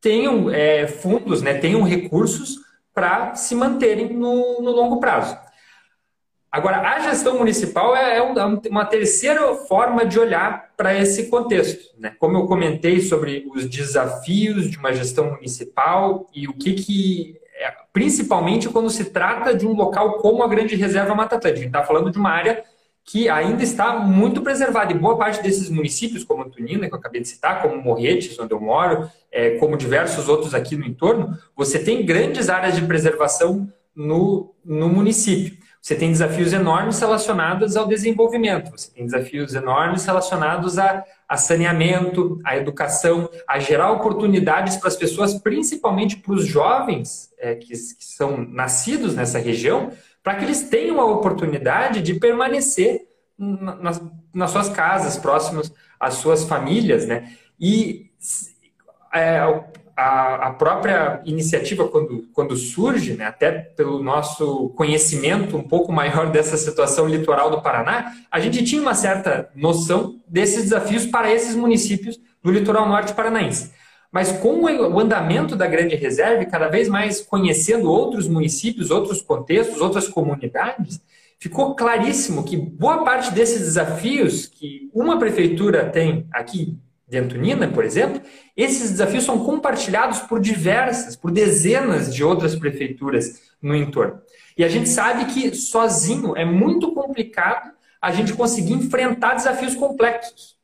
tenham 0.00 0.50
é, 0.50 0.86
fundos, 0.86 1.42
né, 1.42 1.54
tenham 1.54 1.82
recursos 1.82 2.56
para 2.94 3.34
se 3.34 3.54
manterem 3.54 4.12
no, 4.14 4.60
no, 4.60 4.70
longo 4.72 4.98
prazo. 4.98 5.38
Agora, 6.50 6.80
a 6.80 6.98
gestão 7.00 7.38
municipal 7.38 7.94
é, 7.94 8.16
é, 8.16 8.18
é 8.18 8.22
uma 8.70 8.86
terceira 8.86 9.54
forma 9.54 10.04
de 10.06 10.18
olhar 10.18 10.72
para 10.76 10.94
esse 10.94 11.28
contexto. 11.28 11.94
Né? 11.98 12.14
Como 12.18 12.38
eu 12.38 12.46
comentei 12.46 13.00
sobre 13.00 13.46
os 13.54 13.68
desafios 13.68 14.70
de 14.70 14.78
uma 14.78 14.92
gestão 14.92 15.30
municipal 15.32 16.26
e 16.34 16.48
o 16.48 16.54
que, 16.54 16.72
que 16.72 17.38
é, 17.54 17.72
principalmente 17.92 18.68
quando 18.68 18.88
se 18.88 19.06
trata 19.06 19.54
de 19.54 19.66
um 19.66 19.74
local 19.74 20.14
como 20.18 20.42
a 20.42 20.48
Grande 20.48 20.74
Reserva 20.74 21.14
Mata 21.14 21.36
Atlântica. 21.36 21.60
A 21.60 21.62
gente 21.62 21.76
está 21.76 21.84
falando 21.84 22.10
de 22.10 22.18
uma 22.18 22.30
área 22.30 22.64
que 23.10 23.26
ainda 23.26 23.62
está 23.62 23.98
muito 23.98 24.42
preservada. 24.42 24.92
E 24.92 24.98
boa 24.98 25.16
parte 25.16 25.42
desses 25.42 25.70
municípios, 25.70 26.24
como 26.24 26.42
Antonina, 26.42 26.86
que 26.86 26.94
eu 26.94 26.98
acabei 26.98 27.22
de 27.22 27.28
citar, 27.28 27.62
como 27.62 27.80
Morretes, 27.80 28.38
onde 28.38 28.52
eu 28.52 28.60
moro, 28.60 29.10
é, 29.32 29.52
como 29.52 29.78
diversos 29.78 30.28
outros 30.28 30.54
aqui 30.54 30.76
no 30.76 30.84
entorno, 30.84 31.36
você 31.56 31.78
tem 31.78 32.04
grandes 32.04 32.50
áreas 32.50 32.76
de 32.76 32.82
preservação 32.82 33.66
no, 33.96 34.54
no 34.62 34.90
município. 34.90 35.56
Você 35.80 35.94
tem 35.94 36.12
desafios 36.12 36.52
enormes 36.52 37.00
relacionados 37.00 37.76
ao 37.76 37.88
desenvolvimento, 37.88 38.70
você 38.70 38.90
tem 38.90 39.06
desafios 39.06 39.54
enormes 39.54 40.04
relacionados 40.04 40.78
a, 40.78 41.02
a 41.26 41.36
saneamento, 41.38 42.38
a 42.44 42.58
educação, 42.58 43.30
a 43.48 43.58
gerar 43.58 43.92
oportunidades 43.92 44.76
para 44.76 44.88
as 44.88 44.96
pessoas, 44.96 45.32
principalmente 45.34 46.18
para 46.18 46.34
os 46.34 46.46
jovens 46.46 47.30
é, 47.38 47.54
que, 47.54 47.68
que 47.68 48.04
são 48.04 48.36
nascidos 48.36 49.14
nessa 49.14 49.38
região, 49.38 49.90
para 50.28 50.34
que 50.34 50.44
eles 50.44 50.60
tenham 50.64 51.00
a 51.00 51.06
oportunidade 51.06 52.02
de 52.02 52.12
permanecer 52.12 53.08
nas, 53.38 53.98
nas 54.34 54.50
suas 54.50 54.68
casas, 54.68 55.16
próximos 55.16 55.72
às 55.98 56.16
suas 56.16 56.44
famílias, 56.44 57.06
né? 57.06 57.32
E 57.58 58.10
é, 59.10 59.38
a, 59.96 60.48
a, 60.48 60.50
própria 60.50 61.22
iniciativa, 61.24 61.88
quando, 61.88 62.28
quando 62.34 62.54
surge, 62.56 63.14
né, 63.14 63.24
até 63.24 63.52
pelo 63.52 64.02
nosso 64.02 64.68
conhecimento 64.76 65.56
um 65.56 65.66
pouco 65.66 65.90
maior 65.90 66.28
dessa 66.30 66.58
situação 66.58 67.08
litoral 67.08 67.50
do 67.50 67.62
Paraná, 67.62 68.12
a 68.30 68.38
gente 68.38 68.62
tinha 68.62 68.82
uma 68.82 68.94
certa 68.94 69.48
noção 69.54 70.20
desses 70.28 70.64
desafios 70.64 71.06
para 71.06 71.32
esses 71.32 71.56
municípios 71.56 72.20
do 72.42 72.52
litoral 72.52 72.86
norte 72.86 73.14
paranaense. 73.14 73.72
Mas 74.10 74.32
com 74.32 74.62
o 74.62 74.98
andamento 74.98 75.54
da 75.54 75.66
grande 75.66 75.94
reserva, 75.94 76.44
cada 76.46 76.68
vez 76.68 76.88
mais 76.88 77.20
conhecendo 77.20 77.90
outros 77.90 78.26
municípios, 78.26 78.90
outros 78.90 79.20
contextos, 79.20 79.80
outras 79.80 80.08
comunidades, 80.08 81.00
ficou 81.38 81.74
claríssimo 81.74 82.44
que 82.44 82.56
boa 82.56 83.04
parte 83.04 83.32
desses 83.32 83.60
desafios 83.60 84.46
que 84.46 84.90
uma 84.94 85.18
prefeitura 85.18 85.88
tem 85.90 86.26
aqui 86.32 86.76
de 87.08 87.16
Antonina, 87.16 87.66
por 87.68 87.84
exemplo, 87.84 88.20
esses 88.54 88.90
desafios 88.90 89.24
são 89.24 89.42
compartilhados 89.42 90.20
por 90.20 90.40
diversas, 90.40 91.16
por 91.16 91.30
dezenas 91.30 92.14
de 92.14 92.22
outras 92.22 92.54
prefeituras 92.54 93.48
no 93.62 93.74
entorno. 93.74 94.20
E 94.56 94.64
a 94.64 94.68
gente 94.68 94.88
sabe 94.88 95.24
que 95.26 95.54
sozinho 95.54 96.36
é 96.36 96.44
muito 96.44 96.92
complicado 96.92 97.72
a 98.00 98.12
gente 98.12 98.34
conseguir 98.34 98.74
enfrentar 98.74 99.34
desafios 99.34 99.74
complexos. 99.74 100.56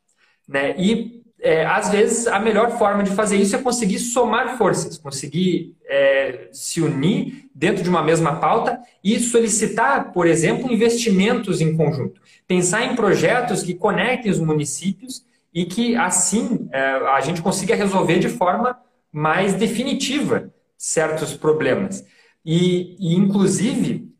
Né? 0.47 0.75
E, 0.77 1.23
é, 1.45 1.63
às 1.63 1.89
vezes, 1.89 2.25
a 2.25 2.39
melhor 2.39 2.75
forma 2.75 3.03
de 3.03 3.11
fazer 3.11 3.37
isso 3.37 3.55
é 3.55 3.61
conseguir 3.61 3.99
somar 3.99 4.57
forças, 4.57 4.97
conseguir 4.97 5.75
é, 5.87 6.49
se 6.51 6.81
unir 6.81 7.47
dentro 7.53 7.83
de 7.83 7.89
uma 7.89 8.01
mesma 8.01 8.37
pauta 8.37 8.79
e 9.03 9.19
solicitar, 9.19 10.11
por 10.11 10.25
exemplo, 10.25 10.73
investimentos 10.73 11.61
em 11.61 11.77
conjunto. 11.77 12.19
Pensar 12.47 12.83
em 12.85 12.95
projetos 12.95 13.61
que 13.61 13.75
conectem 13.75 14.31
os 14.31 14.39
municípios 14.39 15.23
e 15.53 15.65
que 15.65 15.95
assim 15.95 16.67
é, 16.71 16.79
a 16.79 17.21
gente 17.21 17.43
consiga 17.43 17.75
resolver 17.75 18.17
de 18.17 18.29
forma 18.29 18.75
mais 19.11 19.53
definitiva 19.53 20.51
certos 20.75 21.35
problemas. 21.35 22.03
E, 22.43 22.95
e, 22.99 23.15
inclusive, 23.15 24.11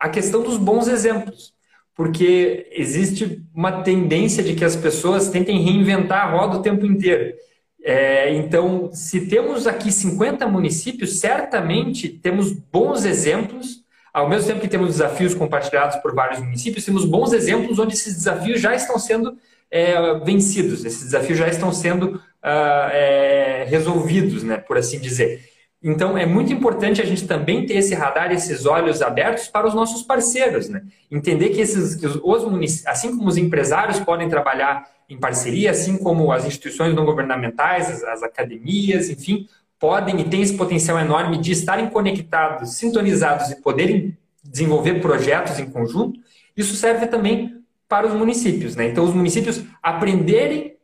a 0.00 0.08
questão 0.08 0.42
dos 0.42 0.56
bons 0.56 0.88
exemplos, 0.88 1.54
porque 1.96 2.68
existe 2.72 3.42
uma 3.54 3.82
tendência 3.82 4.44
de 4.44 4.54
que 4.54 4.64
as 4.64 4.76
pessoas 4.76 5.30
tentem 5.30 5.64
reinventar 5.64 6.28
a 6.28 6.30
roda 6.30 6.58
o 6.58 6.62
tempo 6.62 6.84
inteiro. 6.84 7.34
É, 7.82 8.34
então, 8.34 8.90
se 8.92 9.26
temos 9.26 9.66
aqui 9.66 9.90
50 9.90 10.46
municípios, 10.46 11.18
certamente 11.18 12.08
temos 12.08 12.52
bons 12.52 13.06
exemplos, 13.06 13.82
ao 14.12 14.28
mesmo 14.28 14.48
tempo 14.48 14.60
que 14.60 14.68
temos 14.68 14.88
desafios 14.88 15.34
compartilhados 15.34 15.96
por 15.96 16.14
vários 16.14 16.38
municípios, 16.38 16.84
temos 16.84 17.06
bons 17.06 17.32
exemplos 17.32 17.78
onde 17.78 17.94
esses 17.94 18.14
desafios 18.14 18.60
já 18.60 18.74
estão 18.74 18.98
sendo 18.98 19.38
é, 19.70 20.18
vencidos, 20.20 20.84
esses 20.84 21.04
desafios 21.04 21.38
já 21.38 21.48
estão 21.48 21.72
sendo 21.72 22.16
uh, 22.16 22.90
é, 22.92 23.66
resolvidos, 23.68 24.42
né, 24.42 24.58
por 24.58 24.76
assim 24.76 25.00
dizer. 25.00 25.55
Então, 25.82 26.16
é 26.16 26.24
muito 26.24 26.52
importante 26.52 27.02
a 27.02 27.04
gente 27.04 27.26
também 27.26 27.66
ter 27.66 27.74
esse 27.74 27.94
radar, 27.94 28.32
esses 28.32 28.66
olhos 28.66 29.02
abertos 29.02 29.48
para 29.48 29.66
os 29.66 29.74
nossos 29.74 30.02
parceiros, 30.02 30.68
né? 30.68 30.82
Entender 31.10 31.50
que 31.50 31.60
esses, 31.60 31.94
que 31.94 32.06
os, 32.06 32.86
assim 32.86 33.16
como 33.16 33.28
os 33.28 33.36
empresários 33.36 34.00
podem 34.00 34.28
trabalhar 34.28 34.84
em 35.08 35.18
parceria, 35.18 35.70
assim 35.70 35.96
como 35.98 36.32
as 36.32 36.44
instituições 36.44 36.94
não 36.94 37.04
governamentais, 37.04 37.88
as, 37.90 38.02
as 38.04 38.22
academias, 38.22 39.08
enfim, 39.08 39.46
podem 39.78 40.20
e 40.20 40.24
têm 40.24 40.42
esse 40.42 40.56
potencial 40.56 40.98
enorme 40.98 41.38
de 41.38 41.52
estarem 41.52 41.88
conectados, 41.88 42.74
sintonizados 42.74 43.50
e 43.50 43.60
poderem 43.60 44.16
desenvolver 44.42 45.00
projetos 45.00 45.58
em 45.58 45.66
conjunto. 45.66 46.18
Isso 46.56 46.74
serve 46.74 47.06
também 47.06 47.62
para 47.88 48.06
os 48.06 48.14
municípios. 48.14 48.74
Né? 48.74 48.88
Então, 48.88 49.04
os 49.04 49.14
municípios 49.14 49.62
aprenderem 49.82 50.75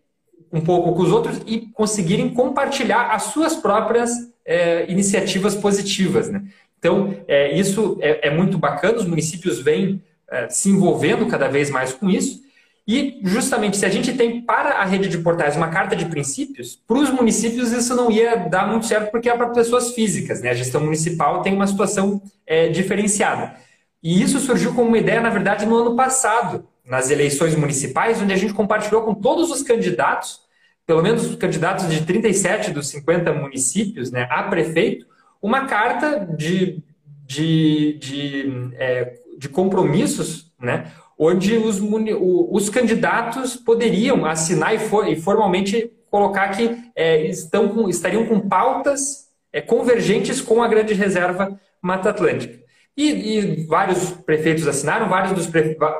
um 0.52 0.60
pouco 0.60 0.92
com 0.94 1.02
os 1.02 1.10
outros 1.10 1.40
e 1.46 1.60
conseguirem 1.72 2.28
compartilhar 2.34 3.10
as 3.12 3.24
suas 3.24 3.56
próprias 3.56 4.10
é, 4.44 4.90
iniciativas 4.90 5.54
positivas. 5.54 6.28
Né? 6.28 6.42
Então, 6.78 7.16
é, 7.26 7.56
isso 7.56 7.96
é, 8.00 8.28
é, 8.28 8.30
muito 8.30 8.58
bacana, 8.58 8.98
os 8.98 9.06
municípios 9.06 9.60
vêm 9.60 10.02
é, 10.30 10.48
se 10.48 10.68
envolvendo 10.68 11.26
cada 11.26 11.48
vez 11.48 11.70
mais 11.70 11.92
com 11.92 12.10
isso. 12.10 12.42
E, 12.86 13.20
justamente, 13.22 13.76
se 13.76 13.86
a 13.86 13.88
gente 13.88 14.12
tem 14.12 14.42
para 14.42 14.70
a 14.70 14.84
rede 14.84 15.08
de 15.08 15.18
portais 15.18 15.56
uma 15.56 15.68
carta 15.68 15.94
de 15.94 16.04
princípios, 16.06 16.74
para 16.86 16.98
os 16.98 17.10
municípios 17.10 17.70
isso 17.70 17.94
não 17.94 18.10
ia 18.10 18.34
dar 18.34 18.68
muito 18.68 18.86
certo, 18.86 19.10
porque 19.12 19.30
é 19.30 19.36
para 19.36 19.50
pessoas 19.50 19.94
físicas. 19.94 20.42
Né? 20.42 20.50
A 20.50 20.54
gestão 20.54 20.80
municipal 20.80 21.42
tem 21.42 21.54
uma 21.54 21.66
situação 21.66 22.20
é, 22.44 22.68
diferenciada. 22.68 23.54
E 24.02 24.20
isso 24.20 24.40
surgiu 24.40 24.74
como 24.74 24.88
uma 24.88 24.98
ideia, 24.98 25.20
na 25.20 25.30
verdade, 25.30 25.64
no 25.64 25.76
ano 25.76 25.94
passado, 25.94 26.66
nas 26.92 27.08
eleições 27.08 27.56
municipais, 27.56 28.20
onde 28.20 28.34
a 28.34 28.36
gente 28.36 28.52
compartilhou 28.52 29.00
com 29.00 29.14
todos 29.14 29.50
os 29.50 29.62
candidatos, 29.62 30.42
pelo 30.86 31.02
menos 31.02 31.24
os 31.24 31.36
candidatos 31.36 31.88
de 31.88 32.04
37 32.04 32.70
dos 32.70 32.88
50 32.88 33.32
municípios, 33.32 34.10
né, 34.10 34.28
a 34.30 34.42
prefeito, 34.42 35.06
uma 35.40 35.64
carta 35.64 36.28
de, 36.36 36.82
de, 37.24 37.94
de, 37.94 38.70
é, 38.74 39.14
de 39.38 39.48
compromissos, 39.48 40.52
né, 40.60 40.92
onde 41.18 41.56
os, 41.56 41.80
os 41.80 42.68
candidatos 42.68 43.56
poderiam 43.56 44.26
assinar 44.26 44.74
e, 44.74 44.78
for, 44.78 45.08
e 45.08 45.18
formalmente 45.18 45.90
colocar 46.10 46.50
que 46.50 46.76
é, 46.94 47.24
estão 47.24 47.70
com, 47.70 47.88
estariam 47.88 48.26
com 48.26 48.38
pautas 48.38 49.30
é, 49.50 49.62
convergentes 49.62 50.42
com 50.42 50.62
a 50.62 50.68
grande 50.68 50.92
reserva 50.92 51.58
Mata 51.80 52.10
Atlântica. 52.10 52.61
E, 52.96 53.38
e, 53.38 53.66
vários 53.66 54.10
prefeitos 54.10 54.66
assinaram, 54.66 55.08
vários, 55.08 55.32
dos 55.32 55.50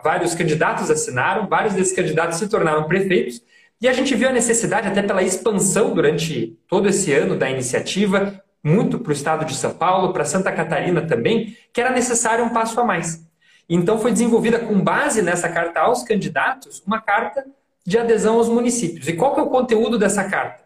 vários 0.02 0.34
candidatos 0.34 0.90
assinaram, 0.90 1.48
vários 1.48 1.74
desses 1.74 1.94
candidatos 1.94 2.38
se 2.38 2.48
tornaram 2.48 2.84
prefeitos. 2.84 3.42
E 3.80 3.88
a 3.88 3.92
gente 3.92 4.14
viu 4.14 4.28
a 4.28 4.32
necessidade, 4.32 4.88
até 4.88 5.02
pela 5.02 5.22
expansão 5.22 5.94
durante 5.94 6.56
todo 6.68 6.88
esse 6.88 7.12
ano 7.12 7.36
da 7.36 7.50
iniciativa, 7.50 8.40
muito 8.62 8.98
para 8.98 9.10
o 9.10 9.12
estado 9.12 9.44
de 9.44 9.54
São 9.54 9.72
Paulo, 9.74 10.12
para 10.12 10.24
Santa 10.24 10.52
Catarina 10.52 11.02
também, 11.02 11.56
que 11.72 11.80
era 11.80 11.90
necessário 11.90 12.44
um 12.44 12.50
passo 12.50 12.78
a 12.78 12.84
mais. 12.84 13.26
Então 13.68 13.98
foi 13.98 14.12
desenvolvida 14.12 14.58
com 14.58 14.78
base 14.80 15.22
nessa 15.22 15.48
carta 15.48 15.80
aos 15.80 16.02
candidatos, 16.04 16.82
uma 16.86 17.00
carta 17.00 17.44
de 17.84 17.98
adesão 17.98 18.36
aos 18.36 18.48
municípios. 18.48 19.08
E 19.08 19.14
qual 19.14 19.34
que 19.34 19.40
é 19.40 19.42
o 19.42 19.48
conteúdo 19.48 19.98
dessa 19.98 20.24
carta? 20.24 20.62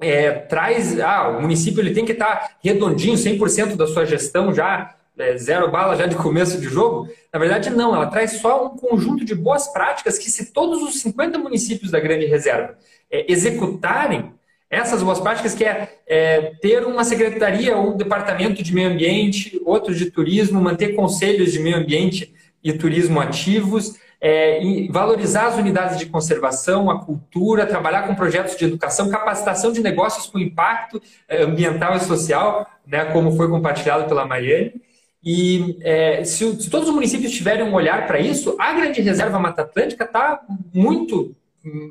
É, 0.00 0.30
traz, 0.30 0.98
ah, 0.98 1.28
o 1.28 1.42
município 1.42 1.80
ele 1.82 1.92
tem 1.92 2.06
que 2.06 2.12
estar 2.12 2.56
redondinho, 2.64 3.16
100% 3.16 3.76
da 3.76 3.86
sua 3.86 4.06
gestão 4.06 4.54
já 4.54 4.94
é, 5.20 5.36
zero 5.36 5.70
bala 5.70 5.96
já 5.96 6.06
de 6.06 6.16
começo 6.16 6.60
de 6.60 6.68
jogo? 6.68 7.08
Na 7.32 7.38
verdade, 7.38 7.70
não. 7.70 7.94
Ela 7.94 8.06
traz 8.06 8.40
só 8.40 8.66
um 8.66 8.76
conjunto 8.76 9.24
de 9.24 9.34
boas 9.34 9.68
práticas 9.68 10.18
que, 10.18 10.30
se 10.30 10.52
todos 10.52 10.82
os 10.82 11.00
50 11.00 11.38
municípios 11.38 11.90
da 11.90 12.00
Grande 12.00 12.26
Reserva 12.26 12.76
é, 13.10 13.30
executarem 13.30 14.32
essas 14.70 15.02
boas 15.02 15.18
práticas, 15.18 15.52
que 15.52 15.64
é, 15.64 15.98
é, 16.06 16.52
ter 16.62 16.86
uma 16.86 17.02
secretaria 17.02 17.76
ou 17.76 17.92
um 17.92 17.96
departamento 17.96 18.62
de 18.62 18.72
meio 18.72 18.90
ambiente, 18.90 19.60
outro 19.64 19.92
de 19.92 20.10
turismo, 20.10 20.60
manter 20.60 20.94
conselhos 20.94 21.52
de 21.52 21.58
meio 21.58 21.76
ambiente 21.76 22.32
e 22.62 22.72
turismo 22.72 23.20
ativos, 23.20 23.98
é, 24.20 24.60
valorizar 24.90 25.46
as 25.46 25.56
unidades 25.56 25.98
de 25.98 26.06
conservação, 26.06 26.90
a 26.90 27.04
cultura, 27.04 27.66
trabalhar 27.66 28.06
com 28.06 28.14
projetos 28.14 28.56
de 28.56 28.64
educação, 28.64 29.08
capacitação 29.08 29.72
de 29.72 29.80
negócios 29.80 30.26
com 30.26 30.38
impacto 30.38 31.02
é, 31.26 31.42
ambiental 31.42 31.96
e 31.96 32.00
social, 32.00 32.66
né, 32.86 33.06
como 33.06 33.34
foi 33.34 33.48
compartilhado 33.48 34.06
pela 34.06 34.26
Mariane. 34.26 34.74
E 35.22 35.76
é, 35.82 36.24
se, 36.24 36.62
se, 36.62 36.70
todos 36.70 36.88
os 36.88 36.94
municípios 36.94 37.32
tiverem 37.32 37.64
um 37.64 37.74
olhar 37.74 38.06
para 38.06 38.18
isso, 38.18 38.56
a 38.58 38.72
grande 38.72 39.00
reserva 39.00 39.38
Mata 39.38 39.62
Atlântica 39.62 40.04
está 40.04 40.40
muito 40.72 41.34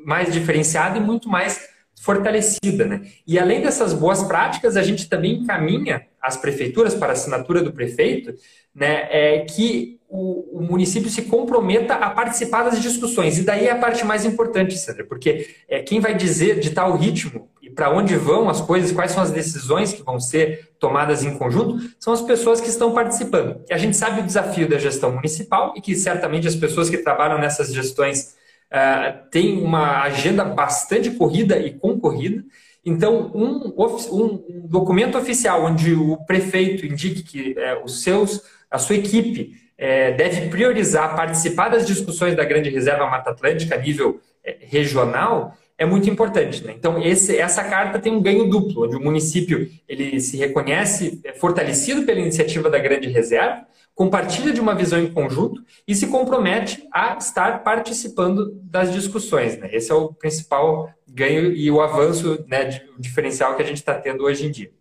mais 0.03 0.33
diferenciada 0.33 0.97
e 0.97 1.01
muito 1.01 1.29
mais 1.29 1.69
fortalecida. 2.01 2.85
Né? 2.85 3.01
E 3.27 3.37
além 3.37 3.61
dessas 3.61 3.93
boas 3.93 4.23
práticas, 4.23 4.75
a 4.75 4.81
gente 4.81 5.07
também 5.07 5.35
encaminha 5.41 6.07
as 6.21 6.37
prefeituras 6.37 6.95
para 6.95 7.13
assinatura 7.13 7.61
do 7.61 7.71
prefeito 7.71 8.33
né, 8.73 9.07
é, 9.11 9.39
que 9.39 9.98
o, 10.09 10.59
o, 10.59 10.61
município 10.63 11.09
se 11.09 11.21
comprometa 11.21 11.93
a 11.93 12.09
participar 12.09 12.63
das 12.63 12.81
discussões. 12.81 13.37
E 13.37 13.43
daí 13.43 13.67
é 13.67 13.71
a 13.71 13.77
parte 13.77 14.03
mais 14.03 14.25
importante, 14.25 14.75
Sandra, 14.75 15.05
porque 15.05 15.55
é, 15.67 15.81
quem 15.81 15.99
vai 15.99 16.15
dizer, 16.15 16.59
ditar 16.59 16.89
o 16.89 16.97
ritmo 16.97 17.47
e 17.61 17.69
para 17.69 17.93
onde 17.93 18.15
vão 18.15 18.49
as 18.49 18.59
coisas, 18.59 18.91
quais 18.91 19.11
são 19.11 19.21
as 19.21 19.29
decisões 19.29 19.93
que 19.93 20.01
vão 20.01 20.19
ser 20.19 20.71
tomadas 20.79 21.23
em 21.23 21.37
conjunto, 21.37 21.77
são 21.99 22.11
as 22.11 22.23
pessoas 22.23 22.59
que 22.59 22.67
estão 22.67 22.91
participando. 22.91 23.61
E 23.69 23.73
a 23.73 23.77
gente 23.77 23.95
sabe 23.95 24.21
o 24.21 24.25
desafio 24.25 24.67
da 24.67 24.79
gestão 24.79 25.11
municipal 25.11 25.73
e 25.77 25.81
que 25.81 25.95
certamente 25.95 26.47
as 26.47 26.55
pessoas 26.55 26.89
que 26.89 26.97
trabalham 26.97 27.37
nessas 27.37 27.71
gestões 27.71 28.35
uh, 28.73 29.29
têm 29.29 29.61
uma 29.61 30.01
agenda 30.01 30.43
bastante 30.43 31.11
corrida 31.11 31.59
e 31.59 31.71
concorrida. 31.71 32.43
Então, 32.83 33.31
um, 33.35 33.73
um, 33.77 34.67
documento 34.67 35.17
oficial 35.17 35.65
onde 35.65 35.93
o 35.93 36.17
prefeito 36.25 36.85
indique 36.85 37.21
que 37.21 37.59
é, 37.59 37.79
os 37.83 38.01
seus, 38.01 38.41
a 38.71 38.79
sua 38.79 38.95
equipe 38.95 39.68
é, 39.79 40.11
deve 40.11 40.49
priorizar 40.49 41.15
participar 41.15 41.69
das 41.69 41.87
discussões 41.87 42.35
da 42.35 42.43
Grande 42.43 42.69
Reserva 42.69 43.07
Mata 43.07 43.29
Atlântica 43.29 43.75
a 43.75 43.77
nível 43.77 44.19
é, 44.43 44.57
regional, 44.59 45.55
é 45.77 45.85
muito 45.85 46.09
importante. 46.09 46.65
Né? 46.65 46.73
Então, 46.77 47.01
esse, 47.01 47.37
essa 47.37 47.63
carta 47.63 47.97
tem 47.97 48.11
um 48.11 48.21
ganho 48.21 48.49
duplo, 48.49 48.83
onde 48.83 48.97
o 48.97 48.99
município 48.99 49.71
ele 49.87 50.19
se 50.19 50.35
reconhece 50.35 51.21
é, 51.23 51.31
fortalecido 51.31 52.03
pela 52.03 52.19
iniciativa 52.19 52.69
da 52.69 52.77
Grande 52.77 53.07
Reserva, 53.07 53.65
compartilha 53.95 54.51
de 54.51 54.59
uma 54.59 54.75
visão 54.75 54.99
em 54.99 55.11
conjunto 55.11 55.63
e 55.87 55.95
se 55.95 56.07
compromete 56.07 56.85
a 56.93 57.15
estar 57.17 57.63
participando 57.63 58.51
das 58.63 58.91
discussões. 58.91 59.57
Né? 59.57 59.69
Esse 59.71 59.91
é 59.91 59.95
o 59.95 60.13
principal 60.13 60.89
ganho 61.07 61.53
e 61.53 61.71
o 61.71 61.81
avanço, 61.81 62.43
né, 62.47 62.65
de, 62.65 62.81
o 62.97 63.01
diferencial 63.01 63.55
que 63.55 63.61
a 63.61 63.65
gente 63.65 63.77
está 63.77 63.93
tendo 63.93 64.25
hoje 64.25 64.45
em 64.45 64.51
dia. 64.51 64.71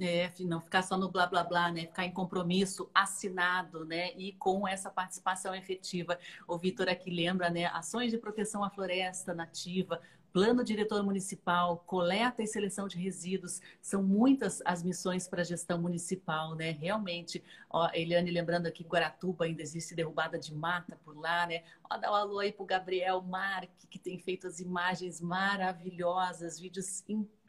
É, 0.00 0.32
não 0.40 0.60
ficar 0.60 0.82
só 0.82 0.98
no 0.98 1.08
blá 1.08 1.24
blá 1.26 1.44
blá, 1.44 1.70
né? 1.70 1.82
Ficar 1.82 2.04
em 2.04 2.10
compromisso 2.10 2.90
assinado, 2.92 3.84
né? 3.84 4.12
E 4.16 4.32
com 4.32 4.66
essa 4.66 4.90
participação 4.90 5.54
efetiva. 5.54 6.18
O 6.48 6.58
Vitor 6.58 6.88
aqui 6.88 7.10
lembra, 7.10 7.48
né? 7.48 7.66
Ações 7.66 8.10
de 8.10 8.18
proteção 8.18 8.64
à 8.64 8.70
floresta 8.70 9.32
nativa, 9.32 10.00
plano 10.32 10.64
diretor 10.64 11.00
municipal, 11.04 11.84
coleta 11.86 12.42
e 12.42 12.46
seleção 12.48 12.88
de 12.88 12.98
resíduos, 12.98 13.62
são 13.80 14.02
muitas 14.02 14.60
as 14.64 14.82
missões 14.82 15.28
para 15.28 15.42
a 15.42 15.44
gestão 15.44 15.80
municipal, 15.80 16.56
né? 16.56 16.72
Realmente, 16.72 17.40
ó, 17.70 17.88
Eliane 17.94 18.32
lembrando 18.32 18.66
aqui, 18.66 18.82
Guaratuba 18.82 19.44
ainda 19.44 19.62
existe 19.62 19.94
derrubada 19.94 20.36
de 20.36 20.52
mata 20.52 20.98
por 21.04 21.16
lá, 21.16 21.46
né? 21.46 21.62
Ó, 21.88 21.96
dá 21.96 22.10
um 22.10 22.14
alô 22.16 22.40
aí 22.40 22.50
para 22.50 22.64
o 22.64 22.66
Gabriel 22.66 23.22
Marque, 23.22 23.86
que 23.88 23.98
tem 23.98 24.18
feito 24.18 24.48
as 24.48 24.58
imagens 24.58 25.20
maravilhosas, 25.20 26.58
vídeos 26.58 27.04
incríveis 27.08 27.43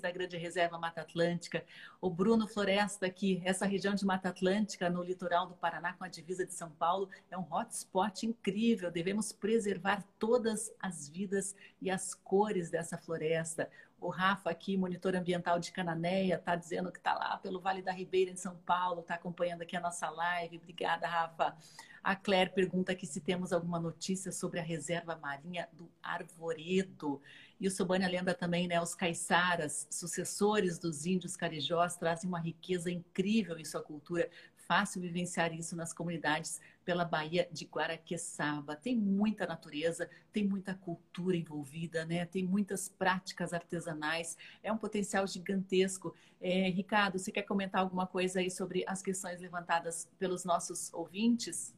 da 0.00 0.10
Grande 0.10 0.36
Reserva 0.36 0.76
Mata 0.76 1.02
Atlântica. 1.02 1.64
O 2.00 2.10
Bruno 2.10 2.48
Floresta 2.48 3.06
aqui, 3.06 3.40
essa 3.44 3.64
região 3.64 3.94
de 3.94 4.04
Mata 4.04 4.28
Atlântica, 4.28 4.90
no 4.90 5.04
litoral 5.04 5.46
do 5.46 5.54
Paraná, 5.54 5.92
com 5.92 6.02
a 6.02 6.08
divisa 6.08 6.44
de 6.44 6.52
São 6.52 6.68
Paulo, 6.72 7.08
é 7.30 7.38
um 7.38 7.46
hotspot 7.48 8.26
incrível. 8.26 8.90
Devemos 8.90 9.32
preservar 9.32 10.04
todas 10.18 10.72
as 10.80 11.08
vidas 11.08 11.54
e 11.80 11.88
as 11.88 12.12
cores 12.12 12.70
dessa 12.70 12.98
floresta. 12.98 13.70
O 14.00 14.08
Rafa 14.08 14.50
aqui, 14.50 14.76
monitor 14.76 15.14
ambiental 15.14 15.60
de 15.60 15.70
Cananéia, 15.70 16.34
está 16.34 16.56
dizendo 16.56 16.90
que 16.90 16.98
está 16.98 17.14
lá 17.14 17.36
pelo 17.38 17.60
Vale 17.60 17.82
da 17.82 17.92
Ribeira, 17.92 18.32
em 18.32 18.36
São 18.36 18.56
Paulo, 18.66 19.00
está 19.00 19.14
acompanhando 19.14 19.62
aqui 19.62 19.76
a 19.76 19.80
nossa 19.80 20.10
live. 20.10 20.58
Obrigada, 20.58 21.06
Rafa. 21.06 21.56
A 22.02 22.14
Claire 22.14 22.50
pergunta 22.50 22.92
aqui 22.92 23.06
se 23.06 23.20
temos 23.20 23.52
alguma 23.52 23.80
notícia 23.80 24.30
sobre 24.30 24.60
a 24.60 24.62
reserva 24.62 25.16
marinha 25.16 25.68
do 25.72 25.90
Arvoredo. 26.02 27.20
E 27.58 27.66
o 27.66 27.70
Sobania 27.70 28.08
lembra 28.08 28.34
também, 28.34 28.68
né, 28.68 28.80
os 28.80 28.94
caiçaras, 28.94 29.86
sucessores 29.90 30.78
dos 30.78 31.06
índios 31.06 31.36
carijós, 31.36 31.96
trazem 31.96 32.28
uma 32.28 32.38
riqueza 32.38 32.90
incrível 32.90 33.58
em 33.58 33.64
sua 33.64 33.82
cultura. 33.82 34.28
Fácil 34.56 35.00
vivenciar 35.00 35.54
isso 35.54 35.74
nas 35.76 35.92
comunidades 35.92 36.60
pela 36.84 37.04
Baía 37.04 37.48
de 37.50 37.64
Guaraqueçaba. 37.64 38.76
Tem 38.76 38.96
muita 38.96 39.46
natureza, 39.46 40.10
tem 40.32 40.46
muita 40.46 40.74
cultura 40.74 41.36
envolvida, 41.36 42.04
né? 42.04 42.26
Tem 42.26 42.44
muitas 42.44 42.88
práticas 42.88 43.54
artesanais. 43.54 44.36
É 44.62 44.70
um 44.72 44.76
potencial 44.76 45.26
gigantesco. 45.26 46.14
É, 46.40 46.68
Ricardo, 46.68 47.18
você 47.18 47.32
quer 47.32 47.42
comentar 47.42 47.80
alguma 47.80 48.06
coisa 48.06 48.40
aí 48.40 48.50
sobre 48.50 48.84
as 48.86 49.00
questões 49.00 49.40
levantadas 49.40 50.08
pelos 50.18 50.44
nossos 50.44 50.92
ouvintes? 50.92 51.72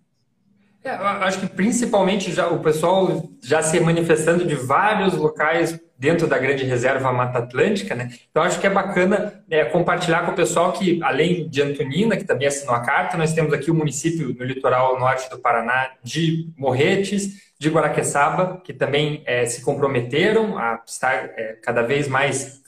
É, 0.85 0.91
acho 0.91 1.41
que 1.41 1.47
principalmente 1.47 2.33
já 2.33 2.49
o 2.49 2.61
pessoal 2.61 3.29
já 3.43 3.63
se 3.63 3.79
manifestando 3.81 4.47
de 4.47 4.55
vários 4.55 5.15
locais 5.15 5.79
dentro 5.99 6.29
da 6.29 6.39
grande 6.39 6.65
reserva 6.65 7.13
Mata 7.13 7.41
Atlântica, 7.41 7.95
né? 7.95 8.11
Então 8.31 8.43
acho 8.45 8.61
que 8.61 8.67
é 8.67 8.71
bacana 8.71 9.43
é, 9.51 9.65
compartilhar 9.65 10.25
com 10.25 10.31
o 10.31 10.37
pessoal 10.37 10.73
que, 10.73 11.03
além 11.03 11.49
de 11.49 11.61
Antonina, 11.61 12.17
que 12.17 12.25
também 12.25 12.47
assinou 12.47 12.75
a 12.75 12.81
carta, 12.81 13.19
nós 13.19 13.33
temos 13.33 13.53
aqui 13.53 13.71
o 13.71 13.75
município 13.75 14.33
no 14.39 14.45
litoral 14.45 14.99
norte 15.01 15.29
do 15.29 15.39
Paraná 15.39 15.91
de 16.03 16.53
Morretes, 16.57 17.49
de 17.59 17.69
Guaraqueçaba, 17.69 18.63
que 18.65 18.73
também 18.73 19.23
é, 19.27 19.45
se 19.47 19.63
comprometeram 19.63 20.57
a 20.57 20.81
estar 20.87 21.31
é, 21.37 21.59
cada 21.61 21.83
vez 21.83 22.07
mais 22.07 22.63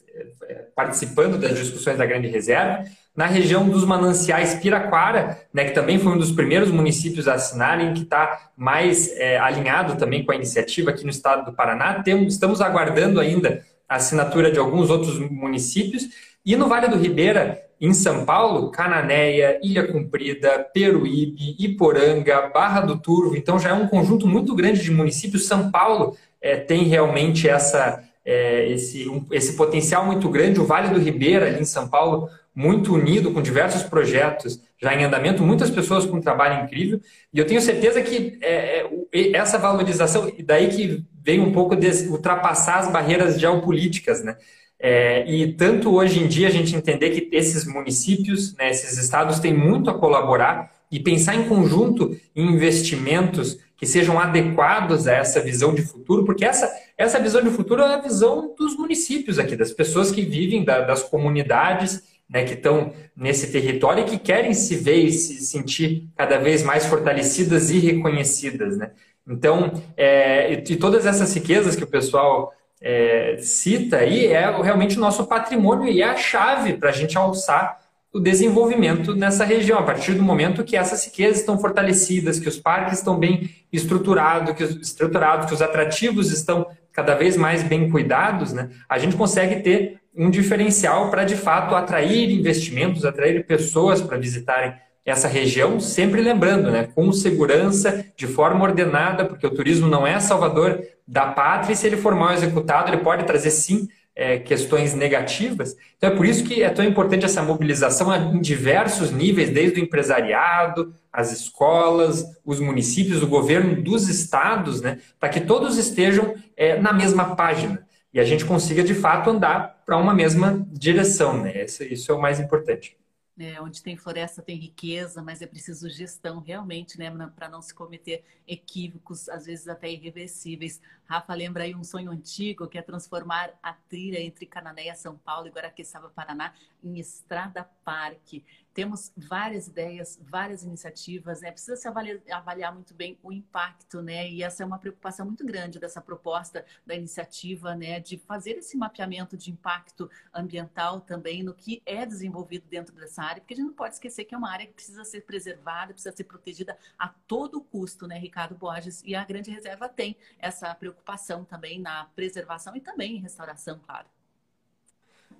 é, 0.49 0.67
participando 0.75 1.39
das 1.39 1.57
discussões 1.57 1.97
da 1.97 2.05
grande 2.05 2.27
reserva 2.27 2.85
na 3.17 3.27
região 3.27 3.69
dos 3.69 3.85
mananciais 3.85 4.55
Piraquara, 4.55 5.39
né, 5.53 5.65
que 5.65 5.75
também 5.75 5.99
foi 5.99 6.13
um 6.13 6.19
dos 6.19 6.33
primeiros 6.33 6.71
municípios 6.71 7.29
a 7.29 7.35
assinarem, 7.35 7.93
que 7.93 8.03
está 8.03 8.51
mais 8.57 9.11
é, 9.17 9.39
alinhado 9.39 9.97
também 9.97 10.25
com 10.25 10.33
a 10.33 10.37
iniciativa 10.37 10.91
aqui 10.91 11.05
no 11.05 11.11
estado 11.11 11.45
do 11.45 11.53
Paraná. 11.53 12.03
Temos, 12.03 12.33
estamos 12.33 12.61
aguardando 12.61 13.21
ainda 13.21 13.65
a 13.89 13.97
assinatura 13.97 14.53
de 14.53 14.59
alguns 14.59 14.89
outros 14.89 15.19
municípios. 15.19 16.09
E 16.47 16.57
no 16.57 16.69
Vale 16.69 16.89
do 16.89 16.97
Ribeira, 16.97 17.61
em 17.81 17.93
São 17.93 18.25
Paulo, 18.25 18.71
Cananéia, 18.71 19.59
Ilha 19.63 19.91
Cumprida, 19.91 20.67
Peruíbe, 20.73 21.57
Iporanga, 21.59 22.51
Barra 22.55 22.83
do 22.83 22.99
Turvo. 22.99 23.37
Então 23.37 23.59
já 23.59 23.71
é 23.71 23.73
um 23.73 23.89
conjunto 23.89 24.27
muito 24.27 24.55
grande 24.55 24.83
de 24.83 24.91
municípios. 24.91 25.47
São 25.47 25.71
Paulo 25.71 26.17
é, 26.41 26.57
tem 26.57 26.85
realmente 26.85 27.49
essa, 27.49 28.03
é, 28.25 28.71
esse, 28.71 29.09
um, 29.09 29.27
esse 29.33 29.55
potencial 29.57 30.07
muito 30.07 30.29
grande. 30.29 30.61
O 30.61 30.67
Vale 30.67 30.89
do 30.89 31.01
Ribeira, 31.01 31.47
ali 31.47 31.61
em 31.61 31.65
São 31.65 31.89
Paulo, 31.89 32.29
muito 32.61 32.95
unido, 32.95 33.33
com 33.33 33.41
diversos 33.41 33.83
projetos 33.83 34.61
já 34.81 34.95
em 34.95 35.05
andamento, 35.05 35.43
muitas 35.43 35.71
pessoas 35.71 36.05
com 36.05 36.19
um 36.19 36.21
trabalho 36.21 36.65
incrível. 36.65 37.01
E 37.33 37.39
eu 37.39 37.47
tenho 37.47 37.61
certeza 37.61 38.03
que 38.03 38.39
é, 38.43 38.87
é, 39.13 39.37
essa 39.37 39.59
valorização, 39.59 40.31
e 40.37 40.43
daí 40.43 40.69
que 40.69 41.03
vem 41.23 41.41
um 41.41 41.53
pouco 41.53 41.75
de 41.75 41.89
ultrapassar 42.09 42.81
as 42.81 42.93
barreiras 42.93 43.41
geopolíticas, 43.41 44.23
né? 44.23 44.37
É, 44.79 45.31
e 45.31 45.53
tanto 45.53 45.95
hoje 45.95 46.21
em 46.23 46.27
dia 46.27 46.49
a 46.49 46.51
gente 46.51 46.75
entender 46.75 47.11
que 47.11 47.37
esses 47.37 47.67
municípios, 47.67 48.55
né, 48.57 48.71
esses 48.71 48.97
estados 48.97 49.39
têm 49.39 49.53
muito 49.53 49.91
a 49.91 49.99
colaborar 49.99 50.71
e 50.91 50.99
pensar 50.99 51.35
em 51.35 51.47
conjunto 51.47 52.17
em 52.35 52.47
investimentos 52.47 53.59
que 53.77 53.87
sejam 53.87 54.19
adequados 54.19 55.07
a 55.07 55.15
essa 55.15 55.41
visão 55.41 55.75
de 55.75 55.83
futuro, 55.83 56.25
porque 56.25 56.47
essa, 56.47 56.71
essa 56.97 57.19
visão 57.21 57.43
de 57.43 57.51
futuro 57.51 57.83
é 57.83 57.95
a 57.95 58.01
visão 58.01 58.55
dos 58.59 58.75
municípios 58.77 59.39
aqui, 59.39 59.55
das 59.55 59.71
pessoas 59.71 60.11
que 60.11 60.23
vivem, 60.23 60.65
da, 60.65 60.81
das 60.81 61.03
comunidades 61.03 62.10
né, 62.31 62.45
que 62.45 62.55
estão 62.55 62.93
nesse 63.16 63.51
território 63.51 64.05
e 64.05 64.07
que 64.07 64.18
querem 64.18 64.55
se 64.55 64.76
ver 64.76 65.05
e 65.05 65.12
se 65.12 65.41
sentir 65.45 66.09
cada 66.16 66.39
vez 66.39 66.62
mais 66.62 66.87
fortalecidas 66.87 67.70
e 67.70 67.78
reconhecidas. 67.78 68.78
Né? 68.78 68.93
Então, 69.28 69.72
é, 69.97 70.53
e, 70.53 70.76
todas 70.76 71.07
essas 71.07 71.35
riquezas 71.35 71.74
que 71.74 71.83
o 71.83 71.89
pessoal 71.89 72.53
é, 72.81 73.37
cita 73.41 73.97
aí 73.97 74.28
é 74.28 74.49
realmente 74.62 74.97
o 74.97 75.01
nosso 75.01 75.26
patrimônio 75.26 75.89
e 75.89 76.01
é 76.01 76.05
a 76.05 76.16
chave 76.16 76.74
para 76.74 76.91
a 76.91 76.93
gente 76.93 77.18
alçar 77.18 77.81
o 78.12 78.18
desenvolvimento 78.18 79.14
nessa 79.14 79.45
região, 79.45 79.78
a 79.78 79.85
partir 79.85 80.14
do 80.14 80.22
momento 80.22 80.64
que 80.64 80.76
essas 80.76 81.05
riquezas 81.05 81.41
estão 81.41 81.59
fortalecidas, 81.59 82.41
que 82.41 82.49
os 82.49 82.59
parques 82.59 82.99
estão 82.99 83.16
bem 83.16 83.51
estruturados, 83.72 84.55
que, 84.55 84.64
estruturados, 84.64 85.47
que 85.47 85.55
os 85.55 85.62
atrativos 85.62 86.33
estão 86.33 86.66
cada 87.01 87.14
vez 87.14 87.34
mais 87.34 87.62
bem 87.62 87.90
cuidados, 87.90 88.53
né, 88.53 88.68
a 88.86 88.98
gente 88.98 89.16
consegue 89.16 89.62
ter 89.62 89.98
um 90.14 90.28
diferencial 90.28 91.11
para, 91.11 91.24
de 91.24 91.34
fato, 91.34 91.74
atrair 91.74 92.30
investimentos, 92.30 93.07
atrair 93.07 93.46
pessoas 93.46 94.03
para 94.03 94.18
visitarem 94.18 94.74
essa 95.03 95.26
região, 95.26 95.80
sempre 95.80 96.20
lembrando, 96.20 96.70
né, 96.70 96.88
com 96.94 97.11
segurança, 97.11 98.05
de 98.14 98.26
forma 98.26 98.62
ordenada, 98.62 99.24
porque 99.24 99.46
o 99.46 99.51
turismo 99.51 99.88
não 99.88 100.07
é 100.07 100.20
salvador 100.20 100.82
da 101.09 101.26
pátria 101.26 101.72
e 101.72 101.76
se 101.76 101.86
ele 101.86 101.96
for 101.96 102.14
mal 102.14 102.34
executado, 102.34 102.90
ele 102.90 103.03
pode 103.03 103.24
trazer 103.24 103.51
sim 103.51 103.88
é, 104.15 104.39
questões 104.39 104.95
negativas. 104.95 105.77
Então 105.97 106.11
é 106.11 106.17
por 106.17 106.27
isso 106.27 106.45
que 106.45 106.63
é 106.63 106.71
tão 106.71 106.85
importante 106.85 107.25
essa 107.25 107.43
mobilização 107.43 108.15
em 108.15 108.41
diversos 108.41 109.11
níveis, 109.11 109.51
desde 109.51 109.81
o 109.81 109.83
empresariado, 109.83 110.95
as 111.13 111.33
escolas, 111.33 112.25
os 112.45 112.61
municípios, 112.61 113.23
o 113.23 113.27
governo 113.27 113.83
dos 113.83 114.09
estados, 114.09 114.81
né, 114.81 114.99
para 115.19 115.29
que 115.29 115.41
todos 115.41 115.77
estejam 115.79 116.35
é, 116.57 116.79
na 116.79 116.93
mesma 116.93 117.35
página 117.37 117.87
e 118.13 118.19
a 118.19 118.25
gente 118.25 118.45
consiga 118.45 118.83
de 118.83 118.95
fato 118.95 119.31
andar 119.31 119.83
para 119.87 119.97
uma 119.97 120.13
mesma 120.13 120.67
direção, 120.71 121.43
né? 121.43 121.65
Isso, 121.65 121.85
isso 121.85 122.13
é 122.13 122.15
o 122.15 122.21
mais 122.21 122.41
importante. 122.41 122.97
É, 123.39 123.59
onde 123.63 123.83
tem 123.83 123.97
floresta 123.97 124.43
tem 124.43 124.57
riqueza, 124.57 125.23
mas 125.23 125.41
é 125.41 125.47
preciso 125.47 125.89
gestão 125.89 126.41
realmente, 126.41 126.99
né, 126.99 127.11
para 127.35 127.49
não 127.49 127.63
se 127.63 127.73
cometer 127.73 128.23
equívocos, 128.47 129.31
às 129.31 129.47
vezes 129.47 129.67
até 129.67 129.91
irreversíveis. 129.91 130.79
Rafa 131.11 131.35
lembra 131.35 131.65
aí 131.65 131.75
um 131.75 131.83
sonho 131.83 132.09
antigo 132.09 132.69
que 132.69 132.79
é 132.79 132.83
transformar 132.83 133.51
a 133.61 133.73
trilha 133.73 134.21
entre 134.21 134.47
Cananéia, 134.47 134.95
São 134.95 135.19
Paulo 135.19 135.49
e 135.49 135.51
Guaraqueçaba, 135.51 136.09
Paraná 136.09 136.55
em 136.85 137.01
Estrada 137.01 137.69
Parque. 137.85 138.45
Temos 138.73 139.13
várias 139.17 139.67
ideias, 139.67 140.17
várias 140.23 140.63
iniciativas, 140.63 141.41
né? 141.41 141.51
Precisa 141.51 141.75
se 141.75 141.89
avaliar, 141.89 142.21
avaliar, 142.31 142.73
muito 142.73 142.95
bem 142.95 143.19
o 143.25 143.33
impacto, 143.33 144.01
né? 144.01 144.31
E 144.31 144.45
essa 144.45 144.63
é 144.63 144.67
uma 144.67 144.79
preocupação 144.79 145.27
muito 145.27 145.45
grande 145.45 145.81
dessa 145.81 146.01
proposta 146.01 146.65
da 146.87 146.95
iniciativa, 146.95 147.75
né? 147.75 147.99
De 147.99 148.17
fazer 148.17 148.53
esse 148.53 148.77
mapeamento 148.77 149.37
de 149.37 149.51
impacto 149.51 150.09
ambiental 150.33 151.01
também 151.01 151.43
no 151.43 151.53
que 151.53 151.83
é 151.85 152.07
desenvolvido 152.07 152.65
dentro 152.71 152.95
dessa 152.95 153.25
área, 153.25 153.41
porque 153.41 153.55
a 153.55 153.57
gente 153.57 153.67
não 153.67 153.75
pode 153.75 153.95
esquecer 153.95 154.25
que 154.25 154.37
é 154.37 154.39
uma 154.39 154.51
área 154.51 154.67
que 154.67 154.75
precisa 154.75 155.05
ser 155.05 155.23
preservada, 155.23 155.93
precisa 155.93 156.15
ser 156.15 156.25
protegida 156.25 156.79
a 156.97 157.09
todo 157.09 157.61
custo, 157.61 158.07
né, 158.07 158.17
Ricardo 158.17 158.55
Borges? 158.55 159.03
E 159.05 159.17
a 159.17 159.25
Grande 159.25 159.51
Reserva 159.51 159.89
tem 159.89 160.17
essa 160.39 160.73
preocupação 160.77 160.99
também 161.48 161.80
na 161.80 162.07
preservação 162.14 162.76
e 162.76 162.80
também 162.80 163.16
em 163.16 163.20
restauração, 163.20 163.80
claro. 163.86 164.07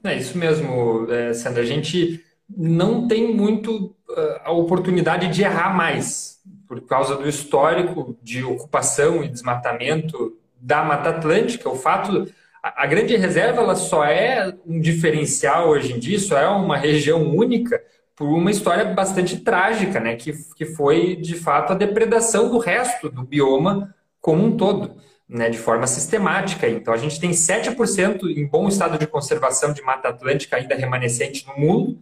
É 0.03 0.17
isso 0.17 0.37
mesmo, 0.37 1.11
é, 1.11 1.33
Sandra. 1.33 1.63
A 1.63 1.67
gente 1.67 2.25
não 2.49 3.07
tem 3.07 3.35
muito 3.35 3.95
a 4.45 4.51
oportunidade 4.51 5.29
de 5.29 5.43
errar 5.43 5.75
mais, 5.77 6.41
por 6.67 6.81
causa 6.83 7.17
do 7.17 7.29
histórico 7.29 8.17
de 8.23 8.43
ocupação 8.45 9.23
e 9.23 9.29
desmatamento 9.29 10.37
da 10.61 10.85
Mata 10.85 11.11
Atlântica. 11.11 11.69
O 11.69 11.77
fato, 11.77 12.33
a 12.63 12.87
grande 12.87 13.17
reserva, 13.17 13.61
ela 13.61 13.75
só 13.75 14.05
é 14.05 14.55
um 14.67 14.81
diferencial 14.81 15.69
hoje 15.69 15.93
em 15.93 15.99
dia, 15.99 16.19
só 16.19 16.39
é 16.39 16.49
uma 16.49 16.77
região 16.77 17.23
única 17.23 17.83
por 18.17 18.29
uma 18.29 18.51
história 18.51 18.85
bastante 18.85 19.39
trágica, 19.39 19.99
né? 19.99 20.15
Que, 20.17 20.33
que 20.55 20.67
foi, 20.67 21.17
de 21.17 21.35
fato, 21.35 21.73
a 21.73 21.77
depredação 21.77 22.51
do 22.51 22.59
resto 22.59 23.09
do 23.09 23.23
bioma 23.23 23.95
como 24.21 24.45
um 24.45 24.57
todo, 24.57 24.97
né? 25.31 25.49
De 25.49 25.59
forma 25.59 25.87
sistemática. 25.87 26.69
Então, 26.69 26.93
a 26.93 26.97
gente 26.97 27.21
tem 27.21 27.31
7% 27.31 28.25
em 28.37 28.47
bom 28.47 28.69
estado 28.69 28.99
de 28.99 29.07
conservação 29.07 29.73
de 29.73 29.81
Mata 29.83 30.09
Atlântica 30.09 30.57
ainda 30.57 30.75
remanescente 30.75 31.47
no 31.47 31.57
mundo, 31.57 31.99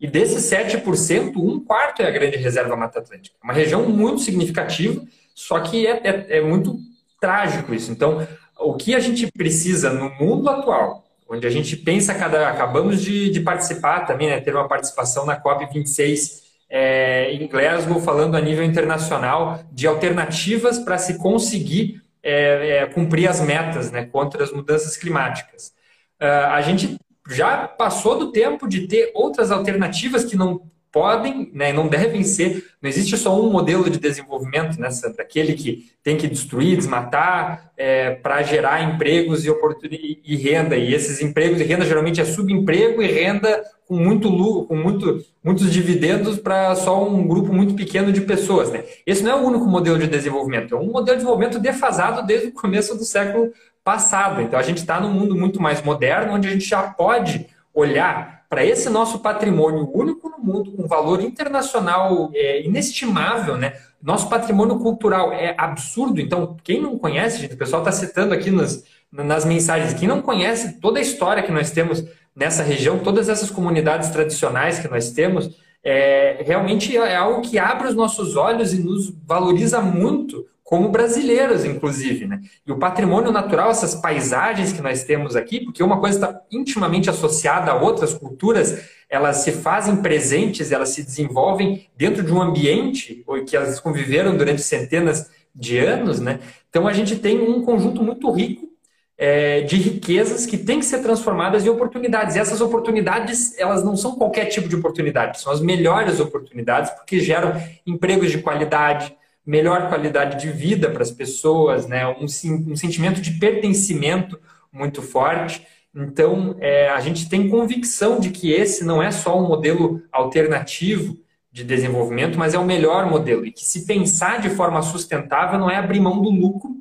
e 0.00 0.06
desses 0.06 0.44
7%, 0.44 1.36
um 1.36 1.58
quarto 1.58 2.02
é 2.02 2.06
a 2.06 2.10
grande 2.10 2.36
reserva 2.36 2.76
Mata 2.76 3.00
Atlântica. 3.00 3.34
Uma 3.42 3.52
região 3.52 3.88
muito 3.88 4.20
significativa, 4.20 5.02
só 5.34 5.58
que 5.58 5.88
é, 5.88 6.00
é, 6.04 6.38
é 6.38 6.40
muito 6.40 6.78
trágico 7.20 7.74
isso. 7.74 7.90
Então, 7.90 8.24
o 8.60 8.74
que 8.74 8.94
a 8.94 9.00
gente 9.00 9.28
precisa 9.32 9.90
no 9.90 10.08
mundo 10.10 10.48
atual, 10.48 11.04
onde 11.28 11.44
a 11.48 11.50
gente 11.50 11.76
pensa 11.76 12.14
cada. 12.14 12.48
Acabamos 12.48 13.02
de, 13.02 13.28
de 13.30 13.40
participar 13.40 14.06
também, 14.06 14.28
né, 14.28 14.40
ter 14.40 14.54
uma 14.54 14.68
participação 14.68 15.26
na 15.26 15.40
COP26 15.40 16.42
é, 16.70 17.32
em 17.32 17.48
Glasgow, 17.48 18.00
falando 18.00 18.36
a 18.36 18.40
nível 18.40 18.64
internacional 18.64 19.64
de 19.72 19.88
alternativas 19.88 20.78
para 20.78 20.96
se 20.96 21.18
conseguir 21.18 22.02
é, 22.22 22.78
é, 22.78 22.86
cumprir 22.86 23.28
as 23.28 23.40
metas 23.40 23.90
né, 23.90 24.04
contra 24.04 24.42
as 24.42 24.52
mudanças 24.52 24.96
climáticas. 24.96 25.72
Uh, 26.20 26.50
a 26.50 26.60
gente 26.62 26.98
já 27.30 27.68
passou 27.68 28.18
do 28.18 28.32
tempo 28.32 28.66
de 28.66 28.88
ter 28.88 29.12
outras 29.14 29.50
alternativas 29.50 30.24
que 30.24 30.36
não 30.36 30.68
podem, 30.92 31.50
né, 31.54 31.72
não 31.72 31.86
devem 31.86 32.22
ser. 32.24 32.64
Não 32.80 32.88
existe 32.88 33.16
só 33.16 33.40
um 33.40 33.50
modelo 33.50 33.88
de 33.88 33.98
desenvolvimento, 33.98 34.80
né, 34.80 34.90
Sandra? 34.90 35.22
Aquele 35.22 35.54
que 35.54 35.86
tem 36.02 36.16
que 36.16 36.26
destruir, 36.26 36.76
desmatar, 36.76 37.70
é, 37.76 38.10
para 38.10 38.42
gerar 38.42 38.82
empregos 38.82 39.44
e, 39.44 40.20
e 40.24 40.36
renda. 40.36 40.76
E 40.76 40.94
esses 40.94 41.20
empregos 41.20 41.60
e 41.60 41.64
renda 41.64 41.84
geralmente 41.84 42.20
é 42.20 42.24
subemprego 42.24 43.02
e 43.02 43.06
renda 43.06 43.62
com 43.86 43.96
muito 43.96 44.28
lucro, 44.28 44.66
com 44.66 44.76
muito, 44.76 45.24
muitos 45.42 45.72
dividendos 45.72 46.38
para 46.38 46.74
só 46.76 47.08
um 47.08 47.26
grupo 47.26 47.52
muito 47.52 47.74
pequeno 47.74 48.12
de 48.12 48.20
pessoas. 48.20 48.70
Né? 48.70 48.84
Esse 49.06 49.22
não 49.22 49.32
é 49.32 49.34
o 49.34 49.46
único 49.46 49.66
modelo 49.66 49.98
de 49.98 50.06
desenvolvimento, 50.06 50.74
é 50.74 50.78
um 50.78 50.86
modelo 50.86 51.16
de 51.16 51.24
desenvolvimento 51.24 51.58
defasado 51.58 52.26
desde 52.26 52.48
o 52.48 52.52
começo 52.52 52.94
do 52.96 53.04
século 53.04 53.50
passado. 53.82 54.42
Então 54.42 54.58
a 54.58 54.62
gente 54.62 54.78
está 54.78 55.00
num 55.00 55.10
mundo 55.10 55.34
muito 55.34 55.60
mais 55.60 55.82
moderno, 55.82 56.34
onde 56.34 56.46
a 56.46 56.50
gente 56.50 56.68
já 56.68 56.82
pode 56.82 57.46
olhar 57.72 58.37
para 58.48 58.64
esse 58.64 58.88
nosso 58.88 59.18
patrimônio 59.18 59.90
único 59.92 60.30
no 60.30 60.38
mundo, 60.38 60.72
com 60.72 60.88
valor 60.88 61.20
internacional 61.20 62.30
é, 62.34 62.62
inestimável, 62.64 63.56
né? 63.56 63.74
Nosso 64.02 64.28
patrimônio 64.28 64.78
cultural 64.78 65.32
é 65.32 65.54
absurdo. 65.58 66.20
Então, 66.20 66.56
quem 66.64 66.80
não 66.80 66.98
conhece, 66.98 67.40
gente, 67.40 67.54
o 67.54 67.58
pessoal 67.58 67.82
está 67.82 67.92
citando 67.92 68.32
aqui 68.32 68.50
nas, 68.50 68.84
nas 69.12 69.44
mensagens, 69.44 69.92
quem 69.92 70.08
não 70.08 70.22
conhece 70.22 70.80
toda 70.80 70.98
a 70.98 71.02
história 71.02 71.42
que 71.42 71.52
nós 71.52 71.70
temos 71.70 72.04
nessa 72.34 72.62
região, 72.62 73.00
todas 73.00 73.28
essas 73.28 73.50
comunidades 73.50 74.08
tradicionais 74.10 74.78
que 74.78 74.88
nós 74.88 75.10
temos, 75.10 75.50
é, 75.82 76.42
realmente 76.46 76.96
é 76.96 77.16
algo 77.16 77.42
que 77.42 77.58
abre 77.58 77.88
os 77.88 77.94
nossos 77.94 78.36
olhos 78.36 78.72
e 78.72 78.82
nos 78.82 79.12
valoriza 79.26 79.80
muito 79.80 80.46
como 80.68 80.90
brasileiros, 80.90 81.64
inclusive. 81.64 82.26
Né? 82.26 82.42
E 82.66 82.70
o 82.70 82.76
patrimônio 82.76 83.32
natural, 83.32 83.70
essas 83.70 83.94
paisagens 83.94 84.70
que 84.70 84.82
nós 84.82 85.02
temos 85.02 85.34
aqui, 85.34 85.64
porque 85.64 85.82
uma 85.82 85.98
coisa 85.98 86.18
está 86.18 86.40
intimamente 86.52 87.08
associada 87.08 87.70
a 87.70 87.82
outras 87.82 88.12
culturas, 88.12 88.84
elas 89.08 89.38
se 89.38 89.50
fazem 89.50 89.96
presentes, 89.96 90.70
elas 90.70 90.90
se 90.90 91.02
desenvolvem 91.02 91.88
dentro 91.96 92.22
de 92.22 92.30
um 92.30 92.42
ambiente 92.42 93.24
que 93.46 93.56
elas 93.56 93.80
conviveram 93.80 94.36
durante 94.36 94.60
centenas 94.60 95.30
de 95.54 95.78
anos. 95.78 96.20
Né? 96.20 96.38
Então 96.68 96.86
a 96.86 96.92
gente 96.92 97.16
tem 97.16 97.40
um 97.40 97.62
conjunto 97.62 98.02
muito 98.02 98.30
rico 98.30 98.68
é, 99.16 99.62
de 99.62 99.76
riquezas 99.76 100.44
que 100.44 100.58
têm 100.58 100.80
que 100.80 100.84
ser 100.84 100.98
transformadas 100.98 101.64
em 101.64 101.70
oportunidades. 101.70 102.36
E 102.36 102.40
essas 102.40 102.60
oportunidades, 102.60 103.58
elas 103.58 103.82
não 103.82 103.96
são 103.96 104.16
qualquer 104.16 104.44
tipo 104.44 104.68
de 104.68 104.76
oportunidade, 104.76 105.40
são 105.40 105.50
as 105.50 105.62
melhores 105.62 106.20
oportunidades, 106.20 106.90
porque 106.90 107.20
geram 107.20 107.58
empregos 107.86 108.30
de 108.30 108.42
qualidade, 108.42 109.16
melhor 109.48 109.88
qualidade 109.88 110.38
de 110.38 110.52
vida 110.52 110.90
para 110.90 111.02
as 111.02 111.10
pessoas, 111.10 111.86
né? 111.86 112.06
um, 112.06 112.26
um 112.26 112.76
sentimento 112.76 113.18
de 113.18 113.30
pertencimento 113.38 114.38
muito 114.70 115.00
forte. 115.00 115.66
Então, 115.94 116.54
é, 116.60 116.90
a 116.90 117.00
gente 117.00 117.30
tem 117.30 117.48
convicção 117.48 118.20
de 118.20 118.28
que 118.28 118.52
esse 118.52 118.84
não 118.84 119.02
é 119.02 119.10
só 119.10 119.40
um 119.40 119.48
modelo 119.48 120.02
alternativo 120.12 121.16
de 121.50 121.64
desenvolvimento, 121.64 122.38
mas 122.38 122.52
é 122.52 122.58
o 122.58 122.64
melhor 122.64 123.06
modelo. 123.10 123.46
E 123.46 123.50
que 123.50 123.64
se 123.64 123.86
pensar 123.86 124.38
de 124.38 124.50
forma 124.50 124.82
sustentável 124.82 125.58
não 125.58 125.70
é 125.70 125.76
abrir 125.76 125.98
mão 125.98 126.20
do 126.20 126.28
lucro 126.28 126.76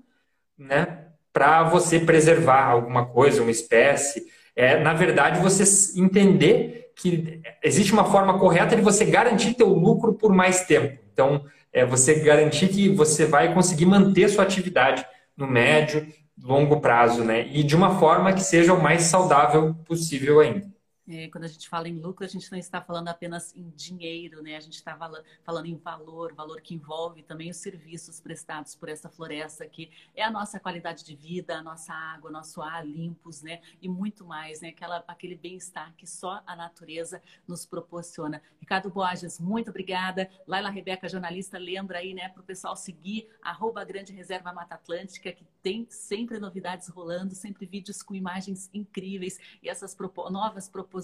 né, 0.57 1.05
para 1.31 1.63
você 1.63 2.01
preservar 2.01 2.65
alguma 2.65 3.05
coisa, 3.05 3.41
uma 3.41 3.49
espécie. 3.49 4.25
É, 4.53 4.77
na 4.83 4.93
verdade, 4.93 5.39
você 5.39 5.63
entender 5.97 6.91
que 6.97 7.41
existe 7.63 7.93
uma 7.93 8.03
forma 8.03 8.37
correta 8.37 8.75
de 8.75 8.81
você 8.81 9.05
garantir 9.05 9.53
teu 9.53 9.69
lucro 9.69 10.15
por 10.15 10.33
mais 10.33 10.65
tempo. 10.65 10.99
Então, 11.13 11.45
é 11.77 11.85
você 11.85 12.15
garantir 12.15 12.69
que 12.69 12.89
você 12.89 13.25
vai 13.25 13.53
conseguir 13.53 13.85
manter 13.85 14.27
sua 14.29 14.43
atividade 14.43 15.05
no 15.35 15.47
médio, 15.47 16.07
longo 16.41 16.81
prazo, 16.81 17.23
né? 17.23 17.47
E 17.51 17.63
de 17.63 17.75
uma 17.75 17.99
forma 17.99 18.33
que 18.33 18.41
seja 18.41 18.73
o 18.73 18.81
mais 18.81 19.03
saudável 19.03 19.75
possível 19.85 20.39
ainda. 20.39 20.65
Quando 21.31 21.45
a 21.45 21.47
gente 21.47 21.69
fala 21.69 21.87
em 21.87 21.97
lucro, 21.97 22.25
a 22.25 22.27
gente 22.27 22.51
não 22.51 22.59
está 22.59 22.81
falando 22.81 23.07
apenas 23.07 23.55
em 23.55 23.69
dinheiro, 23.69 24.41
né? 24.43 24.57
A 24.57 24.59
gente 24.59 24.73
está 24.73 24.97
falando 25.45 25.65
em 25.65 25.75
valor, 25.77 26.33
valor 26.33 26.59
que 26.59 26.75
envolve 26.75 27.23
também 27.23 27.49
os 27.49 27.55
serviços 27.55 28.19
prestados 28.19 28.75
por 28.75 28.89
essa 28.89 29.07
floresta 29.07 29.65
que 29.65 29.89
é 30.13 30.21
a 30.21 30.29
nossa 30.29 30.59
qualidade 30.59 31.05
de 31.05 31.15
vida, 31.15 31.55
a 31.55 31.63
nossa 31.63 31.93
água, 31.93 32.29
nosso 32.29 32.61
ar 32.61 32.85
limpos, 32.85 33.41
né? 33.41 33.61
E 33.81 33.87
muito 33.87 34.25
mais, 34.25 34.59
né? 34.59 34.69
Aquela, 34.69 35.01
aquele 35.07 35.35
bem-estar 35.35 35.95
que 35.95 36.05
só 36.05 36.43
a 36.45 36.57
natureza 36.57 37.21
nos 37.47 37.65
proporciona. 37.65 38.41
Ricardo 38.59 38.89
Borges, 38.89 39.39
muito 39.39 39.69
obrigada. 39.69 40.29
Laila 40.45 40.69
Rebeca, 40.69 41.07
jornalista, 41.07 41.57
lembra 41.57 41.99
aí, 41.99 42.13
né, 42.13 42.27
para 42.27 42.41
o 42.41 42.45
pessoal 42.45 42.75
seguir 42.75 43.29
arroba 43.41 43.85
Grande 43.85 44.11
Reserva 44.11 44.51
Mata 44.51 44.75
Atlântica, 44.75 45.31
que 45.31 45.45
tem 45.63 45.87
sempre 45.89 46.37
novidades 46.37 46.89
rolando, 46.89 47.33
sempre 47.33 47.65
vídeos 47.65 48.01
com 48.01 48.13
imagens 48.13 48.69
incríveis 48.73 49.39
e 49.63 49.69
essas 49.69 49.95
novas 50.29 50.67
propostas 50.67 50.96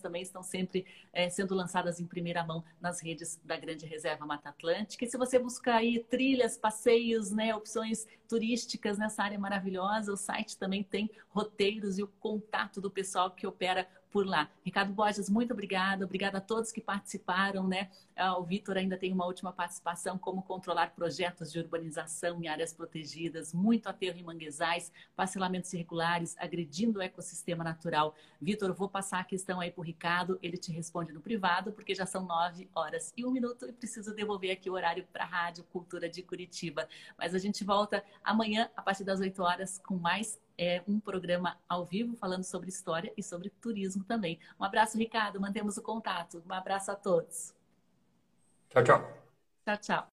também 0.00 0.22
estão 0.22 0.42
sempre 0.42 0.86
é, 1.12 1.28
sendo 1.28 1.54
lançadas 1.54 2.00
em 2.00 2.06
primeira 2.06 2.44
mão 2.44 2.64
nas 2.80 3.00
redes 3.00 3.40
da 3.44 3.56
Grande 3.56 3.86
Reserva 3.86 4.24
Mata 4.26 4.50
Atlântica. 4.50 5.04
E 5.04 5.08
se 5.08 5.18
você 5.18 5.38
buscar 5.38 5.76
aí 5.76 5.98
trilhas, 6.10 6.56
passeios, 6.56 7.30
né, 7.30 7.54
opções 7.54 8.06
turísticas 8.28 8.98
nessa 8.98 9.22
área 9.22 9.38
maravilhosa, 9.38 10.12
o 10.12 10.16
site 10.16 10.56
também 10.56 10.84
tem 10.84 11.10
roteiros 11.30 11.98
e 11.98 12.02
o 12.02 12.06
contato 12.06 12.80
do 12.80 12.90
pessoal 12.90 13.30
que 13.30 13.46
opera 13.46 13.88
por 14.10 14.26
lá. 14.26 14.50
Ricardo 14.64 14.92
Borges, 14.92 15.28
muito 15.28 15.52
obrigada. 15.52 16.04
Obrigada 16.04 16.38
a 16.38 16.40
todos 16.40 16.72
que 16.72 16.80
participaram, 16.80 17.66
né? 17.66 17.90
Ah, 18.16 18.36
o 18.38 18.44
Vitor 18.44 18.76
ainda 18.76 18.96
tem 18.96 19.12
uma 19.12 19.24
última 19.24 19.52
participação, 19.52 20.18
como 20.18 20.42
controlar 20.42 20.94
projetos 20.94 21.50
de 21.50 21.58
urbanização 21.58 22.42
em 22.42 22.48
áreas 22.48 22.72
protegidas, 22.72 23.54
muito 23.54 23.88
aterro 23.88 24.18
em 24.18 24.22
manguezais, 24.22 24.92
parcelamentos 25.16 25.72
irregulares, 25.72 26.36
agredindo 26.38 26.98
o 26.98 27.02
ecossistema 27.02 27.64
natural. 27.64 28.14
Vitor, 28.40 28.72
vou 28.74 28.88
passar 28.88 29.20
a 29.20 29.24
questão 29.24 29.60
aí 29.60 29.70
para 29.70 29.80
o 29.80 29.84
Ricardo, 29.84 30.38
ele 30.42 30.56
te 30.56 30.72
responde 30.72 31.12
no 31.12 31.20
privado, 31.20 31.72
porque 31.72 31.94
já 31.94 32.04
são 32.04 32.26
nove 32.26 32.68
horas 32.74 33.12
e 33.16 33.24
um 33.24 33.30
minuto 33.30 33.66
e 33.66 33.72
preciso 33.72 34.14
devolver 34.14 34.50
aqui 34.50 34.68
o 34.68 34.74
horário 34.74 35.06
para 35.12 35.24
a 35.24 35.26
Rádio 35.26 35.64
Cultura 35.64 36.08
de 36.08 36.22
Curitiba. 36.22 36.88
Mas 37.16 37.34
a 37.34 37.38
gente 37.38 37.64
volta 37.64 38.04
amanhã, 38.22 38.68
a 38.76 38.82
partir 38.82 39.04
das 39.04 39.20
oito 39.20 39.42
horas, 39.42 39.78
com 39.78 39.96
mais 39.96 40.38
é, 40.60 40.82
um 40.86 41.00
programa 41.00 41.58
ao 41.66 41.86
vivo 41.86 42.14
falando 42.14 42.44
sobre 42.44 42.68
história 42.68 43.10
e 43.16 43.22
sobre 43.22 43.48
turismo 43.48 44.04
também. 44.04 44.38
Um 44.60 44.64
abraço, 44.64 44.98
Ricardo. 44.98 45.40
Mantemos 45.40 45.78
o 45.78 45.82
contato. 45.82 46.44
Um 46.46 46.52
abraço 46.52 46.92
a 46.92 46.94
todos. 46.94 47.54
Tchau, 48.68 48.84
tchau. 48.84 49.12
Tchau, 49.64 49.76
tchau. 49.78 50.08